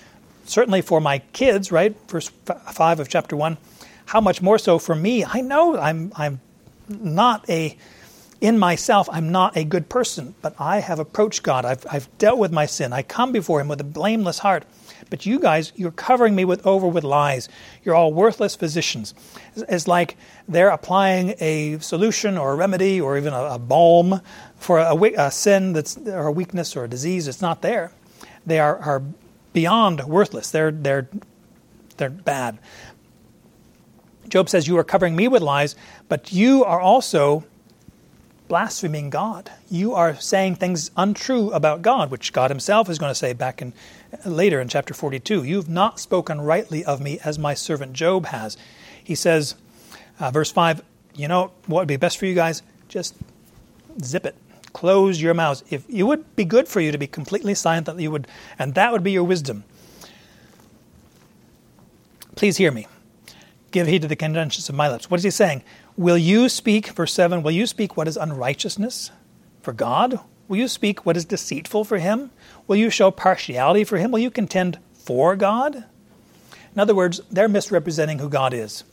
certainly 0.44 0.82
for 0.82 1.00
my 1.00 1.18
kids, 1.32 1.70
right? 1.70 1.94
Verse 2.08 2.28
5 2.28 3.00
of 3.00 3.08
chapter 3.08 3.36
1. 3.36 3.58
How 4.06 4.20
much 4.20 4.40
more 4.40 4.58
so 4.58 4.78
for 4.78 4.94
me? 4.94 5.24
I 5.24 5.42
know 5.42 5.76
I'm, 5.76 6.12
I'm 6.16 6.40
not 6.88 7.48
a, 7.50 7.76
in 8.40 8.58
myself, 8.58 9.08
I'm 9.10 9.32
not 9.32 9.56
a 9.56 9.64
good 9.64 9.88
person, 9.88 10.34
but 10.42 10.54
I 10.58 10.80
have 10.80 10.98
approached 10.98 11.42
God. 11.42 11.64
I've, 11.64 11.84
I've 11.90 12.08
dealt 12.18 12.38
with 12.38 12.52
my 12.52 12.66
sin. 12.66 12.92
I 12.92 13.02
come 13.02 13.32
before 13.32 13.60
Him 13.60 13.68
with 13.68 13.80
a 13.80 13.84
blameless 13.84 14.38
heart. 14.38 14.64
But 15.10 15.26
you 15.26 15.40
guys, 15.40 15.72
you're 15.74 15.90
covering 15.90 16.34
me 16.34 16.44
with 16.44 16.66
over 16.66 16.86
with 16.86 17.04
lies. 17.04 17.48
You're 17.84 17.94
all 17.94 18.12
worthless 18.12 18.54
physicians. 18.54 19.14
It's 19.56 19.88
like 19.88 20.16
they're 20.46 20.68
applying 20.68 21.34
a 21.40 21.78
solution 21.78 22.36
or 22.36 22.52
a 22.52 22.56
remedy 22.56 23.00
or 23.00 23.16
even 23.16 23.32
a, 23.32 23.44
a 23.44 23.58
balm 23.58 24.20
for 24.56 24.78
a, 24.78 24.94
a, 24.94 25.30
sin 25.30 25.72
that's 25.72 25.96
or 25.96 26.26
a 26.26 26.32
weakness 26.32 26.76
or 26.76 26.84
a 26.84 26.88
disease 26.88 27.26
that's 27.26 27.40
not 27.40 27.62
there. 27.62 27.90
They 28.44 28.58
are, 28.58 28.78
are 28.78 29.02
beyond 29.52 30.04
worthless. 30.04 30.50
They're 30.50 30.70
they're 30.70 31.08
they're 31.96 32.10
bad. 32.10 32.58
Job 34.28 34.48
says, 34.48 34.66
You 34.66 34.78
are 34.78 34.84
covering 34.84 35.16
me 35.16 35.28
with 35.28 35.42
lies, 35.42 35.74
but 36.08 36.32
you 36.32 36.64
are 36.64 36.80
also 36.80 37.44
blaspheming 38.48 39.10
God. 39.10 39.52
You 39.70 39.94
are 39.94 40.14
saying 40.16 40.56
things 40.56 40.90
untrue 40.96 41.50
about 41.52 41.82
God, 41.82 42.10
which 42.10 42.32
God 42.32 42.50
Himself 42.50 42.88
is 42.88 42.98
going 42.98 43.10
to 43.10 43.14
say 43.14 43.32
back 43.34 43.62
in 43.62 43.72
later 44.24 44.60
in 44.60 44.68
chapter 44.68 44.94
42. 44.94 45.44
You've 45.44 45.68
not 45.68 46.00
spoken 46.00 46.40
rightly 46.40 46.84
of 46.84 47.00
me 47.00 47.18
as 47.24 47.38
my 47.38 47.54
servant 47.54 47.92
Job 47.92 48.26
has. 48.26 48.56
He 49.02 49.14
says, 49.14 49.54
uh, 50.18 50.30
verse 50.30 50.50
5, 50.50 50.82
you 51.14 51.28
know 51.28 51.52
what 51.66 51.80
would 51.80 51.88
be 51.88 51.96
best 51.96 52.18
for 52.18 52.26
you 52.26 52.34
guys? 52.34 52.62
Just 52.88 53.14
zip 54.02 54.24
it. 54.24 54.34
Close 54.72 55.20
your 55.20 55.34
mouths. 55.34 55.64
If 55.70 55.88
it 55.88 56.02
would 56.02 56.36
be 56.36 56.44
good 56.44 56.68
for 56.68 56.80
you 56.80 56.92
to 56.92 56.98
be 56.98 57.06
completely 57.06 57.54
silent, 57.54 57.86
that 57.86 57.98
you 57.98 58.10
would, 58.10 58.26
and 58.58 58.74
that 58.74 58.92
would 58.92 59.02
be 59.02 59.12
your 59.12 59.24
wisdom. 59.24 59.64
Please 62.36 62.56
hear 62.56 62.70
me. 62.70 62.86
Give 63.70 63.86
heed 63.86 64.02
to 64.02 64.08
the 64.08 64.16
contentions 64.16 64.68
of 64.68 64.74
my 64.74 64.88
lips. 64.88 65.10
What 65.10 65.18
is 65.18 65.24
he 65.24 65.30
saying? 65.30 65.62
Will 65.98 66.16
you 66.16 66.48
speak, 66.48 66.86
verse 66.90 67.12
7, 67.12 67.42
will 67.42 67.50
you 67.50 67.66
speak 67.66 67.96
what 67.96 68.06
is 68.06 68.16
unrighteousness 68.16 69.10
for 69.62 69.72
God? 69.72 70.20
Will 70.46 70.58
you 70.58 70.68
speak 70.68 71.04
what 71.04 71.16
is 71.16 71.24
deceitful 71.24 71.82
for 71.82 71.98
him? 71.98 72.30
Will 72.68 72.76
you 72.76 72.88
show 72.88 73.10
partiality 73.10 73.82
for 73.82 73.98
him? 73.98 74.12
Will 74.12 74.20
you 74.20 74.30
contend 74.30 74.78
for 74.94 75.34
God? 75.34 75.74
In 76.72 76.78
other 76.78 76.94
words, 76.94 77.20
they're 77.32 77.48
misrepresenting 77.48 78.20
who 78.20 78.28
God 78.28 78.54
is. 78.54 78.84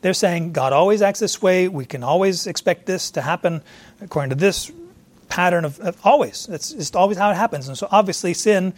They're 0.00 0.14
saying 0.14 0.52
God 0.52 0.72
always 0.72 1.02
acts 1.02 1.18
this 1.18 1.42
way. 1.42 1.66
We 1.66 1.84
can 1.84 2.04
always 2.04 2.46
expect 2.46 2.86
this 2.86 3.10
to 3.10 3.20
happen 3.20 3.60
according 4.00 4.30
to 4.30 4.36
this 4.36 4.70
pattern 5.28 5.64
of, 5.64 5.80
of 5.80 5.98
always. 6.04 6.48
It's 6.48 6.70
just 6.70 6.94
always 6.94 7.18
how 7.18 7.32
it 7.32 7.34
happens. 7.34 7.66
And 7.66 7.76
so 7.76 7.88
obviously 7.90 8.32
sin 8.32 8.74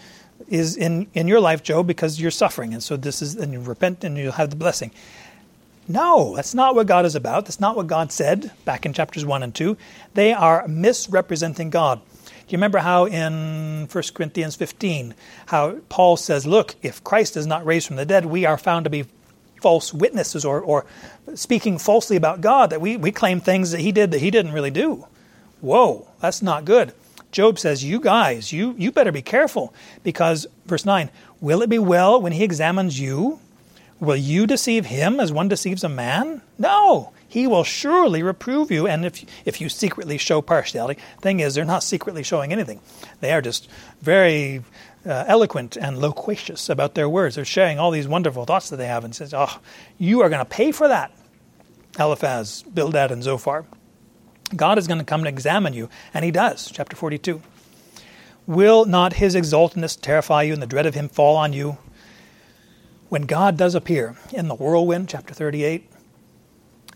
is 0.48 0.78
in, 0.78 1.08
in 1.12 1.28
your 1.28 1.40
life, 1.40 1.62
Job, 1.62 1.86
because 1.86 2.18
you're 2.18 2.30
suffering. 2.30 2.72
And 2.72 2.82
so 2.82 2.96
this 2.96 3.20
is, 3.20 3.36
and 3.36 3.52
you 3.52 3.60
repent 3.60 4.02
and 4.02 4.16
you'll 4.16 4.32
have 4.32 4.48
the 4.48 4.56
blessing. 4.56 4.92
No, 5.90 6.36
that's 6.36 6.54
not 6.54 6.76
what 6.76 6.86
God 6.86 7.04
is 7.04 7.16
about. 7.16 7.46
That's 7.46 7.58
not 7.58 7.74
what 7.74 7.88
God 7.88 8.12
said 8.12 8.52
back 8.64 8.86
in 8.86 8.92
chapters 8.92 9.24
1 9.24 9.42
and 9.42 9.52
2. 9.52 9.76
They 10.14 10.32
are 10.32 10.68
misrepresenting 10.68 11.68
God. 11.70 12.00
Do 12.00 12.30
you 12.46 12.58
remember 12.58 12.78
how 12.78 13.06
in 13.06 13.88
1 13.90 14.04
Corinthians 14.14 14.54
15, 14.54 15.16
how 15.46 15.78
Paul 15.88 16.16
says, 16.16 16.46
Look, 16.46 16.76
if 16.80 17.02
Christ 17.02 17.36
is 17.36 17.44
not 17.44 17.66
raised 17.66 17.88
from 17.88 17.96
the 17.96 18.06
dead, 18.06 18.24
we 18.26 18.44
are 18.44 18.56
found 18.56 18.84
to 18.84 18.90
be 18.90 19.06
false 19.60 19.92
witnesses 19.92 20.44
or, 20.44 20.60
or 20.60 20.86
speaking 21.34 21.76
falsely 21.76 22.14
about 22.14 22.40
God, 22.40 22.70
that 22.70 22.80
we, 22.80 22.96
we 22.96 23.10
claim 23.10 23.40
things 23.40 23.72
that 23.72 23.80
he 23.80 23.90
did 23.90 24.12
that 24.12 24.20
he 24.20 24.30
didn't 24.30 24.52
really 24.52 24.70
do. 24.70 25.08
Whoa, 25.60 26.06
that's 26.20 26.40
not 26.40 26.64
good. 26.64 26.92
Job 27.32 27.58
says, 27.58 27.82
You 27.82 27.98
guys, 27.98 28.52
you, 28.52 28.76
you 28.78 28.92
better 28.92 29.10
be 29.10 29.22
careful 29.22 29.74
because, 30.04 30.46
verse 30.66 30.84
9, 30.84 31.10
will 31.40 31.62
it 31.62 31.68
be 31.68 31.80
well 31.80 32.22
when 32.22 32.30
he 32.30 32.44
examines 32.44 33.00
you? 33.00 33.40
Will 34.00 34.16
you 34.16 34.46
deceive 34.46 34.86
him 34.86 35.20
as 35.20 35.30
one 35.30 35.48
deceives 35.48 35.84
a 35.84 35.88
man? 35.88 36.40
No, 36.58 37.12
he 37.28 37.46
will 37.46 37.64
surely 37.64 38.22
reprove 38.22 38.70
you. 38.70 38.86
And 38.86 39.04
if, 39.04 39.24
if 39.44 39.60
you 39.60 39.68
secretly 39.68 40.16
show 40.16 40.40
partiality, 40.40 41.00
thing 41.20 41.40
is, 41.40 41.54
they're 41.54 41.66
not 41.66 41.82
secretly 41.82 42.22
showing 42.22 42.50
anything. 42.52 42.80
They 43.20 43.32
are 43.32 43.42
just 43.42 43.68
very 44.00 44.64
uh, 45.04 45.24
eloquent 45.26 45.76
and 45.76 45.98
loquacious 45.98 46.68
about 46.68 46.94
their 46.94 47.08
words. 47.08 47.36
They're 47.36 47.44
sharing 47.44 47.78
all 47.78 47.90
these 47.90 48.08
wonderful 48.08 48.46
thoughts 48.46 48.70
that 48.70 48.76
they 48.76 48.86
have 48.86 49.04
and 49.04 49.14
says, 49.14 49.34
oh, 49.34 49.60
you 49.98 50.22
are 50.22 50.30
going 50.30 50.44
to 50.44 50.50
pay 50.50 50.72
for 50.72 50.88
that, 50.88 51.12
Eliphaz, 51.98 52.64
Bildad, 52.72 53.10
and 53.10 53.22
Zophar. 53.22 53.66
God 54.56 54.78
is 54.78 54.86
going 54.86 54.98
to 54.98 55.04
come 55.04 55.20
and 55.20 55.28
examine 55.28 55.74
you, 55.74 55.88
and 56.12 56.24
he 56.24 56.30
does. 56.30 56.70
Chapter 56.72 56.96
42. 56.96 57.40
Will 58.46 58.84
not 58.84 59.12
his 59.14 59.36
exaltedness 59.36 60.00
terrify 60.00 60.42
you 60.42 60.54
and 60.54 60.62
the 60.62 60.66
dread 60.66 60.86
of 60.86 60.94
him 60.94 61.08
fall 61.08 61.36
on 61.36 61.52
you? 61.52 61.78
When 63.10 63.22
God 63.22 63.58
does 63.58 63.74
appear 63.74 64.16
in 64.32 64.48
the 64.48 64.54
whirlwind, 64.54 65.08
chapter 65.08 65.34
38, 65.34 65.90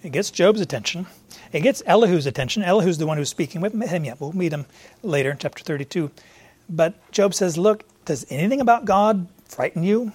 it 0.05 0.13
gets 0.13 0.31
Job's 0.31 0.61
attention. 0.61 1.07
It 1.53 1.61
gets 1.61 1.83
Elihu's 1.83 2.27
attention. 2.27 2.63
Elihu's 2.63 2.99
the 2.99 3.07
one 3.07 3.19
who's 3.19 3.29
speaking 3.29 3.61
with 3.61 3.75
him 3.75 4.05
yet. 4.05 4.21
We'll 4.21 4.33
meet 4.33 4.53
him 4.53 4.67
later 5.03 5.33
in 5.33 5.39
chapter 5.39 5.65
32. 5.65 6.13
But 6.71 6.95
Job 7.11 7.35
says, 7.35 7.59
Look, 7.59 7.83
does 8.05 8.25
anything 8.31 8.61
about 8.61 8.85
God 8.85 9.27
frighten 9.49 9.83
you? 9.83 10.13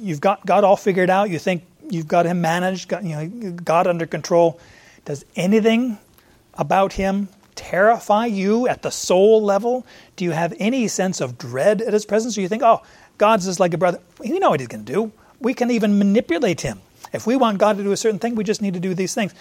You've 0.00 0.20
got 0.20 0.44
God 0.44 0.64
all 0.64 0.76
figured 0.76 1.08
out. 1.08 1.30
You 1.30 1.38
think 1.38 1.64
you've 1.88 2.08
got 2.08 2.26
him 2.26 2.40
managed, 2.40 2.88
got, 2.88 3.04
you 3.04 3.14
know, 3.14 3.52
God 3.52 3.86
under 3.86 4.06
control. 4.06 4.58
Does 5.04 5.24
anything 5.36 5.98
about 6.54 6.94
him 6.94 7.28
terrify 7.54 8.26
you 8.26 8.66
at 8.66 8.82
the 8.82 8.90
soul 8.90 9.40
level? 9.40 9.86
Do 10.16 10.24
you 10.24 10.32
have 10.32 10.52
any 10.58 10.88
sense 10.88 11.20
of 11.20 11.38
dread 11.38 11.80
at 11.80 11.92
his 11.92 12.04
presence? 12.04 12.36
Or 12.36 12.40
you 12.40 12.48
think, 12.48 12.64
oh, 12.64 12.82
God's 13.22 13.46
just 13.46 13.60
like 13.60 13.72
a 13.72 13.78
brother. 13.78 14.00
We 14.18 14.36
know 14.40 14.50
what 14.50 14.58
he's 14.58 14.66
going 14.66 14.84
to 14.84 14.92
do. 14.92 15.12
We 15.38 15.54
can 15.54 15.70
even 15.70 15.96
manipulate 15.96 16.62
him. 16.62 16.80
If 17.12 17.24
we 17.24 17.36
want 17.36 17.58
God 17.58 17.76
to 17.76 17.84
do 17.84 17.92
a 17.92 17.96
certain 17.96 18.18
thing, 18.18 18.34
we 18.34 18.42
just 18.42 18.60
need 18.60 18.74
to 18.74 18.80
do 18.80 18.94
these 18.94 19.14
things. 19.14 19.32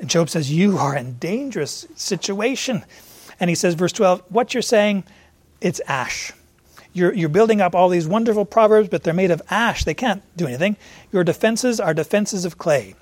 And 0.00 0.08
Job 0.08 0.30
says, 0.30 0.50
You 0.50 0.78
are 0.78 0.96
in 0.96 1.18
dangerous 1.18 1.86
situation. 1.94 2.82
And 3.38 3.50
he 3.50 3.54
says, 3.54 3.74
verse 3.74 3.92
12, 3.92 4.22
what 4.30 4.54
you're 4.54 4.62
saying, 4.62 5.04
it's 5.60 5.78
ash. 5.86 6.32
You're, 6.94 7.12
you're 7.12 7.28
building 7.28 7.60
up 7.60 7.74
all 7.74 7.90
these 7.90 8.08
wonderful 8.08 8.46
proverbs, 8.46 8.88
but 8.88 9.02
they're 9.02 9.12
made 9.12 9.30
of 9.30 9.42
ash. 9.50 9.84
They 9.84 9.92
can't 9.92 10.22
do 10.34 10.46
anything. 10.46 10.78
Your 11.12 11.22
defenses 11.22 11.78
are 11.78 11.92
defenses 11.92 12.46
of 12.46 12.56
clay. 12.56 12.94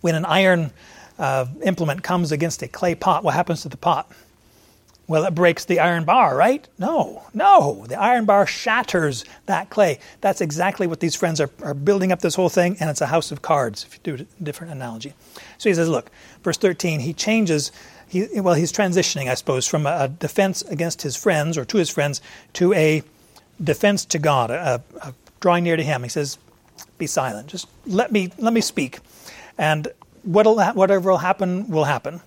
When 0.00 0.14
an 0.14 0.24
iron 0.24 0.70
uh, 1.18 1.44
implement 1.62 2.02
comes 2.02 2.32
against 2.32 2.62
a 2.62 2.68
clay 2.68 2.94
pot, 2.94 3.24
what 3.24 3.34
happens 3.34 3.60
to 3.60 3.68
the 3.68 3.76
pot? 3.76 4.10
Well, 5.08 5.24
it 5.24 5.34
breaks 5.34 5.64
the 5.64 5.80
iron 5.80 6.04
bar, 6.04 6.36
right? 6.36 6.68
No, 6.78 7.22
no. 7.32 7.86
The 7.88 7.98
iron 7.98 8.26
bar 8.26 8.46
shatters 8.46 9.24
that 9.46 9.70
clay. 9.70 9.98
That's 10.20 10.42
exactly 10.42 10.86
what 10.86 11.00
these 11.00 11.16
friends 11.16 11.40
are, 11.40 11.48
are 11.62 11.72
building 11.72 12.12
up 12.12 12.20
this 12.20 12.34
whole 12.34 12.50
thing, 12.50 12.76
and 12.78 12.90
it's 12.90 13.00
a 13.00 13.06
house 13.06 13.32
of 13.32 13.40
cards, 13.40 13.84
if 13.84 13.94
you 13.94 14.16
do 14.16 14.22
a 14.22 14.42
different 14.42 14.70
analogy. 14.70 15.14
So 15.56 15.70
he 15.70 15.74
says, 15.74 15.88
look, 15.88 16.10
verse 16.42 16.58
13, 16.58 17.00
he 17.00 17.14
changes, 17.14 17.72
he, 18.06 18.28
well, 18.38 18.52
he's 18.52 18.70
transitioning, 18.70 19.30
I 19.30 19.34
suppose, 19.34 19.66
from 19.66 19.86
a, 19.86 20.08
defense 20.08 20.60
against 20.62 21.00
his 21.00 21.16
friends 21.16 21.56
or 21.56 21.64
to 21.64 21.78
his 21.78 21.88
friends 21.88 22.20
to 22.54 22.74
a 22.74 23.02
defense 23.64 24.04
to 24.06 24.18
God, 24.18 24.50
a, 24.50 24.82
a 25.00 25.14
drawing 25.40 25.64
near 25.64 25.76
to 25.76 25.82
him. 25.82 26.02
He 26.02 26.10
says, 26.10 26.36
be 26.98 27.06
silent. 27.06 27.46
Just 27.46 27.66
let 27.86 28.12
me, 28.12 28.30
let 28.38 28.52
me 28.52 28.60
speak. 28.60 28.98
And 29.56 29.88
what'll, 30.22 30.60
whatever 30.72 31.10
will 31.10 31.18
happen, 31.18 31.66
will 31.68 31.84
happen. 31.84 32.20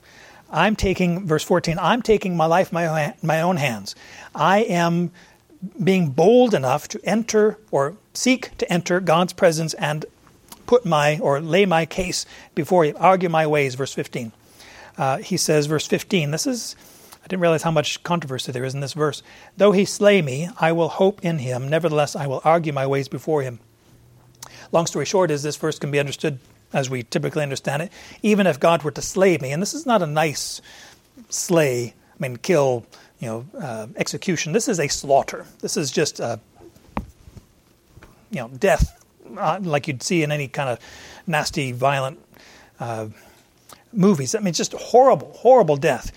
I'm 0.52 0.76
taking, 0.76 1.26
verse 1.26 1.44
14, 1.44 1.80
I'm 1.80 2.02
taking 2.02 2.36
my 2.36 2.46
life 2.46 2.74
my, 2.74 3.14
my 3.24 3.42
own 3.42 3.58
hands. 3.58 3.96
I 4.36 4.60
am 4.60 5.12
being 5.82 6.10
bold 6.10 6.54
enough 6.54 6.88
to 6.90 7.00
enter 7.04 7.58
or 7.72 7.96
seek 8.14 8.58
to 8.58 8.72
enter 8.72 9.00
God's 9.00 9.34
presence 9.34 9.74
and 9.76 10.06
put 10.66 10.86
my 10.86 11.20
or 11.20 11.40
lay 11.40 11.66
my 11.66 11.86
case 11.86 12.26
before 12.56 12.86
you, 12.86 12.96
argue 12.98 13.30
my 13.30 13.48
ways, 13.48 13.76
verse 13.76 13.94
15. 13.94 14.32
Uh, 14.98 15.18
he 15.18 15.38
says, 15.38 15.68
verse 15.68 15.88
15, 15.88 16.32
this 16.32 16.46
is, 16.46 16.76
I 17.24 17.28
didn't 17.28 17.42
realize 17.42 17.64
how 17.64 17.72
much 17.72 18.04
controversy 18.04 18.52
there 18.52 18.66
is 18.66 18.74
in 18.74 18.82
this 18.82 18.94
verse. 18.94 19.24
Though 19.56 19.72
he 19.72 19.86
slay 19.86 20.22
me, 20.22 20.50
I 20.60 20.74
will 20.74 20.90
hope 20.90 21.24
in 21.24 21.40
him. 21.40 21.70
Nevertheless, 21.70 22.16
I 22.16 22.28
will 22.28 22.42
argue 22.44 22.74
my 22.74 22.86
ways 22.86 23.08
before 23.08 23.42
him. 23.42 23.60
Long 24.72 24.86
story 24.86 25.06
short 25.06 25.32
is 25.32 25.44
this 25.44 25.58
verse 25.58 25.80
can 25.80 25.92
be 25.92 26.00
understood 26.00 26.40
as 26.74 26.90
we 26.90 27.04
typically 27.04 27.44
understand 27.44 27.82
it, 27.82 27.92
even 28.22 28.48
if 28.48 28.60
God 28.60 28.84
were 28.84 28.92
to 28.92 29.02
slay 29.02 29.38
me. 29.38 29.52
And 29.52 29.62
this 29.62 29.74
is 29.74 29.86
not 29.86 30.02
a 30.02 30.08
nice 30.08 30.62
slay, 31.30 31.94
I 31.94 32.16
mean, 32.20 32.38
kill, 32.38 32.86
you 33.20 33.28
know, 33.28 33.46
uh, 33.60 33.88
execution. 33.96 34.54
This 34.54 34.68
is 34.68 34.80
a 34.80 34.88
slaughter. 34.88 35.46
This 35.60 35.78
is 35.78 35.92
just 35.92 36.20
a, 36.20 36.40
you 38.30 38.40
know, 38.40 38.48
death, 38.50 39.04
uh, 39.38 39.60
like 39.62 39.88
you'd 39.88 40.04
see 40.04 40.24
in 40.24 40.32
any 40.32 40.48
kind 40.48 40.70
of 40.70 40.80
nasty, 41.28 41.72
violent 41.72 42.20
uh, 42.80 43.08
movies. 43.94 44.36
I 44.36 44.40
mean, 44.40 44.54
just 44.54 44.74
horrible, 44.74 45.34
horrible 45.34 45.78
death. 45.78 46.12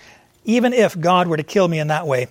Even 0.45 0.73
if 0.73 0.99
God 0.99 1.27
were 1.27 1.37
to 1.37 1.43
kill 1.43 1.67
me 1.67 1.79
in 1.79 1.87
that 1.87 2.07
way, 2.07 2.27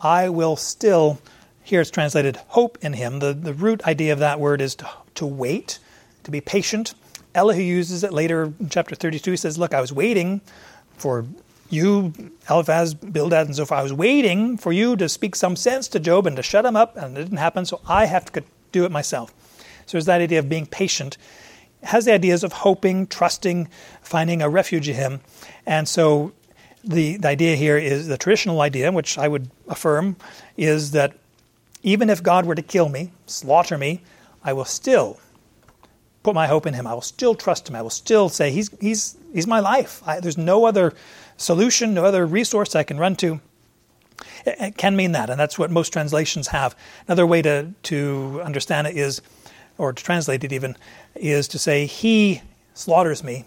I 0.00 0.30
will 0.30 0.56
still, 0.56 1.20
here 1.62 1.80
it's 1.80 1.90
translated, 1.90 2.36
hope 2.36 2.78
in 2.80 2.94
Him. 2.94 3.20
The, 3.20 3.32
the 3.32 3.54
root 3.54 3.84
idea 3.84 4.12
of 4.12 4.18
that 4.18 4.40
word 4.40 4.60
is 4.60 4.74
to, 4.76 4.88
to 5.16 5.26
wait, 5.26 5.78
to 6.24 6.30
be 6.30 6.40
patient, 6.40 6.94
Elihu 7.34 7.62
uses 7.62 8.04
it 8.04 8.12
later 8.12 8.52
in 8.60 8.68
chapter 8.68 8.94
32. 8.94 9.30
He 9.30 9.36
says, 9.36 9.58
Look, 9.58 9.74
I 9.74 9.80
was 9.80 9.92
waiting 9.92 10.40
for 10.96 11.26
you, 11.70 12.12
Eliphaz, 12.50 12.92
Bildad, 12.92 13.46
and 13.46 13.56
forth, 13.56 13.72
I 13.72 13.82
was 13.82 13.94
waiting 13.94 14.58
for 14.58 14.72
you 14.72 14.94
to 14.96 15.08
speak 15.08 15.34
some 15.34 15.56
sense 15.56 15.88
to 15.88 16.00
Job 16.00 16.26
and 16.26 16.36
to 16.36 16.42
shut 16.42 16.66
him 16.66 16.76
up, 16.76 16.96
and 16.98 17.16
it 17.16 17.22
didn't 17.22 17.38
happen, 17.38 17.64
so 17.64 17.80
I 17.88 18.04
have 18.04 18.30
to 18.32 18.44
do 18.72 18.84
it 18.84 18.92
myself. 18.92 19.32
So 19.86 19.92
there's 19.92 20.04
that 20.04 20.20
idea 20.20 20.38
of 20.38 20.50
being 20.50 20.66
patient. 20.66 21.16
It 21.82 21.88
has 21.88 22.04
the 22.04 22.12
ideas 22.12 22.44
of 22.44 22.52
hoping, 22.52 23.06
trusting, 23.06 23.68
finding 24.02 24.42
a 24.42 24.50
refuge 24.50 24.88
in 24.88 24.96
him. 24.96 25.20
And 25.64 25.88
so 25.88 26.32
the, 26.84 27.16
the 27.16 27.28
idea 27.28 27.56
here 27.56 27.78
is 27.78 28.06
the 28.06 28.18
traditional 28.18 28.60
idea, 28.60 28.92
which 28.92 29.16
I 29.16 29.28
would 29.28 29.50
affirm, 29.66 30.16
is 30.58 30.90
that 30.90 31.14
even 31.82 32.10
if 32.10 32.22
God 32.22 32.44
were 32.44 32.54
to 32.54 32.62
kill 32.62 32.90
me, 32.90 33.12
slaughter 33.26 33.78
me, 33.78 34.02
I 34.44 34.52
will 34.52 34.64
still 34.66 35.18
put 36.22 36.34
my 36.34 36.46
hope 36.46 36.66
in 36.66 36.74
him. 36.74 36.86
I 36.86 36.94
will 36.94 37.00
still 37.00 37.34
trust 37.34 37.68
him. 37.68 37.74
I 37.74 37.82
will 37.82 37.90
still 37.90 38.28
say, 38.28 38.50
He's, 38.50 38.70
he's, 38.80 39.16
he's 39.32 39.46
my 39.46 39.60
life. 39.60 40.02
I, 40.06 40.20
there's 40.20 40.38
no 40.38 40.64
other 40.64 40.94
solution, 41.36 41.94
no 41.94 42.04
other 42.04 42.26
resource 42.26 42.74
I 42.74 42.82
can 42.82 42.98
run 42.98 43.16
to. 43.16 43.40
It, 44.46 44.56
it, 44.60 44.76
can 44.76 44.96
mean 44.96 45.12
that, 45.12 45.30
and 45.30 45.38
that's 45.38 45.58
what 45.58 45.70
most 45.70 45.92
translations 45.92 46.48
have. 46.48 46.76
Another 47.06 47.26
way 47.26 47.42
to, 47.42 47.72
to 47.84 48.40
understand 48.44 48.86
it 48.86 48.96
is, 48.96 49.20
or 49.78 49.92
to 49.92 50.02
translate 50.02 50.44
it 50.44 50.52
even, 50.52 50.76
is 51.14 51.48
to 51.48 51.58
say, 51.58 51.86
He 51.86 52.42
slaughters 52.74 53.24
me. 53.24 53.44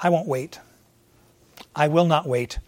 I 0.00 0.08
won't 0.08 0.26
wait. 0.26 0.58
I 1.76 1.88
will 1.88 2.06
not 2.06 2.26
wait. 2.26 2.58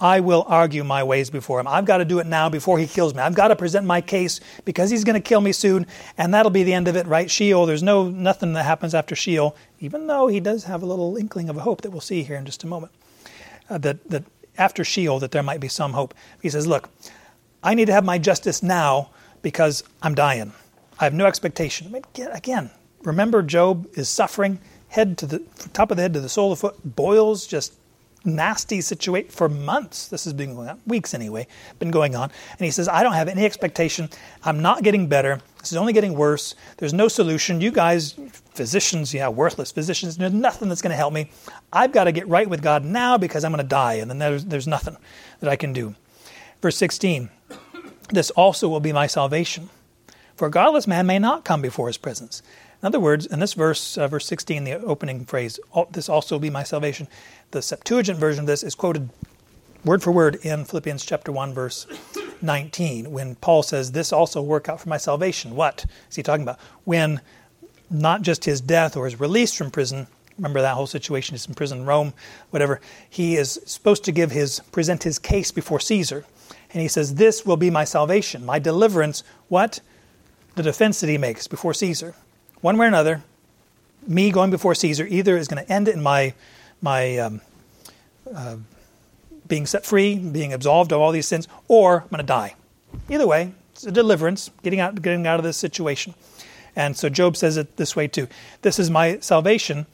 I 0.00 0.20
will 0.20 0.44
argue 0.48 0.82
my 0.82 1.04
ways 1.04 1.28
before 1.28 1.60
him. 1.60 1.68
I've 1.68 1.84
got 1.84 1.98
to 1.98 2.06
do 2.06 2.20
it 2.20 2.26
now 2.26 2.48
before 2.48 2.78
he 2.78 2.86
kills 2.86 3.14
me. 3.14 3.20
I've 3.20 3.34
got 3.34 3.48
to 3.48 3.56
present 3.56 3.86
my 3.86 4.00
case 4.00 4.40
because 4.64 4.90
he's 4.90 5.04
going 5.04 5.20
to 5.20 5.28
kill 5.28 5.42
me 5.42 5.52
soon, 5.52 5.86
and 6.16 6.32
that'll 6.32 6.50
be 6.50 6.62
the 6.62 6.72
end 6.72 6.88
of 6.88 6.96
it, 6.96 7.06
right? 7.06 7.30
Sheol, 7.30 7.66
there's 7.66 7.82
no 7.82 8.08
nothing 8.08 8.54
that 8.54 8.64
happens 8.64 8.94
after 8.94 9.14
Sheol, 9.14 9.54
even 9.78 10.06
though 10.06 10.26
he 10.28 10.40
does 10.40 10.64
have 10.64 10.82
a 10.82 10.86
little 10.86 11.16
inkling 11.16 11.50
of 11.50 11.56
a 11.56 11.60
hope 11.60 11.82
that 11.82 11.90
we'll 11.90 12.00
see 12.00 12.22
here 12.22 12.36
in 12.36 12.46
just 12.46 12.64
a 12.64 12.66
moment. 12.66 12.92
Uh, 13.68 13.76
that 13.78 14.08
that 14.08 14.24
after 14.56 14.84
Sheol, 14.84 15.18
that 15.18 15.32
there 15.32 15.42
might 15.42 15.60
be 15.60 15.68
some 15.68 15.92
hope. 15.92 16.14
He 16.40 16.48
says, 16.48 16.66
"Look, 16.66 16.88
I 17.62 17.74
need 17.74 17.86
to 17.86 17.92
have 17.92 18.04
my 18.04 18.16
justice 18.16 18.62
now 18.62 19.10
because 19.42 19.84
I'm 20.02 20.14
dying. 20.14 20.52
I 20.98 21.04
have 21.04 21.14
no 21.14 21.26
expectation." 21.26 21.88
I 21.88 21.90
mean, 21.90 22.04
again, 22.32 22.70
remember 23.02 23.42
Job 23.42 23.86
is 23.94 24.08
suffering, 24.08 24.60
head 24.88 25.18
to 25.18 25.26
the 25.26 25.40
top 25.74 25.90
of 25.90 25.98
the 25.98 26.02
head 26.02 26.14
to 26.14 26.20
the 26.20 26.28
sole 26.30 26.52
of 26.52 26.58
the 26.58 26.68
foot, 26.68 26.96
boils 26.96 27.46
just 27.46 27.74
nasty 28.24 28.80
situation 28.80 29.30
for 29.30 29.48
months. 29.48 30.08
This 30.08 30.24
has 30.24 30.32
been 30.32 30.54
going 30.54 30.68
on, 30.68 30.80
weeks 30.86 31.14
anyway, 31.14 31.46
been 31.78 31.90
going 31.90 32.14
on. 32.14 32.30
And 32.58 32.64
he 32.64 32.70
says, 32.70 32.88
I 32.88 33.02
don't 33.02 33.14
have 33.14 33.28
any 33.28 33.44
expectation. 33.44 34.08
I'm 34.44 34.60
not 34.60 34.82
getting 34.82 35.06
better. 35.06 35.40
This 35.58 35.72
is 35.72 35.78
only 35.78 35.92
getting 35.92 36.14
worse. 36.14 36.54
There's 36.78 36.92
no 36.92 37.08
solution. 37.08 37.60
You 37.60 37.70
guys, 37.70 38.14
physicians, 38.54 39.12
yeah, 39.14 39.28
worthless 39.28 39.72
physicians, 39.72 40.16
there's 40.16 40.32
nothing 40.32 40.68
that's 40.68 40.82
going 40.82 40.90
to 40.90 40.96
help 40.96 41.12
me. 41.12 41.30
I've 41.72 41.92
got 41.92 42.04
to 42.04 42.12
get 42.12 42.28
right 42.28 42.48
with 42.48 42.62
God 42.62 42.84
now 42.84 43.18
because 43.18 43.44
I'm 43.44 43.52
going 43.52 43.62
to 43.62 43.68
die, 43.68 43.94
and 43.94 44.10
then 44.10 44.18
there's, 44.18 44.44
there's 44.44 44.66
nothing 44.66 44.96
that 45.40 45.50
I 45.50 45.56
can 45.56 45.72
do. 45.72 45.94
Verse 46.60 46.76
16 46.76 47.30
This 48.10 48.30
also 48.30 48.68
will 48.68 48.80
be 48.80 48.92
my 48.92 49.06
salvation. 49.06 49.70
For 50.36 50.46
a 50.46 50.50
godless 50.50 50.86
man 50.86 51.06
may 51.06 51.18
not 51.18 51.44
come 51.44 51.60
before 51.60 51.88
his 51.88 51.98
presence. 51.98 52.42
In 52.82 52.86
other 52.86 53.00
words, 53.00 53.26
in 53.26 53.40
this 53.40 53.52
verse, 53.52 53.98
uh, 53.98 54.08
verse 54.08 54.26
16, 54.26 54.64
the 54.64 54.80
opening 54.80 55.26
phrase, 55.26 55.60
this 55.90 56.08
also 56.08 56.38
be 56.38 56.48
my 56.48 56.62
salvation, 56.62 57.08
the 57.50 57.60
Septuagint 57.60 58.18
version 58.18 58.40
of 58.40 58.46
this 58.46 58.62
is 58.62 58.74
quoted 58.74 59.10
word 59.84 60.02
for 60.02 60.12
word 60.12 60.36
in 60.42 60.64
Philippians 60.64 61.04
chapter 61.04 61.30
1, 61.30 61.52
verse 61.52 61.86
19, 62.40 63.12
when 63.12 63.34
Paul 63.36 63.62
says, 63.62 63.92
This 63.92 64.14
also 64.14 64.40
work 64.40 64.68
out 64.70 64.80
for 64.80 64.88
my 64.88 64.96
salvation. 64.96 65.54
What 65.54 65.84
is 66.08 66.16
he 66.16 66.22
talking 66.22 66.42
about? 66.42 66.58
When 66.84 67.20
not 67.90 68.22
just 68.22 68.46
his 68.46 68.62
death 68.62 68.96
or 68.96 69.04
his 69.04 69.20
release 69.20 69.54
from 69.54 69.70
prison, 69.70 70.06
remember 70.38 70.62
that 70.62 70.74
whole 70.74 70.86
situation, 70.86 71.34
he's 71.34 71.46
in 71.46 71.54
prison 71.54 71.80
in 71.80 71.86
Rome, 71.86 72.14
whatever, 72.48 72.80
he 73.10 73.36
is 73.36 73.60
supposed 73.66 74.04
to 74.04 74.12
give 74.12 74.30
his 74.30 74.60
present 74.72 75.02
his 75.02 75.18
case 75.18 75.50
before 75.50 75.80
Caesar. 75.80 76.24
And 76.72 76.80
he 76.80 76.88
says, 76.88 77.16
This 77.16 77.44
will 77.44 77.58
be 77.58 77.68
my 77.68 77.84
salvation, 77.84 78.46
my 78.46 78.58
deliverance. 78.58 79.22
What? 79.48 79.80
The 80.54 80.62
defense 80.62 81.00
that 81.00 81.08
he 81.08 81.18
makes 81.18 81.46
before 81.46 81.74
Caesar 81.74 82.14
one 82.60 82.76
way 82.76 82.86
or 82.86 82.88
another, 82.88 83.22
me 84.06 84.30
going 84.30 84.50
before 84.50 84.74
Caesar 84.74 85.06
either 85.08 85.36
is 85.36 85.48
going 85.48 85.64
to 85.64 85.72
end 85.72 85.88
in 85.88 86.02
my 86.02 86.34
my 86.82 87.18
um, 87.18 87.40
uh, 88.34 88.56
being 89.46 89.66
set 89.66 89.84
free, 89.84 90.16
being 90.16 90.52
absolved 90.52 90.92
of 90.92 91.00
all 91.00 91.12
these 91.12 91.28
sins, 91.28 91.48
or 91.68 92.02
I'm 92.02 92.08
going 92.08 92.18
to 92.18 92.24
die. 92.24 92.54
Either 93.08 93.26
way, 93.26 93.52
it's 93.72 93.84
a 93.84 93.90
deliverance, 93.90 94.50
getting 94.62 94.80
out, 94.80 95.02
getting 95.02 95.26
out 95.26 95.38
of 95.38 95.44
this 95.44 95.56
situation. 95.56 96.14
And 96.76 96.96
so 96.96 97.08
Job 97.08 97.36
says 97.36 97.56
it 97.56 97.76
this 97.76 97.96
way 97.96 98.08
too. 98.08 98.28
This 98.62 98.78
is 98.78 98.90
my 98.90 99.18
salvation, 99.18 99.86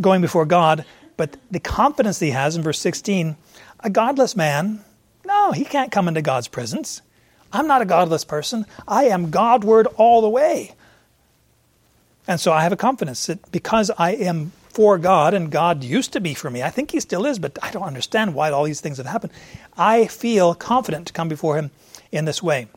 going 0.00 0.20
before 0.20 0.46
God. 0.46 0.84
But 1.16 1.36
the 1.50 1.60
confidence 1.60 2.20
he 2.20 2.30
has 2.30 2.56
in 2.56 2.62
verse 2.62 2.78
16, 2.78 3.36
a 3.80 3.90
godless 3.90 4.36
man, 4.36 4.84
no, 5.26 5.52
he 5.52 5.64
can't 5.64 5.92
come 5.92 6.08
into 6.08 6.22
God's 6.22 6.48
presence. 6.48 7.02
I'm 7.52 7.66
not 7.66 7.82
a 7.82 7.86
godless 7.86 8.24
person. 8.24 8.64
I 8.86 9.04
am 9.04 9.30
Godward 9.30 9.86
all 9.96 10.22
the 10.22 10.28
way. 10.28 10.72
And 12.30 12.40
so 12.40 12.52
I 12.52 12.62
have 12.62 12.70
a 12.70 12.76
confidence 12.76 13.26
that 13.26 13.50
because 13.50 13.90
I 13.98 14.12
am 14.12 14.52
for 14.68 14.98
God 14.98 15.34
and 15.34 15.50
God 15.50 15.82
used 15.82 16.12
to 16.12 16.20
be 16.20 16.32
for 16.32 16.48
me, 16.48 16.62
I 16.62 16.70
think 16.70 16.92
He 16.92 17.00
still 17.00 17.26
is, 17.26 17.40
but 17.40 17.58
I 17.60 17.72
don't 17.72 17.82
understand 17.82 18.34
why 18.34 18.52
all 18.52 18.62
these 18.62 18.80
things 18.80 18.98
have 18.98 19.06
happened. 19.06 19.32
I 19.76 20.06
feel 20.06 20.54
confident 20.54 21.08
to 21.08 21.12
come 21.12 21.28
before 21.28 21.56
Him 21.56 21.72
in 22.12 22.26
this 22.26 22.40
way. 22.40 22.68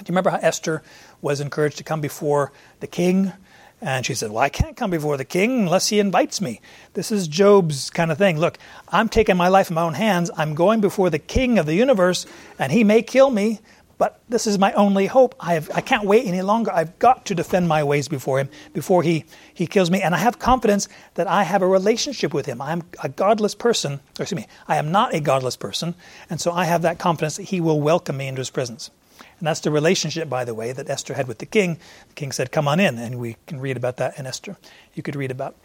Do 0.00 0.02
you 0.02 0.08
remember 0.10 0.28
how 0.28 0.36
Esther 0.36 0.82
was 1.22 1.40
encouraged 1.40 1.78
to 1.78 1.82
come 1.82 2.02
before 2.02 2.52
the 2.80 2.86
king? 2.86 3.32
And 3.80 4.04
she 4.04 4.14
said, 4.14 4.30
Well, 4.30 4.42
I 4.42 4.50
can't 4.50 4.76
come 4.76 4.90
before 4.90 5.16
the 5.16 5.24
king 5.24 5.60
unless 5.60 5.88
he 5.88 5.98
invites 5.98 6.42
me. 6.42 6.60
This 6.92 7.10
is 7.10 7.26
Job's 7.26 7.88
kind 7.88 8.12
of 8.12 8.18
thing. 8.18 8.38
Look, 8.38 8.58
I'm 8.88 9.08
taking 9.08 9.38
my 9.38 9.48
life 9.48 9.70
in 9.70 9.76
my 9.76 9.82
own 9.82 9.94
hands. 9.94 10.30
I'm 10.36 10.54
going 10.54 10.82
before 10.82 11.08
the 11.08 11.18
king 11.18 11.58
of 11.58 11.64
the 11.64 11.74
universe, 11.74 12.26
and 12.58 12.70
he 12.70 12.84
may 12.84 13.00
kill 13.00 13.30
me, 13.30 13.60
but 13.98 14.20
this 14.28 14.46
is 14.46 14.58
my 14.58 14.72
only 14.72 15.06
hope. 15.06 15.34
I, 15.38 15.54
have, 15.54 15.70
I 15.74 15.80
can't 15.80 16.04
wait 16.04 16.26
any 16.26 16.42
longer. 16.42 16.72
I've 16.72 16.98
got 16.98 17.26
to 17.26 17.34
defend 17.34 17.68
my 17.68 17.84
ways 17.84 18.08
before 18.08 18.38
him, 18.38 18.48
before 18.72 19.02
he, 19.02 19.24
he 19.52 19.66
kills 19.66 19.90
me. 19.90 20.02
And 20.02 20.14
I 20.14 20.18
have 20.18 20.38
confidence 20.38 20.88
that 21.14 21.26
I 21.26 21.44
have 21.44 21.62
a 21.62 21.66
relationship 21.66 22.34
with 22.34 22.46
him. 22.46 22.60
I 22.60 22.72
am 22.72 22.82
a 23.02 23.08
godless 23.08 23.54
person, 23.54 23.94
or 24.18 24.22
excuse 24.22 24.34
me, 24.34 24.46
I 24.68 24.76
am 24.76 24.90
not 24.90 25.14
a 25.14 25.20
godless 25.20 25.56
person. 25.56 25.94
And 26.28 26.40
so 26.40 26.52
I 26.52 26.64
have 26.64 26.82
that 26.82 26.98
confidence 26.98 27.36
that 27.36 27.44
he 27.44 27.60
will 27.60 27.80
welcome 27.80 28.16
me 28.16 28.28
into 28.28 28.40
his 28.40 28.50
presence. 28.50 28.90
And 29.38 29.46
that's 29.46 29.60
the 29.60 29.70
relationship, 29.70 30.28
by 30.28 30.44
the 30.44 30.54
way, 30.54 30.72
that 30.72 30.88
Esther 30.88 31.14
had 31.14 31.28
with 31.28 31.38
the 31.38 31.46
king. 31.46 31.78
The 32.08 32.14
king 32.14 32.32
said, 32.32 32.50
Come 32.50 32.66
on 32.66 32.80
in. 32.80 32.98
And 32.98 33.18
we 33.18 33.36
can 33.46 33.60
read 33.60 33.76
about 33.76 33.96
that 33.98 34.18
in 34.18 34.26
Esther. 34.26 34.56
You 34.94 35.02
could 35.02 35.16
read 35.16 35.30
about. 35.30 35.56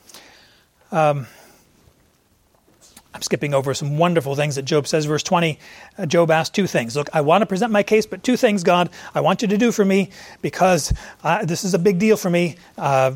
Um, 0.92 1.28
I'm 3.14 3.22
skipping 3.22 3.54
over 3.54 3.74
some 3.74 3.98
wonderful 3.98 4.36
things 4.36 4.56
that 4.56 4.64
Job 4.64 4.88
says. 4.88 5.06
Verse 5.06 5.24
20, 5.24 5.58
uh, 5.98 6.06
Job 6.06 6.30
asks 6.30 6.54
two 6.54 6.68
things. 6.68 6.96
Look, 6.96 7.10
I 7.14 7.22
want 7.22 7.42
to 7.42 7.46
present 7.46 7.72
my 7.72 7.82
case, 7.82 8.06
but 8.06 8.24
two 8.24 8.38
things, 8.38 8.64
God, 8.64 8.90
I 9.16 9.22
want 9.22 9.42
you 9.42 9.48
to 9.48 9.58
do 9.58 9.72
for 9.72 9.84
me 9.84 10.12
because 10.42 10.94
uh, 11.24 11.44
this 11.44 11.64
is 11.64 11.74
a 11.74 11.80
big 11.80 11.98
deal 11.98 12.18
for 12.18 12.30
me. 12.30 12.58
Uh, 12.78 13.14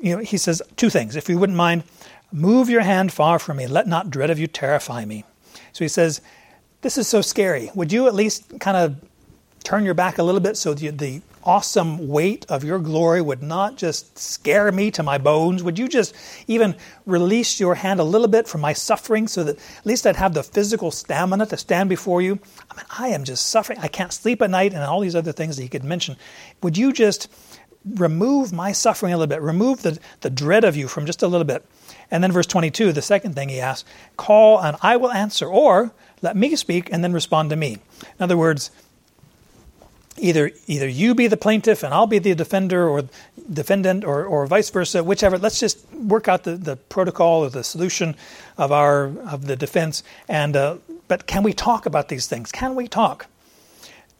you 0.00 0.16
know, 0.16 0.22
he 0.22 0.38
says 0.38 0.62
two 0.76 0.88
things. 0.88 1.14
If 1.14 1.28
you 1.28 1.38
wouldn't 1.38 1.56
mind, 1.56 1.84
move 2.32 2.70
your 2.70 2.82
hand 2.82 3.12
far 3.12 3.38
from 3.38 3.58
me. 3.58 3.66
Let 3.66 3.86
not 3.86 4.10
dread 4.10 4.30
of 4.30 4.38
you 4.38 4.46
terrify 4.46 5.04
me. 5.04 5.24
So 5.72 5.84
he 5.84 5.88
says, 5.88 6.20
This 6.80 6.96
is 6.96 7.06
so 7.06 7.20
scary. 7.20 7.70
Would 7.74 7.92
you 7.92 8.06
at 8.06 8.14
least 8.14 8.58
kind 8.60 8.76
of 8.76 8.96
turn 9.62 9.84
your 9.84 9.94
back 9.94 10.18
a 10.18 10.22
little 10.22 10.40
bit 10.40 10.56
so 10.56 10.72
the, 10.72 10.90
the 10.90 11.20
awesome 11.48 12.08
weight 12.08 12.44
of 12.50 12.62
your 12.62 12.78
glory 12.78 13.22
would 13.22 13.42
not 13.42 13.74
just 13.74 14.18
scare 14.18 14.70
me 14.70 14.90
to 14.90 15.02
my 15.02 15.16
bones? 15.16 15.62
Would 15.62 15.78
you 15.78 15.88
just 15.88 16.14
even 16.46 16.76
release 17.06 17.58
your 17.58 17.74
hand 17.74 18.00
a 18.00 18.04
little 18.04 18.28
bit 18.28 18.46
from 18.46 18.60
my 18.60 18.74
suffering 18.74 19.26
so 19.26 19.42
that 19.44 19.56
at 19.56 19.86
least 19.86 20.06
I'd 20.06 20.16
have 20.16 20.34
the 20.34 20.42
physical 20.42 20.90
stamina 20.90 21.46
to 21.46 21.56
stand 21.56 21.88
before 21.88 22.20
you? 22.20 22.38
I 22.70 22.76
mean, 22.76 22.84
I 22.98 23.08
am 23.08 23.24
just 23.24 23.46
suffering. 23.46 23.78
I 23.78 23.88
can't 23.88 24.12
sleep 24.12 24.42
at 24.42 24.50
night 24.50 24.74
and 24.74 24.82
all 24.82 25.00
these 25.00 25.16
other 25.16 25.32
things 25.32 25.56
that 25.56 25.62
he 25.62 25.70
could 25.70 25.84
mention. 25.84 26.18
Would 26.62 26.76
you 26.76 26.92
just 26.92 27.30
remove 27.94 28.52
my 28.52 28.72
suffering 28.72 29.14
a 29.14 29.16
little 29.16 29.34
bit? 29.34 29.40
Remove 29.40 29.80
the, 29.80 29.98
the 30.20 30.28
dread 30.28 30.64
of 30.64 30.76
you 30.76 30.86
from 30.86 31.06
just 31.06 31.22
a 31.22 31.28
little 31.28 31.46
bit. 31.46 31.64
And 32.10 32.22
then 32.22 32.30
verse 32.30 32.46
22, 32.46 32.92
the 32.92 33.00
second 33.00 33.34
thing 33.34 33.48
he 33.48 33.58
asks, 33.58 33.88
call 34.18 34.60
and 34.60 34.76
I 34.82 34.98
will 34.98 35.12
answer, 35.12 35.46
or 35.46 35.94
let 36.20 36.36
me 36.36 36.56
speak 36.56 36.92
and 36.92 37.02
then 37.02 37.14
respond 37.14 37.48
to 37.48 37.56
me. 37.56 37.78
In 38.02 38.20
other 38.20 38.36
words, 38.36 38.70
either 40.20 40.50
either 40.66 40.88
you 40.88 41.14
be 41.14 41.26
the 41.26 41.36
plaintiff 41.36 41.82
and 41.82 41.92
I'll 41.94 42.06
be 42.06 42.18
the 42.18 42.34
defender 42.34 42.88
or 42.88 43.04
defendant 43.52 44.04
or, 44.04 44.24
or 44.24 44.46
vice 44.46 44.70
versa, 44.70 45.02
whichever. 45.02 45.38
Let's 45.38 45.60
just 45.60 45.84
work 45.94 46.28
out 46.28 46.44
the, 46.44 46.56
the 46.56 46.76
protocol 46.76 47.44
or 47.44 47.50
the 47.50 47.64
solution 47.64 48.14
of 48.56 48.72
our 48.72 49.06
of 49.28 49.46
the 49.46 49.56
defense. 49.56 50.02
And 50.28 50.56
uh, 50.56 50.76
but 51.08 51.26
can 51.26 51.42
we 51.42 51.52
talk 51.52 51.86
about 51.86 52.08
these 52.08 52.26
things? 52.26 52.52
Can 52.52 52.74
we 52.74 52.88
talk? 52.88 53.26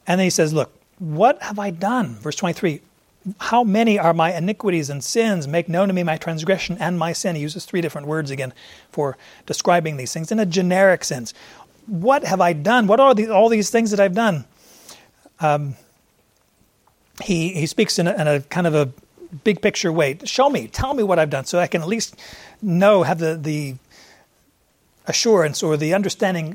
And 0.07 0.19
then 0.19 0.27
he 0.27 0.31
says, 0.31 0.53
"Look, 0.53 0.73
what 0.99 1.43
have 1.43 1.59
I 1.59 1.71
done?" 1.71 2.15
Verse 2.17 2.37
twenty 2.37 2.55
three. 2.55 2.81
How 3.41 3.63
many 3.63 3.99
are 3.99 4.15
my 4.15 4.35
iniquities 4.35 4.89
and 4.89 5.05
sins? 5.05 5.47
Make 5.47 5.69
known 5.69 5.89
to 5.89 5.95
me 5.95 6.03
my 6.03 6.17
transgression 6.17 6.79
and 6.79 6.99
my 6.99 7.13
sin. 7.13 7.37
He 7.37 7.43
uses 7.43 7.67
three 7.67 7.83
different 7.83 8.07
words 8.07 8.31
again 8.31 8.55
for 8.91 9.19
describing 9.45 9.99
these 9.99 10.15
things 10.15 10.33
in 10.33 10.39
a 10.39 10.47
generic 10.47 11.05
sense. 11.05 11.35
What 11.87 12.25
have 12.25 12.41
I 12.41 12.55
done? 12.55 12.87
What 12.87 13.01
are 13.01 13.15
the, 13.15 13.29
all 13.29 13.51
these 13.51 13.69
things 13.69 13.91
that 13.91 14.01
I've 14.01 14.15
done? 14.15 14.47
Um, 15.41 15.75
he, 17.23 17.51
he 17.51 17.67
speaks 17.67 17.99
in 17.99 18.07
a, 18.07 18.15
in 18.15 18.29
a 18.29 18.41
kind 18.41 18.67
of 18.67 18.75
a 18.75 18.91
big 19.45 19.61
picture 19.61 19.93
way. 19.93 20.19
Show 20.25 20.49
me, 20.51 20.69
tell 20.69 20.95
me 20.95 21.03
what 21.03 21.19
I've 21.19 21.31
done 21.31 21.45
so 21.45 21.59
I 21.59 21.67
can 21.67 21.83
at 21.83 21.89
least 21.89 22.17
know, 22.63 23.03
have 23.03 23.19
the, 23.19 23.37
the 23.37 23.75
assurance 25.07 25.63
or 25.63 25.77
the 25.77 25.95
understanding 25.95 26.53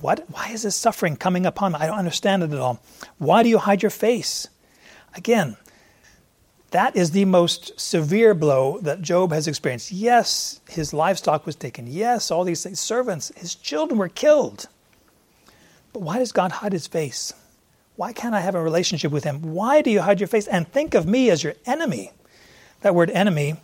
what 0.00 0.24
why 0.30 0.50
is 0.50 0.62
this 0.62 0.76
suffering 0.76 1.16
coming 1.16 1.46
upon 1.46 1.72
me? 1.72 1.78
I 1.80 1.86
don't 1.86 1.98
understand 1.98 2.42
it 2.42 2.52
at 2.52 2.58
all. 2.58 2.80
Why 3.18 3.42
do 3.42 3.48
you 3.48 3.58
hide 3.58 3.82
your 3.82 3.90
face? 3.90 4.46
Again, 5.16 5.56
that 6.70 6.96
is 6.96 7.12
the 7.12 7.24
most 7.24 7.78
severe 7.80 8.34
blow 8.34 8.78
that 8.80 9.00
Job 9.00 9.32
has 9.32 9.46
experienced. 9.46 9.92
Yes, 9.92 10.60
his 10.68 10.92
livestock 10.92 11.46
was 11.46 11.54
taken. 11.54 11.86
Yes, 11.86 12.30
all 12.30 12.44
these 12.44 12.62
things, 12.62 12.80
servants, 12.80 13.32
his 13.36 13.54
children 13.54 13.98
were 13.98 14.08
killed. 14.08 14.66
But 15.92 16.02
why 16.02 16.18
does 16.18 16.32
God 16.32 16.50
hide 16.50 16.72
his 16.72 16.88
face? 16.88 17.32
Why 17.96 18.12
can't 18.12 18.34
I 18.34 18.40
have 18.40 18.54
a 18.54 18.62
relationship 18.62 19.12
with 19.12 19.24
him? 19.24 19.54
Why 19.54 19.80
do 19.82 19.90
you 19.90 20.00
hide 20.02 20.20
your 20.20 20.26
face 20.26 20.46
and 20.48 20.66
think 20.66 20.94
of 20.94 21.06
me 21.06 21.30
as 21.30 21.44
your 21.44 21.54
enemy? 21.64 22.10
That 22.80 22.94
word 22.94 23.10
enemy 23.10 23.56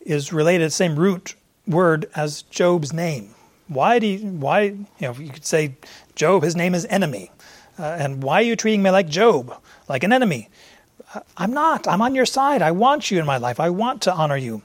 is 0.00 0.32
related 0.32 0.72
same 0.72 0.96
root 0.96 1.34
word 1.66 2.08
as 2.14 2.42
Job's 2.42 2.92
name. 2.92 3.34
Why 3.68 3.98
do 3.98 4.06
you, 4.06 4.18
why, 4.26 4.60
you 4.62 4.86
know, 5.00 5.12
you 5.14 5.30
could 5.30 5.44
say 5.44 5.76
Job, 6.14 6.42
his 6.42 6.56
name 6.56 6.74
is 6.74 6.86
enemy. 6.86 7.30
Uh, 7.78 7.82
and 7.82 8.22
why 8.22 8.40
are 8.40 8.44
you 8.44 8.56
treating 8.56 8.82
me 8.82 8.90
like 8.90 9.08
Job, 9.08 9.54
like 9.88 10.04
an 10.04 10.12
enemy? 10.12 10.48
I'm 11.36 11.52
not. 11.52 11.86
I'm 11.86 12.02
on 12.02 12.14
your 12.14 12.26
side. 12.26 12.62
I 12.62 12.70
want 12.70 13.10
you 13.10 13.18
in 13.18 13.26
my 13.26 13.36
life. 13.36 13.60
I 13.60 13.70
want 13.70 14.02
to 14.02 14.12
honor 14.12 14.36
you. 14.36 14.62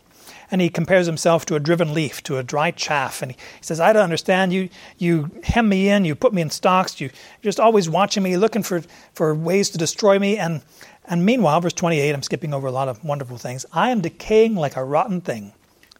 And 0.51 0.59
he 0.59 0.69
compares 0.69 1.05
himself 1.05 1.45
to 1.45 1.55
a 1.55 1.59
driven 1.59 1.93
leaf, 1.93 2.21
to 2.23 2.37
a 2.37 2.43
dry 2.43 2.71
chaff. 2.71 3.21
And 3.21 3.31
he 3.31 3.37
says, 3.61 3.79
I 3.79 3.93
don't 3.93 4.03
understand. 4.03 4.51
You, 4.51 4.69
you 4.97 5.31
hem 5.43 5.69
me 5.69 5.89
in, 5.89 6.03
you 6.03 6.13
put 6.13 6.33
me 6.33 6.41
in 6.41 6.49
stocks, 6.49 6.99
you, 6.99 7.07
you're 7.07 7.49
just 7.49 7.59
always 7.59 7.89
watching 7.89 8.21
me, 8.21 8.35
looking 8.35 8.63
for, 8.63 8.81
for 9.13 9.33
ways 9.33 9.69
to 9.69 9.77
destroy 9.77 10.19
me. 10.19 10.37
And, 10.37 10.61
and 11.05 11.25
meanwhile, 11.25 11.61
verse 11.61 11.73
28, 11.73 12.13
I'm 12.13 12.23
skipping 12.23 12.53
over 12.53 12.67
a 12.67 12.71
lot 12.71 12.89
of 12.89 13.03
wonderful 13.03 13.37
things. 13.37 13.65
I 13.71 13.91
am 13.91 14.01
decaying 14.01 14.55
like 14.55 14.75
a 14.75 14.83
rotten 14.83 15.21
thing, 15.21 15.53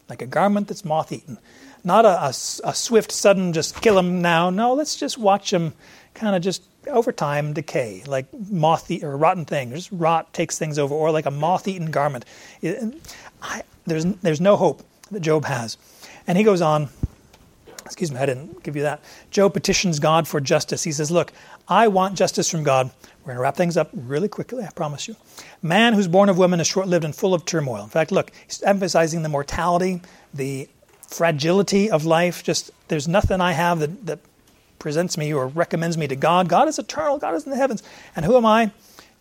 like 0.10 0.22
a 0.22 0.28
garment 0.28 0.68
that's 0.68 0.84
moth 0.84 1.12
eaten. 1.12 1.38
Not 1.84 2.06
a, 2.06 2.26
a, 2.26 2.30
a 2.30 2.76
swift, 2.76 3.12
sudden, 3.12 3.54
just 3.54 3.82
kill 3.82 3.98
him 3.98 4.22
now. 4.22 4.50
No, 4.50 4.74
let's 4.74 4.96
just 4.96 5.18
watch 5.18 5.52
him 5.52 5.74
kind 6.14 6.36
of 6.36 6.42
just 6.42 6.64
over 6.88 7.12
time 7.12 7.54
decay, 7.54 8.04
like 8.06 8.28
moth 8.50 8.92
or 9.04 9.18
rotten 9.18 9.46
thing. 9.46 9.72
Just 9.72 9.92
rot 9.92 10.32
takes 10.34 10.58
things 10.58 10.78
over, 10.78 10.94
or 10.94 11.12
like 11.12 11.26
a 11.26 11.32
moth-eaten 11.32 11.92
garment. 11.92 12.26
I, 13.42 13.64
there's 13.92 14.06
there's 14.22 14.42
no 14.42 14.56
hope 14.56 14.84
that 15.12 15.20
Job 15.20 15.46
has, 15.46 15.78
and 16.28 16.38
he 16.38 16.44
goes 16.44 16.62
on. 16.62 16.90
Excuse 17.86 18.12
me, 18.12 18.20
I 18.20 18.26
didn't 18.26 18.64
give 18.64 18.78
you 18.78 18.84
that. 18.84 19.02
Job 19.32 19.54
petitions 19.54 20.00
God 20.00 20.28
for 20.28 20.40
justice. 20.40 20.84
He 20.84 20.92
says, 20.92 21.12
"Look, 21.12 21.34
I 21.68 21.88
want 21.88 22.18
justice 22.18 22.50
from 22.50 22.64
God." 22.64 22.92
We're 23.22 23.34
going 23.34 23.38
to 23.38 23.42
wrap 23.44 23.56
things 23.56 23.78
up 23.78 23.92
really 23.94 24.28
quickly, 24.28 24.64
I 24.64 24.72
promise 24.72 25.08
you. 25.08 25.16
Man 25.62 25.94
who's 25.94 26.08
born 26.08 26.28
of 26.28 26.40
woman 26.40 26.60
is 26.60 26.66
short 26.66 26.88
lived 26.88 27.06
and 27.06 27.16
full 27.16 27.36
of 27.36 27.46
turmoil. 27.46 27.84
In 27.84 27.90
fact, 27.90 28.12
look, 28.12 28.32
he's 28.48 28.64
emphasizing 28.64 29.22
the 29.22 29.30
mortality, 29.30 30.02
the 30.34 30.68
fragility 31.08 31.92
of 31.92 32.04
life. 32.04 32.44
Just 32.44 32.72
there's 32.88 33.08
nothing 33.08 33.40
I 33.40 33.52
have 33.52 33.80
that, 33.80 34.08
that 34.08 34.20
presents 34.80 35.20
me 35.20 35.32
or 35.32 35.48
recommends 35.48 35.98
me 35.98 36.08
to 36.08 36.16
God. 36.16 36.50
God 36.50 36.68
is 36.68 36.80
eternal. 36.80 37.20
God 37.20 37.36
is 37.36 37.44
in 37.44 37.52
the 37.52 37.58
heavens. 37.58 37.84
And 38.16 38.26
who 38.26 38.36
am 38.38 38.46
I? 38.46 38.72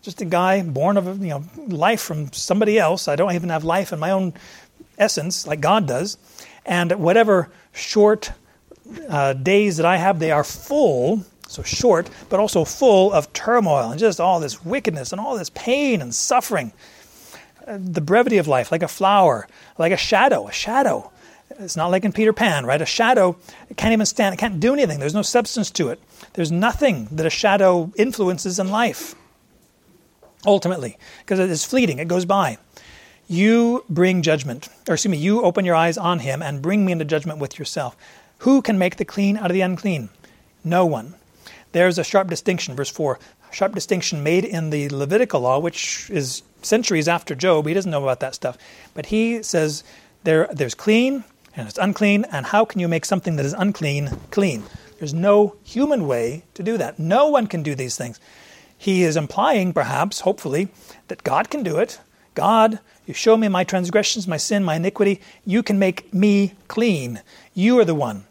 Just 0.01 0.19
a 0.19 0.25
guy 0.25 0.63
born 0.63 0.97
of 0.97 1.21
you 1.21 1.29
know 1.29 1.43
life 1.67 2.01
from 2.01 2.33
somebody 2.33 2.79
else. 2.79 3.07
I 3.07 3.15
don't 3.15 3.33
even 3.33 3.49
have 3.49 3.63
life 3.63 3.93
in 3.93 3.99
my 3.99 4.09
own 4.09 4.33
essence 5.01 5.45
like 5.45 5.59
God 5.59 5.87
does. 5.87 6.17
And 6.65 6.91
whatever 6.93 7.49
short 7.73 8.31
uh, 9.09 9.33
days 9.33 9.77
that 9.77 9.85
I 9.85 9.97
have, 9.97 10.19
they 10.19 10.31
are 10.31 10.43
full. 10.43 11.25
So 11.47 11.63
short, 11.63 12.09
but 12.29 12.39
also 12.39 12.63
full 12.63 13.11
of 13.11 13.33
turmoil 13.33 13.91
and 13.91 13.99
just 13.99 14.21
all 14.21 14.39
this 14.39 14.63
wickedness 14.63 15.11
and 15.11 15.19
all 15.19 15.37
this 15.37 15.49
pain 15.49 16.01
and 16.01 16.15
suffering. 16.15 16.71
Uh, 17.67 17.77
the 17.77 17.99
brevity 17.99 18.37
of 18.37 18.47
life, 18.47 18.71
like 18.71 18.83
a 18.83 18.87
flower, 18.87 19.49
like 19.77 19.91
a 19.91 19.97
shadow, 19.97 20.47
a 20.47 20.53
shadow 20.53 21.11
it's 21.59 21.75
not 21.75 21.87
like 21.87 22.05
in 22.05 22.11
Peter 22.11 22.33
Pan, 22.33 22.65
right? 22.65 22.81
A 22.81 22.85
shadow 22.85 23.37
can't 23.77 23.93
even 23.93 24.05
stand, 24.05 24.33
it 24.33 24.37
can't 24.37 24.59
do 24.59 24.73
anything. 24.73 24.99
There's 24.99 25.13
no 25.13 25.21
substance 25.21 25.69
to 25.71 25.89
it. 25.89 25.99
There's 26.33 26.51
nothing 26.51 27.07
that 27.11 27.25
a 27.25 27.29
shadow 27.29 27.91
influences 27.95 28.59
in 28.59 28.69
life, 28.69 29.15
ultimately, 30.45 30.97
because 31.19 31.39
it 31.39 31.49
is 31.49 31.63
fleeting, 31.65 31.99
it 31.99 32.07
goes 32.07 32.25
by. 32.25 32.57
You 33.31 33.85
bring 33.87 34.23
judgment, 34.23 34.67
or 34.89 34.95
excuse 34.95 35.09
me, 35.09 35.17
you 35.17 35.41
open 35.41 35.63
your 35.63 35.73
eyes 35.73 35.97
on 35.97 36.19
him 36.19 36.41
and 36.41 36.61
bring 36.61 36.85
me 36.85 36.91
into 36.91 37.05
judgment 37.05 37.39
with 37.39 37.57
yourself. 37.57 37.95
Who 38.39 38.61
can 38.61 38.77
make 38.77 38.97
the 38.97 39.05
clean 39.05 39.37
out 39.37 39.45
of 39.45 39.53
the 39.53 39.61
unclean? 39.61 40.09
No 40.65 40.85
one. 40.85 41.13
There's 41.71 41.97
a 41.97 42.03
sharp 42.03 42.27
distinction, 42.27 42.75
verse 42.75 42.89
4, 42.89 43.19
sharp 43.49 43.73
distinction 43.73 44.21
made 44.21 44.43
in 44.43 44.69
the 44.69 44.89
Levitical 44.89 45.39
law, 45.39 45.59
which 45.59 46.09
is 46.09 46.43
centuries 46.61 47.07
after 47.07 47.33
Job. 47.33 47.67
He 47.67 47.73
doesn't 47.73 47.89
know 47.89 48.03
about 48.03 48.19
that 48.19 48.35
stuff. 48.35 48.57
But 48.93 49.05
he 49.05 49.41
says 49.43 49.85
there, 50.25 50.49
there's 50.51 50.75
clean 50.75 51.23
and 51.55 51.69
it's 51.69 51.77
unclean, 51.77 52.25
and 52.33 52.47
how 52.47 52.65
can 52.65 52.81
you 52.81 52.89
make 52.89 53.05
something 53.05 53.37
that 53.37 53.45
is 53.45 53.53
unclean 53.53 54.09
clean? 54.31 54.63
There's 54.99 55.13
no 55.13 55.55
human 55.63 56.05
way 56.05 56.43
to 56.55 56.63
do 56.63 56.77
that. 56.79 56.99
No 56.99 57.29
one 57.29 57.47
can 57.47 57.63
do 57.63 57.75
these 57.75 57.95
things. 57.95 58.19
He 58.77 59.03
is 59.03 59.15
implying, 59.15 59.71
perhaps, 59.71 60.19
hopefully, 60.19 60.67
that 61.07 61.23
God 61.23 61.49
can 61.49 61.63
do 61.63 61.77
it. 61.77 62.01
God, 62.33 62.79
you 63.05 63.13
show 63.13 63.35
me 63.35 63.47
my 63.47 63.63
transgressions, 63.63 64.27
my 64.27 64.37
sin, 64.37 64.63
my 64.63 64.75
iniquity. 64.75 65.21
You 65.45 65.63
can 65.63 65.79
make 65.79 66.13
me 66.13 66.53
clean. 66.67 67.21
You 67.53 67.79
are 67.79 67.85
the 67.85 67.95
one. 67.95 68.25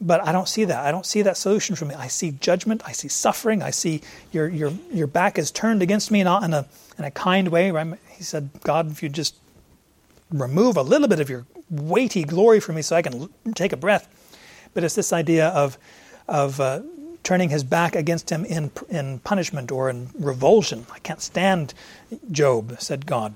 But 0.00 0.24
I 0.26 0.32
don't 0.32 0.48
see 0.48 0.64
that. 0.64 0.84
I 0.84 0.92
don't 0.92 1.06
see 1.06 1.22
that 1.22 1.36
solution 1.36 1.74
for 1.74 1.84
me. 1.84 1.94
I 1.94 2.06
see 2.06 2.30
judgment. 2.30 2.82
I 2.84 2.92
see 2.92 3.08
suffering. 3.08 3.62
I 3.62 3.70
see 3.70 4.02
your, 4.30 4.48
your, 4.48 4.72
your 4.92 5.06
back 5.06 5.38
is 5.38 5.50
turned 5.50 5.82
against 5.82 6.10
me, 6.10 6.22
not 6.22 6.44
in 6.44 6.54
a, 6.54 6.66
in 6.98 7.04
a 7.04 7.10
kind 7.10 7.48
way. 7.48 7.72
He 8.10 8.22
said, 8.22 8.50
God, 8.62 8.90
if 8.92 9.02
you 9.02 9.08
just 9.08 9.34
remove 10.30 10.76
a 10.76 10.82
little 10.82 11.08
bit 11.08 11.20
of 11.20 11.28
your 11.28 11.46
weighty 11.70 12.22
glory 12.24 12.60
from 12.60 12.76
me 12.76 12.82
so 12.82 12.96
I 12.96 13.02
can 13.02 13.28
take 13.54 13.72
a 13.72 13.76
breath. 13.76 14.08
But 14.74 14.84
it's 14.84 14.94
this 14.94 15.12
idea 15.12 15.48
of, 15.48 15.78
of 16.28 16.60
uh, 16.60 16.82
turning 17.22 17.50
his 17.50 17.64
back 17.64 17.94
against 17.94 18.30
him 18.30 18.44
in, 18.44 18.70
in 18.88 19.18
punishment 19.20 19.70
or 19.70 19.90
in 19.90 20.10
revulsion. 20.18 20.86
I 20.92 20.98
can't 21.00 21.20
stand 21.20 21.74
Job, 22.30 22.80
said 22.80 23.06
God. 23.06 23.34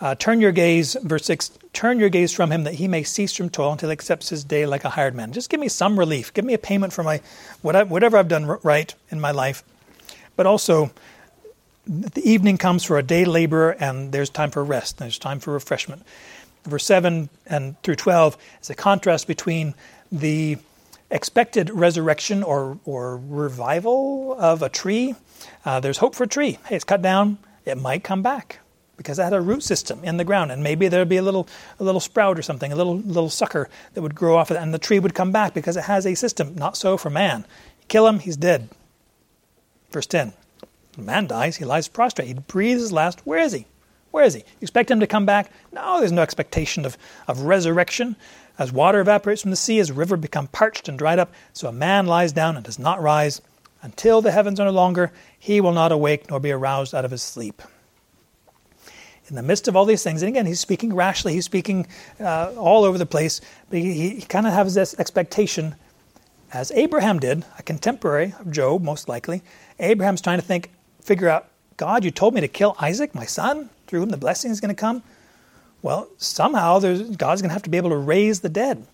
Uh, 0.00 0.16
turn 0.16 0.40
your 0.40 0.50
gaze, 0.50 0.96
verse 1.02 1.24
6, 1.26 1.52
turn 1.72 2.00
your 2.00 2.08
gaze 2.08 2.32
from 2.32 2.50
him 2.50 2.64
that 2.64 2.74
he 2.74 2.88
may 2.88 3.04
cease 3.04 3.32
from 3.36 3.48
toil 3.48 3.70
until 3.70 3.88
he 3.88 3.92
accepts 3.92 4.28
his 4.30 4.42
day 4.42 4.66
like 4.66 4.84
a 4.84 4.90
hired 4.90 5.14
man. 5.14 5.32
Just 5.32 5.48
give 5.48 5.60
me 5.60 5.68
some 5.68 5.96
relief. 5.96 6.34
Give 6.34 6.44
me 6.44 6.54
a 6.54 6.58
payment 6.58 6.92
for 6.92 7.04
my 7.04 7.20
whatever 7.60 8.16
I've 8.16 8.26
done 8.26 8.46
right 8.64 8.92
in 9.10 9.20
my 9.20 9.30
life. 9.30 9.62
But 10.34 10.46
also, 10.46 10.90
the 11.86 12.28
evening 12.28 12.58
comes 12.58 12.82
for 12.82 12.98
a 12.98 13.02
day 13.02 13.24
laborer, 13.24 13.76
and 13.78 14.10
there's 14.10 14.30
time 14.30 14.50
for 14.50 14.64
rest, 14.64 14.98
there's 14.98 15.18
time 15.18 15.38
for 15.38 15.52
refreshment 15.52 16.02
verse 16.64 16.84
7 16.84 17.28
and 17.46 17.80
through 17.82 17.96
12 17.96 18.36
is 18.60 18.70
a 18.70 18.74
contrast 18.74 19.26
between 19.26 19.74
the 20.10 20.58
expected 21.12 21.70
resurrection 21.70 22.42
or, 22.42 22.78
or 22.84 23.18
revival 23.18 24.34
of 24.38 24.62
a 24.62 24.68
tree. 24.68 25.14
Uh, 25.64 25.78
there's 25.78 25.98
hope 25.98 26.14
for 26.14 26.24
a 26.24 26.28
tree. 26.28 26.58
Hey, 26.66 26.74
it's 26.76 26.84
cut 26.84 27.02
down, 27.02 27.38
it 27.64 27.78
might 27.78 28.02
come 28.02 28.22
back 28.22 28.58
because 28.96 29.18
it 29.18 29.24
had 29.24 29.32
a 29.32 29.40
root 29.40 29.62
system 29.62 30.02
in 30.04 30.16
the 30.16 30.24
ground, 30.24 30.50
and 30.50 30.62
maybe 30.62 30.88
there'd 30.88 31.08
be 31.08 31.16
a 31.16 31.22
little 31.22 31.48
a 31.78 31.84
little 31.84 32.00
sprout 32.00 32.38
or 32.38 32.42
something, 32.42 32.72
a 32.72 32.76
little 32.76 32.96
little 32.98 33.30
sucker 33.30 33.68
that 33.94 34.02
would 34.02 34.14
grow 34.14 34.36
off 34.36 34.50
of 34.50 34.56
it, 34.56 34.60
and 34.60 34.72
the 34.72 34.78
tree 34.78 34.98
would 34.98 35.14
come 35.14 35.32
back 35.32 35.54
because 35.54 35.76
it 35.76 35.84
has 35.84 36.06
a 36.06 36.14
system. 36.14 36.54
Not 36.54 36.76
so 36.76 36.96
for 36.96 37.10
man. 37.10 37.44
kill 37.88 38.06
him, 38.06 38.20
he's 38.20 38.36
dead. 38.36 38.68
Verse 39.90 40.06
10. 40.06 40.32
man 40.96 41.26
dies, 41.26 41.56
he 41.56 41.64
lies 41.64 41.88
prostrate. 41.88 42.28
He 42.28 42.34
breathes 42.34 42.80
his 42.80 42.92
last. 42.92 43.26
Where 43.26 43.40
is 43.40 43.52
he? 43.52 43.66
Where 44.12 44.24
is 44.24 44.34
he? 44.34 44.40
You 44.40 44.62
expect 44.62 44.90
him 44.90 45.00
to 45.00 45.06
come 45.06 45.26
back? 45.26 45.50
No, 45.72 45.98
there's 45.98 46.12
no 46.12 46.22
expectation 46.22 46.84
of, 46.84 46.96
of 47.26 47.40
resurrection. 47.40 48.14
As 48.58 48.72
water 48.72 49.00
evaporates 49.00 49.42
from 49.42 49.50
the 49.50 49.56
sea, 49.56 49.78
as 49.80 49.90
a 49.90 49.94
river 49.94 50.16
become 50.16 50.46
parched 50.48 50.88
and 50.88 50.98
dried 50.98 51.18
up, 51.18 51.32
so 51.52 51.68
a 51.68 51.72
man 51.72 52.06
lies 52.06 52.32
down 52.32 52.56
and 52.56 52.64
does 52.64 52.78
not 52.78 53.00
rise. 53.00 53.40
Until 53.82 54.20
the 54.20 54.30
heavens 54.30 54.60
are 54.60 54.66
no 54.66 54.72
longer, 54.72 55.12
he 55.38 55.60
will 55.60 55.72
not 55.72 55.92
awake 55.92 56.30
nor 56.30 56.38
be 56.38 56.52
aroused 56.52 56.94
out 56.94 57.04
of 57.04 57.10
his 57.10 57.22
sleep. 57.22 57.62
In 59.28 59.36
the 59.36 59.42
midst 59.42 59.68
of 59.68 59.76
all 59.76 59.84
these 59.84 60.02
things, 60.02 60.22
and 60.22 60.28
again, 60.28 60.46
he's 60.46 60.60
speaking 60.60 60.94
rashly, 60.94 61.32
he's 61.32 61.44
speaking 61.44 61.86
uh, 62.20 62.52
all 62.56 62.84
over 62.84 62.98
the 62.98 63.06
place, 63.06 63.40
but 63.70 63.78
he, 63.78 64.10
he 64.10 64.22
kind 64.22 64.46
of 64.46 64.52
has 64.52 64.74
this 64.74 64.94
expectation, 64.98 65.74
as 66.52 66.70
Abraham 66.72 67.18
did, 67.18 67.44
a 67.58 67.62
contemporary 67.62 68.34
of 68.38 68.50
Job, 68.50 68.82
most 68.82 69.08
likely. 69.08 69.42
Abraham's 69.78 70.20
trying 70.20 70.38
to 70.38 70.44
think, 70.44 70.70
figure 71.00 71.28
out, 71.28 71.48
God, 71.78 72.04
you 72.04 72.10
told 72.10 72.34
me 72.34 72.40
to 72.42 72.48
kill 72.48 72.76
Isaac, 72.78 73.14
my 73.14 73.24
son? 73.24 73.70
through 73.92 74.00
whom 74.00 74.08
the 74.08 74.16
blessing 74.16 74.50
is 74.50 74.58
going 74.58 74.74
to 74.74 74.80
come? 74.80 75.02
Well, 75.82 76.08
somehow 76.16 76.78
God's 76.78 77.42
going 77.42 77.50
to 77.50 77.54
have 77.54 77.64
to 77.64 77.70
be 77.70 77.76
able 77.76 77.90
to 77.90 77.96
raise 77.96 78.40
the 78.40 78.48
dead. 78.48 78.86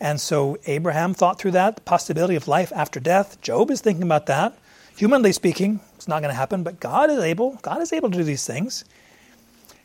And 0.00 0.20
so 0.20 0.58
Abraham 0.66 1.14
thought 1.14 1.38
through 1.38 1.52
that, 1.52 1.76
the 1.76 1.82
possibility 1.82 2.34
of 2.34 2.48
life 2.48 2.72
after 2.74 2.98
death. 2.98 3.40
Job 3.40 3.70
is 3.70 3.80
thinking 3.80 4.02
about 4.02 4.26
that. 4.26 4.58
Humanly 4.96 5.32
speaking, 5.32 5.80
it's 5.94 6.08
not 6.08 6.20
going 6.20 6.30
to 6.30 6.36
happen, 6.36 6.64
but 6.64 6.80
God 6.80 7.08
is 7.10 7.20
able. 7.20 7.58
God 7.62 7.80
is 7.80 7.92
able 7.92 8.10
to 8.10 8.18
do 8.18 8.24
these 8.24 8.44
things 8.46 8.84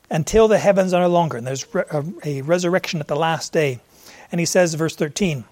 until 0.10 0.48
the 0.48 0.58
heavens 0.58 0.94
are 0.94 1.02
no 1.02 1.10
longer. 1.10 1.38
And 1.38 1.46
there's 1.46 1.66
a 2.26 2.42
resurrection 2.42 3.00
at 3.00 3.08
the 3.08 3.16
last 3.16 3.54
day. 3.54 3.80
And 4.32 4.40
he 4.40 4.46
says, 4.46 4.74
verse 4.74 4.96
13, 4.96 5.46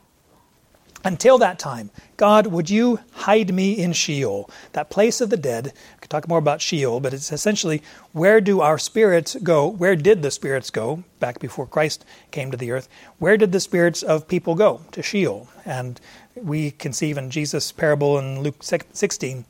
until 1.06 1.38
that 1.38 1.60
time, 1.60 1.92
God, 2.18 2.48
would 2.48 2.70
you 2.70 3.00
hide 3.14 3.54
me 3.54 3.74
in 3.74 3.94
Sheol, 3.94 4.50
that 4.74 4.90
place 4.90 5.22
of 5.22 5.30
the 5.30 5.38
dead. 5.38 5.66
We 5.68 6.02
can 6.02 6.10
talk 6.10 6.28
more 6.28 6.40
about 6.40 6.62
Sheol, 6.62 7.00
but 7.00 7.14
it's 7.14 7.32
essentially 7.32 7.84
where 8.12 8.42
do 8.42 8.60
our 8.60 8.78
spirits 8.78 9.38
go? 9.42 9.68
Where 9.68 9.96
did 9.96 10.24
the 10.24 10.32
spirits 10.32 10.72
go 10.72 11.04
back 11.20 11.40
before 11.40 11.68
Christ 11.68 12.04
came 12.32 12.50
to 12.50 12.58
the 12.58 12.72
earth? 12.72 12.90
Where 13.20 13.38
did 13.38 13.52
the 13.52 13.60
spirits 13.60 14.02
of 14.04 14.28
people 14.28 14.56
go? 14.56 14.82
To 14.92 15.04
Sheol. 15.04 15.48
And 15.64 16.02
we 16.36 16.72
conceive 16.72 17.18
in 17.18 17.30
Jesus' 17.30 17.72
parable 17.72 18.18
in 18.18 18.42
Luke 18.42 18.64
16 18.64 19.46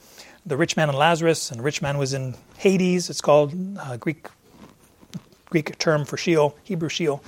the 0.46 0.58
rich 0.58 0.78
man 0.78 0.90
and 0.90 0.98
Lazarus, 0.98 1.50
and 1.50 1.60
the 1.60 1.64
rich 1.64 1.82
man 1.82 1.98
was 1.98 2.14
in 2.14 2.36
Hades. 2.58 3.10
It's 3.10 3.22
called 3.22 3.56
uh, 3.80 3.98
Greek 3.98 4.28
Greek 5.50 5.78
term 5.80 6.06
for 6.06 6.18
Sheol, 6.18 6.56
Hebrew 6.64 6.90
Sheol, 6.90 7.24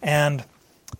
and 0.00 0.44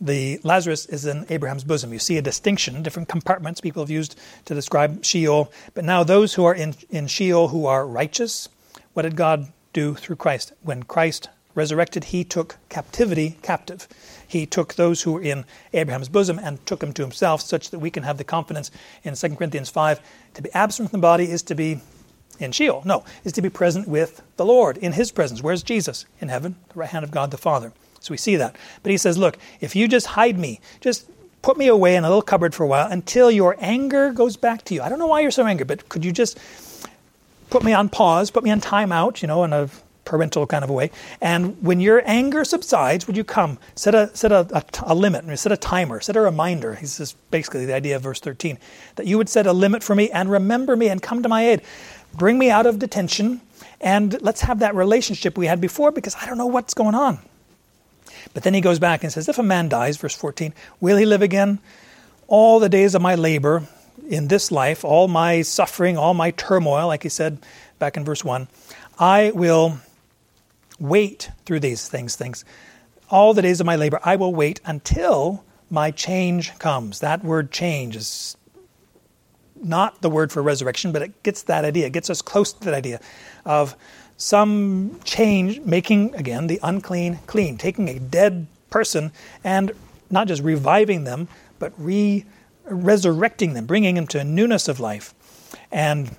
the 0.00 0.40
Lazarus 0.42 0.86
is 0.86 1.06
in 1.06 1.26
Abraham's 1.28 1.64
bosom. 1.64 1.92
You 1.92 1.98
see 1.98 2.18
a 2.18 2.22
distinction, 2.22 2.82
different 2.82 3.08
compartments 3.08 3.60
people 3.60 3.82
have 3.82 3.90
used 3.90 4.18
to 4.44 4.54
describe 4.54 5.04
Sheol. 5.04 5.52
But 5.74 5.84
now 5.84 6.04
those 6.04 6.34
who 6.34 6.44
are 6.44 6.54
in, 6.54 6.74
in 6.90 7.06
Sheol 7.06 7.48
who 7.48 7.66
are 7.66 7.86
righteous, 7.86 8.48
what 8.92 9.02
did 9.02 9.16
God 9.16 9.52
do 9.72 9.94
through 9.94 10.16
Christ? 10.16 10.52
When 10.62 10.82
Christ 10.82 11.28
resurrected, 11.54 12.04
he 12.04 12.24
took 12.24 12.56
captivity 12.68 13.38
captive. 13.42 13.88
He 14.26 14.46
took 14.46 14.74
those 14.74 15.02
who 15.02 15.12
were 15.12 15.22
in 15.22 15.44
Abraham's 15.72 16.08
bosom 16.08 16.38
and 16.38 16.64
took 16.66 16.80
them 16.80 16.92
to 16.94 17.02
himself, 17.02 17.40
such 17.40 17.70
that 17.70 17.78
we 17.78 17.90
can 17.90 18.02
have 18.02 18.18
the 18.18 18.24
confidence 18.24 18.70
in 19.02 19.14
2 19.14 19.36
Corinthians 19.36 19.70
5 19.70 20.00
to 20.34 20.42
be 20.42 20.52
absent 20.52 20.90
from 20.90 21.00
the 21.00 21.02
body 21.02 21.30
is 21.30 21.42
to 21.42 21.54
be 21.54 21.80
in 22.40 22.52
Sheol. 22.52 22.82
No, 22.84 23.04
is 23.22 23.32
to 23.34 23.42
be 23.42 23.50
present 23.50 23.86
with 23.86 24.22
the 24.36 24.44
Lord 24.44 24.76
in 24.78 24.92
his 24.92 25.12
presence. 25.12 25.42
Where's 25.42 25.62
Jesus? 25.62 26.06
In 26.20 26.28
heaven, 26.28 26.56
the 26.68 26.80
right 26.80 26.90
hand 26.90 27.04
of 27.04 27.10
God 27.10 27.30
the 27.30 27.38
Father. 27.38 27.72
So 28.04 28.12
we 28.12 28.18
see 28.18 28.36
that. 28.36 28.54
But 28.82 28.90
he 28.90 28.98
says, 28.98 29.16
Look, 29.16 29.38
if 29.60 29.74
you 29.74 29.88
just 29.88 30.08
hide 30.08 30.38
me, 30.38 30.60
just 30.80 31.08
put 31.40 31.56
me 31.56 31.68
away 31.68 31.96
in 31.96 32.04
a 32.04 32.08
little 32.08 32.22
cupboard 32.22 32.54
for 32.54 32.64
a 32.64 32.66
while 32.66 32.86
until 32.90 33.30
your 33.30 33.56
anger 33.60 34.12
goes 34.12 34.36
back 34.36 34.62
to 34.64 34.74
you. 34.74 34.82
I 34.82 34.90
don't 34.90 34.98
know 34.98 35.06
why 35.06 35.20
you're 35.20 35.30
so 35.30 35.46
angry, 35.46 35.64
but 35.64 35.88
could 35.88 36.04
you 36.04 36.12
just 36.12 36.38
put 37.48 37.64
me 37.64 37.72
on 37.72 37.88
pause, 37.88 38.30
put 38.30 38.44
me 38.44 38.50
on 38.50 38.60
timeout, 38.60 39.22
you 39.22 39.28
know, 39.28 39.42
in 39.44 39.54
a 39.54 39.70
parental 40.04 40.46
kind 40.46 40.62
of 40.62 40.68
a 40.68 40.72
way. 40.74 40.90
And 41.22 41.56
when 41.62 41.80
your 41.80 42.02
anger 42.04 42.44
subsides, 42.44 43.06
would 43.06 43.16
you 43.16 43.24
come? 43.24 43.58
Set 43.74 43.94
a 43.94 44.14
set 44.14 44.32
a, 44.32 44.46
a, 44.54 44.64
a 44.82 44.94
limit, 44.94 45.38
set 45.38 45.50
a 45.52 45.56
timer, 45.56 46.00
set 46.00 46.14
a 46.14 46.20
reminder. 46.20 46.76
This 46.78 47.00
is 47.00 47.14
basically 47.30 47.64
the 47.64 47.74
idea 47.74 47.96
of 47.96 48.02
verse 48.02 48.20
13. 48.20 48.58
That 48.96 49.06
you 49.06 49.16
would 49.16 49.30
set 49.30 49.46
a 49.46 49.52
limit 49.54 49.82
for 49.82 49.94
me 49.94 50.10
and 50.10 50.30
remember 50.30 50.76
me 50.76 50.88
and 50.88 51.00
come 51.00 51.22
to 51.22 51.28
my 51.30 51.48
aid. 51.48 51.62
Bring 52.12 52.38
me 52.38 52.50
out 52.50 52.66
of 52.66 52.78
detention 52.78 53.40
and 53.80 54.20
let's 54.20 54.42
have 54.42 54.58
that 54.58 54.74
relationship 54.74 55.38
we 55.38 55.46
had 55.46 55.60
before 55.60 55.90
because 55.90 56.14
I 56.20 56.26
don't 56.26 56.38
know 56.38 56.46
what's 56.46 56.74
going 56.74 56.94
on. 56.94 57.18
But 58.34 58.42
then 58.42 58.52
he 58.52 58.60
goes 58.60 58.78
back 58.78 59.02
and 59.02 59.12
says, 59.12 59.28
If 59.28 59.38
a 59.38 59.42
man 59.42 59.68
dies, 59.68 59.96
verse 59.96 60.14
14, 60.14 60.52
will 60.80 60.96
he 60.96 61.06
live 61.06 61.22
again? 61.22 61.60
All 62.26 62.58
the 62.58 62.68
days 62.68 62.94
of 62.94 63.00
my 63.00 63.14
labor 63.14 63.62
in 64.08 64.28
this 64.28 64.50
life, 64.50 64.84
all 64.84 65.08
my 65.08 65.42
suffering, 65.42 65.96
all 65.96 66.14
my 66.14 66.32
turmoil, 66.32 66.88
like 66.88 67.04
he 67.04 67.08
said 67.08 67.38
back 67.78 67.96
in 67.96 68.04
verse 68.04 68.24
1, 68.24 68.48
I 68.98 69.30
will 69.34 69.78
wait 70.78 71.30
through 71.46 71.60
these 71.60 71.88
things, 71.88 72.16
things. 72.16 72.44
All 73.08 73.34
the 73.34 73.42
days 73.42 73.60
of 73.60 73.66
my 73.66 73.76
labor, 73.76 74.00
I 74.04 74.16
will 74.16 74.34
wait 74.34 74.60
until 74.64 75.44
my 75.70 75.90
change 75.90 76.58
comes. 76.58 77.00
That 77.00 77.24
word 77.24 77.52
change 77.52 77.96
is 77.96 78.36
not 79.62 80.02
the 80.02 80.10
word 80.10 80.32
for 80.32 80.42
resurrection, 80.42 80.92
but 80.92 81.02
it 81.02 81.22
gets 81.22 81.42
that 81.44 81.64
idea, 81.64 81.86
it 81.86 81.92
gets 81.92 82.10
us 82.10 82.20
close 82.20 82.52
to 82.52 82.64
that 82.64 82.74
idea 82.74 83.00
of 83.44 83.76
some 84.16 85.00
change, 85.04 85.60
making, 85.60 86.14
again, 86.14 86.46
the 86.46 86.60
unclean 86.62 87.18
clean, 87.26 87.56
taking 87.56 87.88
a 87.88 87.98
dead 87.98 88.46
person 88.70 89.12
and 89.42 89.72
not 90.10 90.28
just 90.28 90.42
reviving 90.42 91.04
them, 91.04 91.28
but 91.58 91.72
re 91.78 92.24
resurrecting 92.66 93.52
them, 93.52 93.66
bringing 93.66 93.94
them 93.94 94.06
to 94.06 94.18
a 94.18 94.24
newness 94.24 94.68
of 94.68 94.80
life. 94.80 95.14
And 95.70 96.16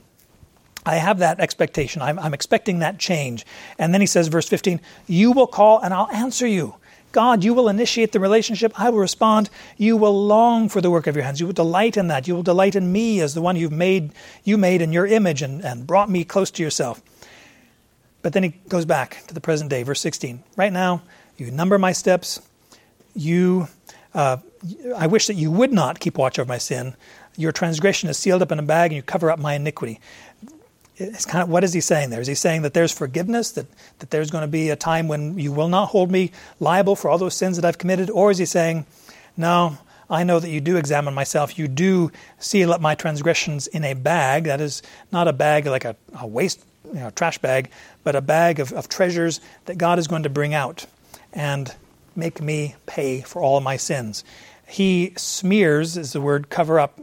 I 0.85 0.95
have 0.95 1.19
that 1.19 1.39
expectation. 1.39 2.01
I'm, 2.01 2.19
I'm, 2.19 2.33
expecting 2.33 2.79
that 2.79 2.99
change. 2.99 3.45
And 3.79 3.93
then 3.93 4.01
he 4.01 4.07
says, 4.07 4.27
verse 4.27 4.47
15, 4.47 4.79
You 5.07 5.31
will 5.31 5.47
call 5.47 5.79
and 5.79 5.93
I'll 5.93 6.11
answer 6.11 6.45
you. 6.45 6.75
God, 7.11 7.43
you 7.43 7.53
will 7.53 7.69
initiate 7.69 8.11
the 8.11 8.19
relationship. 8.19 8.79
I 8.79 8.89
will 8.89 8.99
respond. 8.99 9.49
You 9.77 9.95
will 9.95 10.25
long 10.27 10.67
for 10.67 10.81
the 10.81 10.91
work 10.91 11.07
of 11.07 11.15
your 11.15 11.23
hands. 11.23 11.39
You 11.39 11.45
will 11.45 11.53
delight 11.53 11.95
in 11.97 12.09
that. 12.09 12.27
You 12.27 12.35
will 12.35 12.43
delight 12.43 12.75
in 12.75 12.91
me 12.91 13.21
as 13.21 13.33
the 13.33 13.41
one 13.41 13.55
you've 13.55 13.71
made, 13.71 14.11
you 14.43 14.57
made 14.57 14.81
in 14.81 14.91
your 14.91 15.07
image 15.07 15.41
and, 15.41 15.63
and 15.63 15.87
brought 15.87 16.09
me 16.09 16.25
close 16.25 16.51
to 16.51 16.61
yourself. 16.61 17.01
But 18.25 18.33
then 18.33 18.41
he 18.41 18.55
goes 18.69 18.85
back 18.85 19.23
to 19.27 19.35
the 19.35 19.39
present 19.39 19.69
day, 19.69 19.83
verse 19.83 20.01
16. 20.01 20.41
Right 20.55 20.73
now, 20.73 21.03
you 21.37 21.51
number 21.51 21.77
my 21.77 21.91
steps. 21.91 22.41
You, 23.13 23.67
uh, 24.15 24.37
I 24.97 25.05
wish 25.05 25.27
that 25.27 25.35
you 25.35 25.51
would 25.51 25.71
not 25.71 25.99
keep 25.99 26.17
watch 26.17 26.39
over 26.39 26.47
my 26.47 26.57
sin. 26.57 26.95
Your 27.37 27.51
transgression 27.51 28.09
is 28.09 28.17
sealed 28.17 28.41
up 28.41 28.51
in 28.51 28.57
a 28.57 28.63
bag, 28.63 28.89
and 28.89 28.95
you 28.95 29.03
cover 29.03 29.29
up 29.29 29.37
my 29.37 29.53
iniquity. 29.53 29.99
It's 30.95 31.23
kind 31.23 31.43
of 31.43 31.49
what 31.49 31.63
is 31.63 31.71
he 31.73 31.81
saying 31.81 32.09
there? 32.09 32.19
Is 32.19 32.25
he 32.25 32.33
saying 32.33 32.63
that 32.63 32.73
there's 32.73 32.91
forgiveness, 32.91 33.51
that, 33.51 33.67
that 33.99 34.09
there's 34.09 34.31
going 34.31 34.41
to 34.41 34.47
be 34.47 34.71
a 34.71 34.75
time 34.75 35.07
when 35.07 35.37
you 35.37 35.51
will 35.51 35.69
not 35.69 35.89
hold 35.89 36.09
me 36.09 36.31
liable 36.59 36.95
for 36.95 37.11
all 37.11 37.19
those 37.19 37.35
sins 37.35 37.57
that 37.57 37.63
I've 37.63 37.77
committed? 37.77 38.09
Or 38.09 38.31
is 38.31 38.39
he 38.39 38.45
saying, 38.45 38.87
no, 39.37 39.77
I 40.09 40.23
know 40.23 40.39
that 40.39 40.49
you 40.49 40.61
do 40.61 40.77
examine 40.77 41.13
myself. 41.13 41.59
You 41.59 41.67
do 41.67 42.11
seal 42.39 42.73
up 42.73 42.81
my 42.81 42.95
transgressions 42.95 43.67
in 43.67 43.83
a 43.83 43.93
bag. 43.93 44.45
That 44.45 44.61
is 44.61 44.81
not 45.11 45.27
a 45.27 45.33
bag 45.33 45.67
like 45.67 45.85
a, 45.85 45.95
a 46.19 46.25
waste 46.25 46.65
you 46.93 46.99
know, 46.99 47.09
trash 47.09 47.37
bag, 47.37 47.69
but 48.03 48.15
a 48.15 48.21
bag 48.21 48.59
of, 48.59 48.71
of 48.73 48.89
treasures 48.89 49.41
that 49.65 49.77
God 49.77 49.99
is 49.99 50.07
going 50.07 50.23
to 50.23 50.29
bring 50.29 50.53
out 50.53 50.85
and 51.33 51.73
make 52.15 52.41
me 52.41 52.75
pay 52.85 53.21
for 53.21 53.41
all 53.41 53.59
my 53.61 53.77
sins. 53.77 54.23
He 54.67 55.13
smears, 55.17 55.97
is 55.97 56.13
the 56.13 56.21
word 56.21 56.49
cover 56.49 56.79
up, 56.79 56.99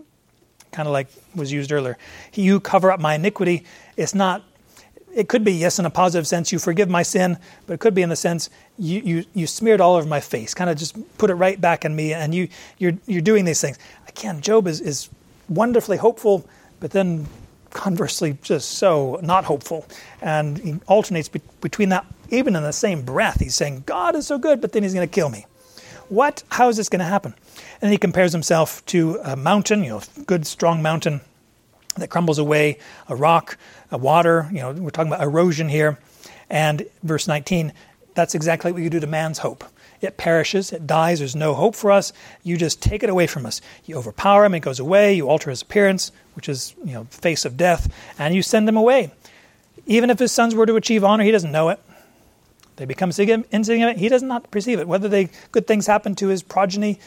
kind 0.73 0.89
of 0.89 0.93
like 0.93 1.09
was 1.35 1.53
used 1.53 1.71
earlier. 1.71 1.99
You 2.33 2.61
cover 2.61 2.91
up 2.91 2.99
my 2.99 3.15
iniquity. 3.15 3.65
It's 3.97 4.15
not, 4.15 4.43
it 5.15 5.29
could 5.29 5.45
be, 5.45 5.53
yes, 5.53 5.79
in 5.79 5.85
a 5.85 5.91
positive 5.91 6.27
sense, 6.27 6.51
you 6.51 6.59
forgive 6.59 6.89
my 6.89 7.03
sin, 7.03 7.39
but 7.67 7.75
it 7.75 7.81
could 7.81 7.95
be 7.95 8.03
in 8.03 8.09
the 8.09 8.17
sense 8.17 8.49
you, 8.79 9.01
you, 9.01 9.25
you 9.35 9.47
smeared 9.47 9.81
all 9.81 9.97
over 9.97 10.09
my 10.09 10.21
face, 10.21 10.55
kind 10.55 10.71
of 10.71 10.79
just 10.79 10.97
put 11.19 11.31
it 11.31 11.35
right 11.35 11.61
back 11.61 11.85
in 11.85 11.95
me, 11.95 12.15
and 12.15 12.35
you, 12.35 12.49
you're, 12.79 12.95
you're 13.07 13.21
doing 13.21 13.45
these 13.45 13.61
things. 13.61 13.79
Again, 14.09 14.41
Job 14.41 14.67
is, 14.67 14.81
is 14.81 15.11
wonderfully 15.49 15.99
hopeful, 15.99 16.47
but 16.81 16.93
then 16.93 17.27
conversely 17.73 18.39
just 18.43 18.71
so 18.71 19.19
not 19.23 19.45
hopeful. 19.45 19.87
And 20.21 20.59
he 20.59 20.81
alternates 20.87 21.29
be- 21.29 21.41
between 21.61 21.89
that, 21.91 22.07
even 22.31 22.57
in 22.57 22.63
the 22.63 22.73
same 22.73 23.03
breath. 23.03 23.41
He's 23.41 23.55
saying, 23.55 23.85
God 23.87 24.15
is 24.15 24.27
so 24.27 24.39
good, 24.39 24.61
but 24.61 24.73
then 24.73 24.83
he's 24.83 24.95
going 24.95 25.09
to 25.09 25.13
kill 25.13 25.29
me. 25.29 25.47
What? 26.09 26.43
How 26.51 26.69
is 26.69 26.77
this 26.77 26.89
going 26.89 27.01
to 27.01 27.07
happen? 27.07 27.35
And 27.81 27.91
he 27.91 27.99
compares 27.99 28.33
himself 28.33 28.85
to 28.87 29.19
a 29.25 29.37
mountain, 29.37 29.83
you 29.83 29.91
know, 29.91 30.03
a 30.17 30.21
good, 30.23 30.47
strong 30.47 30.83
mountain 30.83 31.21
that 31.97 32.11
crumbles 32.11 32.39
away, 32.39 32.79
a 33.09 33.17
rock, 33.17 33.57
a 33.91 33.99
water. 33.99 34.49
You 34.53 34.61
know, 34.61 34.73
we're 34.73 34.91
talking 34.91 35.13
about 35.13 35.23
erosion 35.25 35.69
here. 35.69 35.99
And 36.51 36.87
verse 37.03 37.27
19, 37.27 37.73
that's 38.15 38.35
exactly 38.35 38.73
what 38.73 38.83
you 38.83 38.91
do 38.91 39.01
to 39.01 39.07
man's 39.07 39.39
hope. 39.39 39.65
It 40.03 40.17
perishes, 40.17 40.73
it 40.73 40.85
dies, 40.85 41.21
there's 41.21 41.37
no 41.37 41.55
hope 41.55 41.77
for 41.77 41.93
us. 41.93 42.13
You 42.43 42.57
just 42.57 42.83
take 42.83 43.05
it 43.05 43.09
away 43.09 43.29
from 43.29 43.47
us. 43.47 43.61
You 43.85 43.97
overpower 43.97 44.45
him, 44.45 44.55
it 44.55 44.61
goes 44.61 44.81
away, 44.81 45.15
you 45.15 45.29
alter 45.29 45.49
his 45.49 45.63
appearance, 45.63 46.11
which 46.35 46.49
is, 46.49 46.75
you 46.85 46.93
know, 46.93 47.05
face 47.05 47.45
of 47.45 47.57
death, 47.57 47.93
and 48.19 48.35
you 48.35 48.43
send 48.43 48.69
him 48.69 48.77
away. 48.77 49.13
Even 49.87 50.11
if 50.11 50.19
his 50.19 50.33
sons 50.33 50.57
were 50.57 50.67
to 50.67 50.75
achieve 50.75 51.05
honor, 51.05 51.23
he 51.23 51.31
doesn't 51.31 51.53
know 51.53 51.69
it. 51.69 51.81
They 52.77 52.85
become 52.85 53.11
insignificant, 53.11 53.99
he 53.99 54.09
does 54.09 54.25
not 54.25 54.51
perceive 54.51 54.81
it. 54.81 54.89
Whether 54.89 55.09
they 55.09 55.31
good 55.53 55.69
things 55.69 55.87
happen 55.87 56.17
to 56.17 56.29
his 56.29 56.43
progeny, 56.43 56.99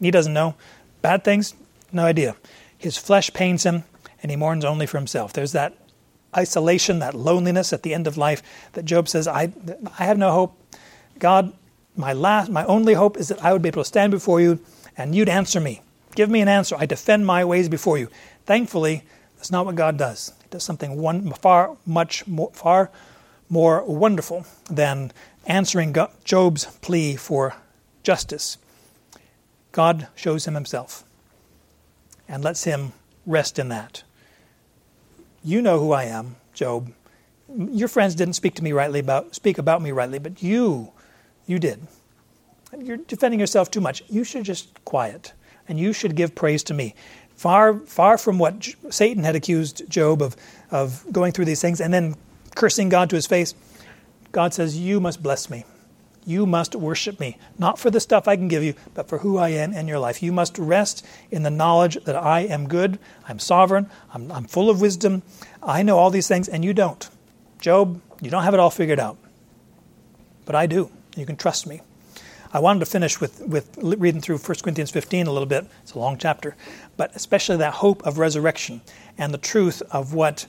he 0.00 0.10
doesn't 0.10 0.34
know. 0.34 0.56
Bad 1.00 1.22
things, 1.22 1.54
no 1.92 2.04
idea. 2.04 2.34
His 2.76 2.96
flesh 2.96 3.32
pains 3.32 3.64
him, 3.64 3.84
and 4.20 4.30
he 4.30 4.36
mourns 4.36 4.64
only 4.64 4.86
for 4.86 4.98
himself. 4.98 5.32
There's 5.32 5.52
that 5.52 5.74
isolation, 6.36 6.98
that 6.98 7.14
loneliness 7.14 7.72
at 7.72 7.84
the 7.84 7.94
end 7.94 8.08
of 8.08 8.16
life 8.16 8.42
that 8.72 8.84
Job 8.84 9.08
says, 9.08 9.28
I, 9.28 9.52
I 9.98 10.04
have 10.04 10.18
no 10.18 10.32
hope. 10.32 10.58
God, 11.18 11.52
my 11.96 12.12
last, 12.12 12.50
my 12.50 12.64
only 12.64 12.94
hope 12.94 13.16
is 13.16 13.28
that 13.28 13.44
I 13.44 13.52
would 13.52 13.62
be 13.62 13.68
able 13.68 13.82
to 13.82 13.88
stand 13.88 14.10
before 14.10 14.40
you 14.40 14.60
and 14.96 15.14
you'd 15.14 15.28
answer 15.28 15.60
me. 15.60 15.82
Give 16.14 16.30
me 16.30 16.40
an 16.40 16.48
answer. 16.48 16.76
I 16.78 16.86
defend 16.86 17.26
my 17.26 17.44
ways 17.44 17.68
before 17.68 17.98
you. 17.98 18.08
Thankfully, 18.44 19.02
that's 19.36 19.50
not 19.50 19.66
what 19.66 19.74
God 19.74 19.96
does. 19.96 20.32
He 20.42 20.48
does 20.50 20.64
something 20.64 21.00
one, 21.00 21.32
far 21.32 21.76
much 21.86 22.26
more, 22.26 22.50
far 22.52 22.90
more 23.48 23.82
wonderful 23.84 24.46
than 24.70 25.12
answering 25.46 25.94
Job's 26.24 26.64
plea 26.80 27.16
for 27.16 27.54
justice. 28.02 28.58
God 29.72 30.08
shows 30.14 30.46
him 30.46 30.54
himself 30.54 31.04
and 32.28 32.44
lets 32.44 32.64
him 32.64 32.92
rest 33.26 33.58
in 33.58 33.68
that. 33.68 34.02
You 35.44 35.60
know 35.60 35.80
who 35.80 35.92
I 35.92 36.04
am, 36.04 36.36
Job. 36.54 36.92
Your 37.54 37.88
friends 37.88 38.14
didn't 38.14 38.34
speak 38.34 38.54
to 38.54 38.64
me 38.64 38.72
rightly 38.72 39.00
about 39.00 39.34
speak 39.34 39.58
about 39.58 39.82
me 39.82 39.90
rightly, 39.90 40.18
but 40.18 40.42
you 40.42 40.92
you 41.52 41.58
did. 41.58 41.86
You're 42.76 42.96
defending 42.96 43.38
yourself 43.38 43.70
too 43.70 43.82
much. 43.82 44.02
You 44.08 44.24
should 44.24 44.44
just 44.44 44.82
quiet 44.86 45.34
and 45.68 45.78
you 45.78 45.92
should 45.92 46.16
give 46.16 46.34
praise 46.34 46.62
to 46.64 46.74
me. 46.74 46.94
Far, 47.36 47.78
far 47.80 48.16
from 48.16 48.38
what 48.38 48.66
Satan 48.90 49.22
had 49.22 49.36
accused 49.36 49.88
Job 49.88 50.22
of, 50.22 50.34
of 50.70 51.04
going 51.12 51.32
through 51.32 51.44
these 51.44 51.60
things 51.60 51.80
and 51.80 51.92
then 51.92 52.14
cursing 52.54 52.88
God 52.88 53.10
to 53.10 53.16
his 53.16 53.26
face, 53.26 53.54
God 54.32 54.54
says, 54.54 54.78
You 54.78 55.00
must 55.00 55.22
bless 55.22 55.50
me. 55.50 55.64
You 56.24 56.46
must 56.46 56.76
worship 56.76 57.18
me, 57.18 57.36
not 57.58 57.80
for 57.80 57.90
the 57.90 57.98
stuff 57.98 58.28
I 58.28 58.36
can 58.36 58.46
give 58.46 58.62
you, 58.62 58.74
but 58.94 59.08
for 59.08 59.18
who 59.18 59.38
I 59.38 59.48
am 59.48 59.72
in 59.72 59.88
your 59.88 59.98
life. 59.98 60.22
You 60.22 60.30
must 60.30 60.56
rest 60.56 61.04
in 61.32 61.42
the 61.42 61.50
knowledge 61.50 61.98
that 62.04 62.14
I 62.14 62.40
am 62.40 62.68
good, 62.68 63.00
I'm 63.26 63.40
sovereign, 63.40 63.90
I'm, 64.14 64.30
I'm 64.30 64.44
full 64.44 64.70
of 64.70 64.80
wisdom, 64.80 65.22
I 65.62 65.82
know 65.82 65.98
all 65.98 66.10
these 66.10 66.28
things, 66.28 66.48
and 66.48 66.64
you 66.64 66.72
don't. 66.74 67.10
Job, 67.60 68.00
you 68.20 68.30
don't 68.30 68.44
have 68.44 68.54
it 68.54 68.60
all 68.60 68.70
figured 68.70 69.00
out. 69.00 69.18
But 70.44 70.54
I 70.54 70.66
do. 70.66 70.90
You 71.16 71.26
can 71.26 71.36
trust 71.36 71.66
me. 71.66 71.80
I 72.54 72.58
wanted 72.58 72.80
to 72.80 72.86
finish 72.86 73.20
with, 73.20 73.40
with 73.40 73.78
reading 73.78 74.20
through 74.20 74.38
1 74.38 74.56
Corinthians 74.62 74.90
15 74.90 75.26
a 75.26 75.32
little 75.32 75.46
bit. 75.46 75.66
It's 75.82 75.94
a 75.94 75.98
long 75.98 76.18
chapter. 76.18 76.54
But 76.96 77.14
especially 77.16 77.56
that 77.58 77.74
hope 77.74 78.06
of 78.06 78.18
resurrection 78.18 78.82
and 79.16 79.32
the 79.32 79.38
truth 79.38 79.82
of 79.90 80.12
what 80.12 80.46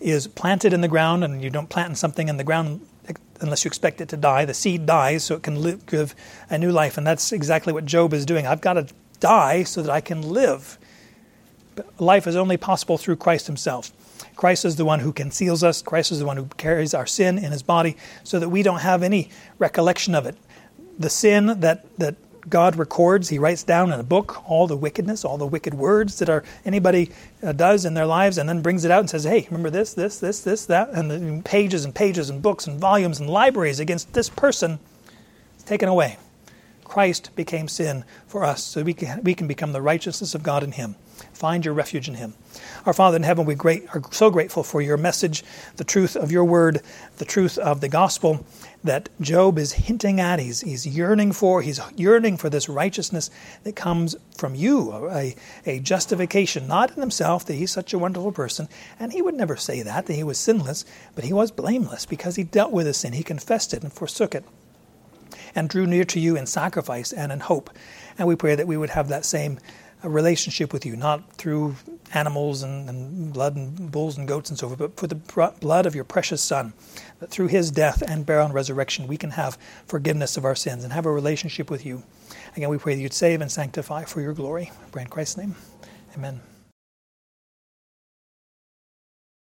is 0.00 0.26
planted 0.26 0.72
in 0.72 0.80
the 0.80 0.88
ground, 0.88 1.24
and 1.24 1.42
you 1.42 1.50
don't 1.50 1.68
plant 1.68 1.98
something 1.98 2.28
in 2.28 2.36
the 2.36 2.44
ground 2.44 2.80
unless 3.40 3.64
you 3.64 3.68
expect 3.68 4.00
it 4.00 4.08
to 4.08 4.16
die. 4.16 4.44
The 4.44 4.54
seed 4.54 4.86
dies 4.86 5.24
so 5.24 5.34
it 5.34 5.42
can 5.42 5.60
live, 5.60 5.84
give 5.86 6.14
a 6.48 6.56
new 6.56 6.70
life. 6.70 6.96
And 6.96 7.06
that's 7.06 7.32
exactly 7.32 7.72
what 7.72 7.84
Job 7.84 8.14
is 8.14 8.24
doing. 8.24 8.46
I've 8.46 8.60
got 8.60 8.74
to 8.74 8.86
die 9.20 9.64
so 9.64 9.82
that 9.82 9.90
I 9.90 10.00
can 10.00 10.22
live. 10.22 10.78
But 11.74 12.00
life 12.00 12.26
is 12.26 12.36
only 12.36 12.56
possible 12.56 12.98
through 12.98 13.16
Christ 13.16 13.46
Himself. 13.46 13.92
Christ 14.36 14.64
is 14.64 14.76
the 14.76 14.84
one 14.84 15.00
who 15.00 15.12
conceals 15.12 15.62
us. 15.62 15.82
Christ 15.82 16.12
is 16.12 16.18
the 16.18 16.26
one 16.26 16.36
who 16.36 16.46
carries 16.56 16.94
our 16.94 17.06
sin 17.06 17.38
in 17.38 17.52
His 17.52 17.62
body 17.62 17.96
so 18.24 18.38
that 18.38 18.48
we 18.48 18.62
don't 18.62 18.80
have 18.80 19.02
any 19.02 19.30
recollection 19.58 20.14
of 20.14 20.26
it. 20.26 20.36
The 20.98 21.10
sin 21.10 21.60
that, 21.60 21.84
that 21.98 22.16
God 22.48 22.76
records, 22.76 23.28
He 23.28 23.38
writes 23.38 23.62
down 23.62 23.92
in 23.92 24.00
a 24.00 24.04
book 24.04 24.48
all 24.48 24.66
the 24.66 24.76
wickedness, 24.76 25.24
all 25.24 25.38
the 25.38 25.46
wicked 25.46 25.74
words 25.74 26.18
that 26.18 26.28
are 26.28 26.42
anybody 26.64 27.10
uh, 27.42 27.52
does 27.52 27.84
in 27.84 27.94
their 27.94 28.06
lives, 28.06 28.38
and 28.38 28.48
then 28.48 28.62
brings 28.62 28.84
it 28.84 28.90
out 28.90 29.00
and 29.00 29.10
says, 29.10 29.24
"Hey, 29.24 29.46
remember 29.50 29.70
this, 29.70 29.94
this, 29.94 30.18
this, 30.18 30.40
this, 30.40 30.66
that," 30.66 30.90
and 30.90 31.10
the 31.10 31.42
pages 31.44 31.84
and 31.84 31.94
pages 31.94 32.30
and 32.30 32.42
books 32.42 32.66
and 32.66 32.80
volumes 32.80 33.20
and 33.20 33.30
libraries 33.30 33.80
against 33.80 34.12
this 34.12 34.28
person. 34.28 34.78
is 35.56 35.64
taken 35.64 35.88
away. 35.88 36.18
Christ 36.84 37.30
became 37.36 37.68
sin 37.68 38.04
for 38.26 38.44
us, 38.44 38.62
so 38.62 38.82
we 38.82 38.92
can, 38.92 39.22
we 39.22 39.34
can 39.34 39.46
become 39.46 39.72
the 39.72 39.80
righteousness 39.80 40.34
of 40.34 40.42
God 40.42 40.62
in 40.62 40.72
Him. 40.72 40.96
Find 41.32 41.64
your 41.64 41.74
refuge 41.74 42.08
in 42.08 42.14
Him. 42.14 42.34
Our 42.84 42.92
Father 42.92 43.16
in 43.16 43.22
heaven, 43.22 43.46
we 43.46 43.54
great, 43.54 43.86
are 43.94 44.02
so 44.10 44.30
grateful 44.30 44.62
for 44.62 44.80
your 44.80 44.96
message, 44.96 45.44
the 45.76 45.84
truth 45.84 46.16
of 46.16 46.32
your 46.32 46.44
word, 46.44 46.82
the 47.18 47.24
truth 47.24 47.58
of 47.58 47.80
the 47.80 47.88
gospel 47.88 48.44
that 48.84 49.08
Job 49.20 49.58
is 49.58 49.72
hinting 49.72 50.20
at. 50.20 50.40
He's, 50.40 50.60
he's 50.60 50.86
yearning 50.86 51.32
for. 51.32 51.62
He's 51.62 51.80
yearning 51.96 52.36
for 52.36 52.50
this 52.50 52.68
righteousness 52.68 53.30
that 53.64 53.76
comes 53.76 54.16
from 54.36 54.54
you, 54.54 54.92
a, 55.10 55.36
a 55.64 55.78
justification, 55.80 56.66
not 56.66 56.90
in 56.90 57.00
himself 57.00 57.46
that 57.46 57.54
he's 57.54 57.70
such 57.70 57.92
a 57.92 57.98
wonderful 57.98 58.32
person. 58.32 58.68
And 58.98 59.12
he 59.12 59.22
would 59.22 59.34
never 59.34 59.56
say 59.56 59.82
that, 59.82 60.06
that 60.06 60.14
he 60.14 60.24
was 60.24 60.38
sinless, 60.38 60.84
but 61.14 61.24
he 61.24 61.32
was 61.32 61.50
blameless 61.50 62.06
because 62.06 62.36
he 62.36 62.44
dealt 62.44 62.72
with 62.72 62.86
his 62.86 62.96
sin. 62.96 63.12
He 63.12 63.22
confessed 63.22 63.72
it 63.72 63.82
and 63.82 63.92
forsook 63.92 64.34
it 64.34 64.44
and 65.54 65.68
drew 65.68 65.86
near 65.86 66.04
to 66.04 66.20
you 66.20 66.36
in 66.36 66.46
sacrifice 66.46 67.12
and 67.12 67.30
in 67.32 67.40
hope. 67.40 67.70
And 68.18 68.28
we 68.28 68.36
pray 68.36 68.54
that 68.54 68.66
we 68.66 68.76
would 68.76 68.90
have 68.90 69.08
that 69.08 69.24
same 69.24 69.58
uh, 70.04 70.08
relationship 70.08 70.72
with 70.72 70.84
you, 70.86 70.96
not 70.96 71.32
through 71.34 71.76
animals 72.14 72.62
and, 72.62 72.88
and, 72.88 73.32
blood 73.32 73.56
and 73.56 73.90
bulls 73.90 74.18
and 74.18 74.28
goats 74.28 74.50
and 74.50 74.58
so 74.58 74.68
forth, 74.68 74.78
but 74.78 74.96
for 74.96 75.06
the 75.06 75.14
blood 75.60 75.86
of 75.86 75.94
your 75.94 76.04
precious 76.04 76.42
Son, 76.42 76.72
that 77.20 77.30
through 77.30 77.48
his 77.48 77.70
death 77.70 78.02
and 78.06 78.26
burial 78.26 78.46
and 78.46 78.54
resurrection 78.54 79.06
we 79.06 79.16
can 79.16 79.30
have 79.30 79.56
forgiveness 79.86 80.36
of 80.36 80.44
our 80.44 80.54
sins 80.54 80.84
and 80.84 80.92
have 80.92 81.06
a 81.06 81.12
relationship 81.12 81.70
with 81.70 81.86
you. 81.86 82.02
Again, 82.56 82.68
we 82.68 82.78
pray 82.78 82.94
that 82.94 83.00
you'd 83.00 83.14
save 83.14 83.40
and 83.40 83.50
sanctify 83.50 84.04
for 84.04 84.20
your 84.20 84.34
glory. 84.34 84.70
pray 84.90 85.02
in 85.02 85.08
Christ's 85.08 85.38
name. 85.38 85.54
Amen. 86.14 86.51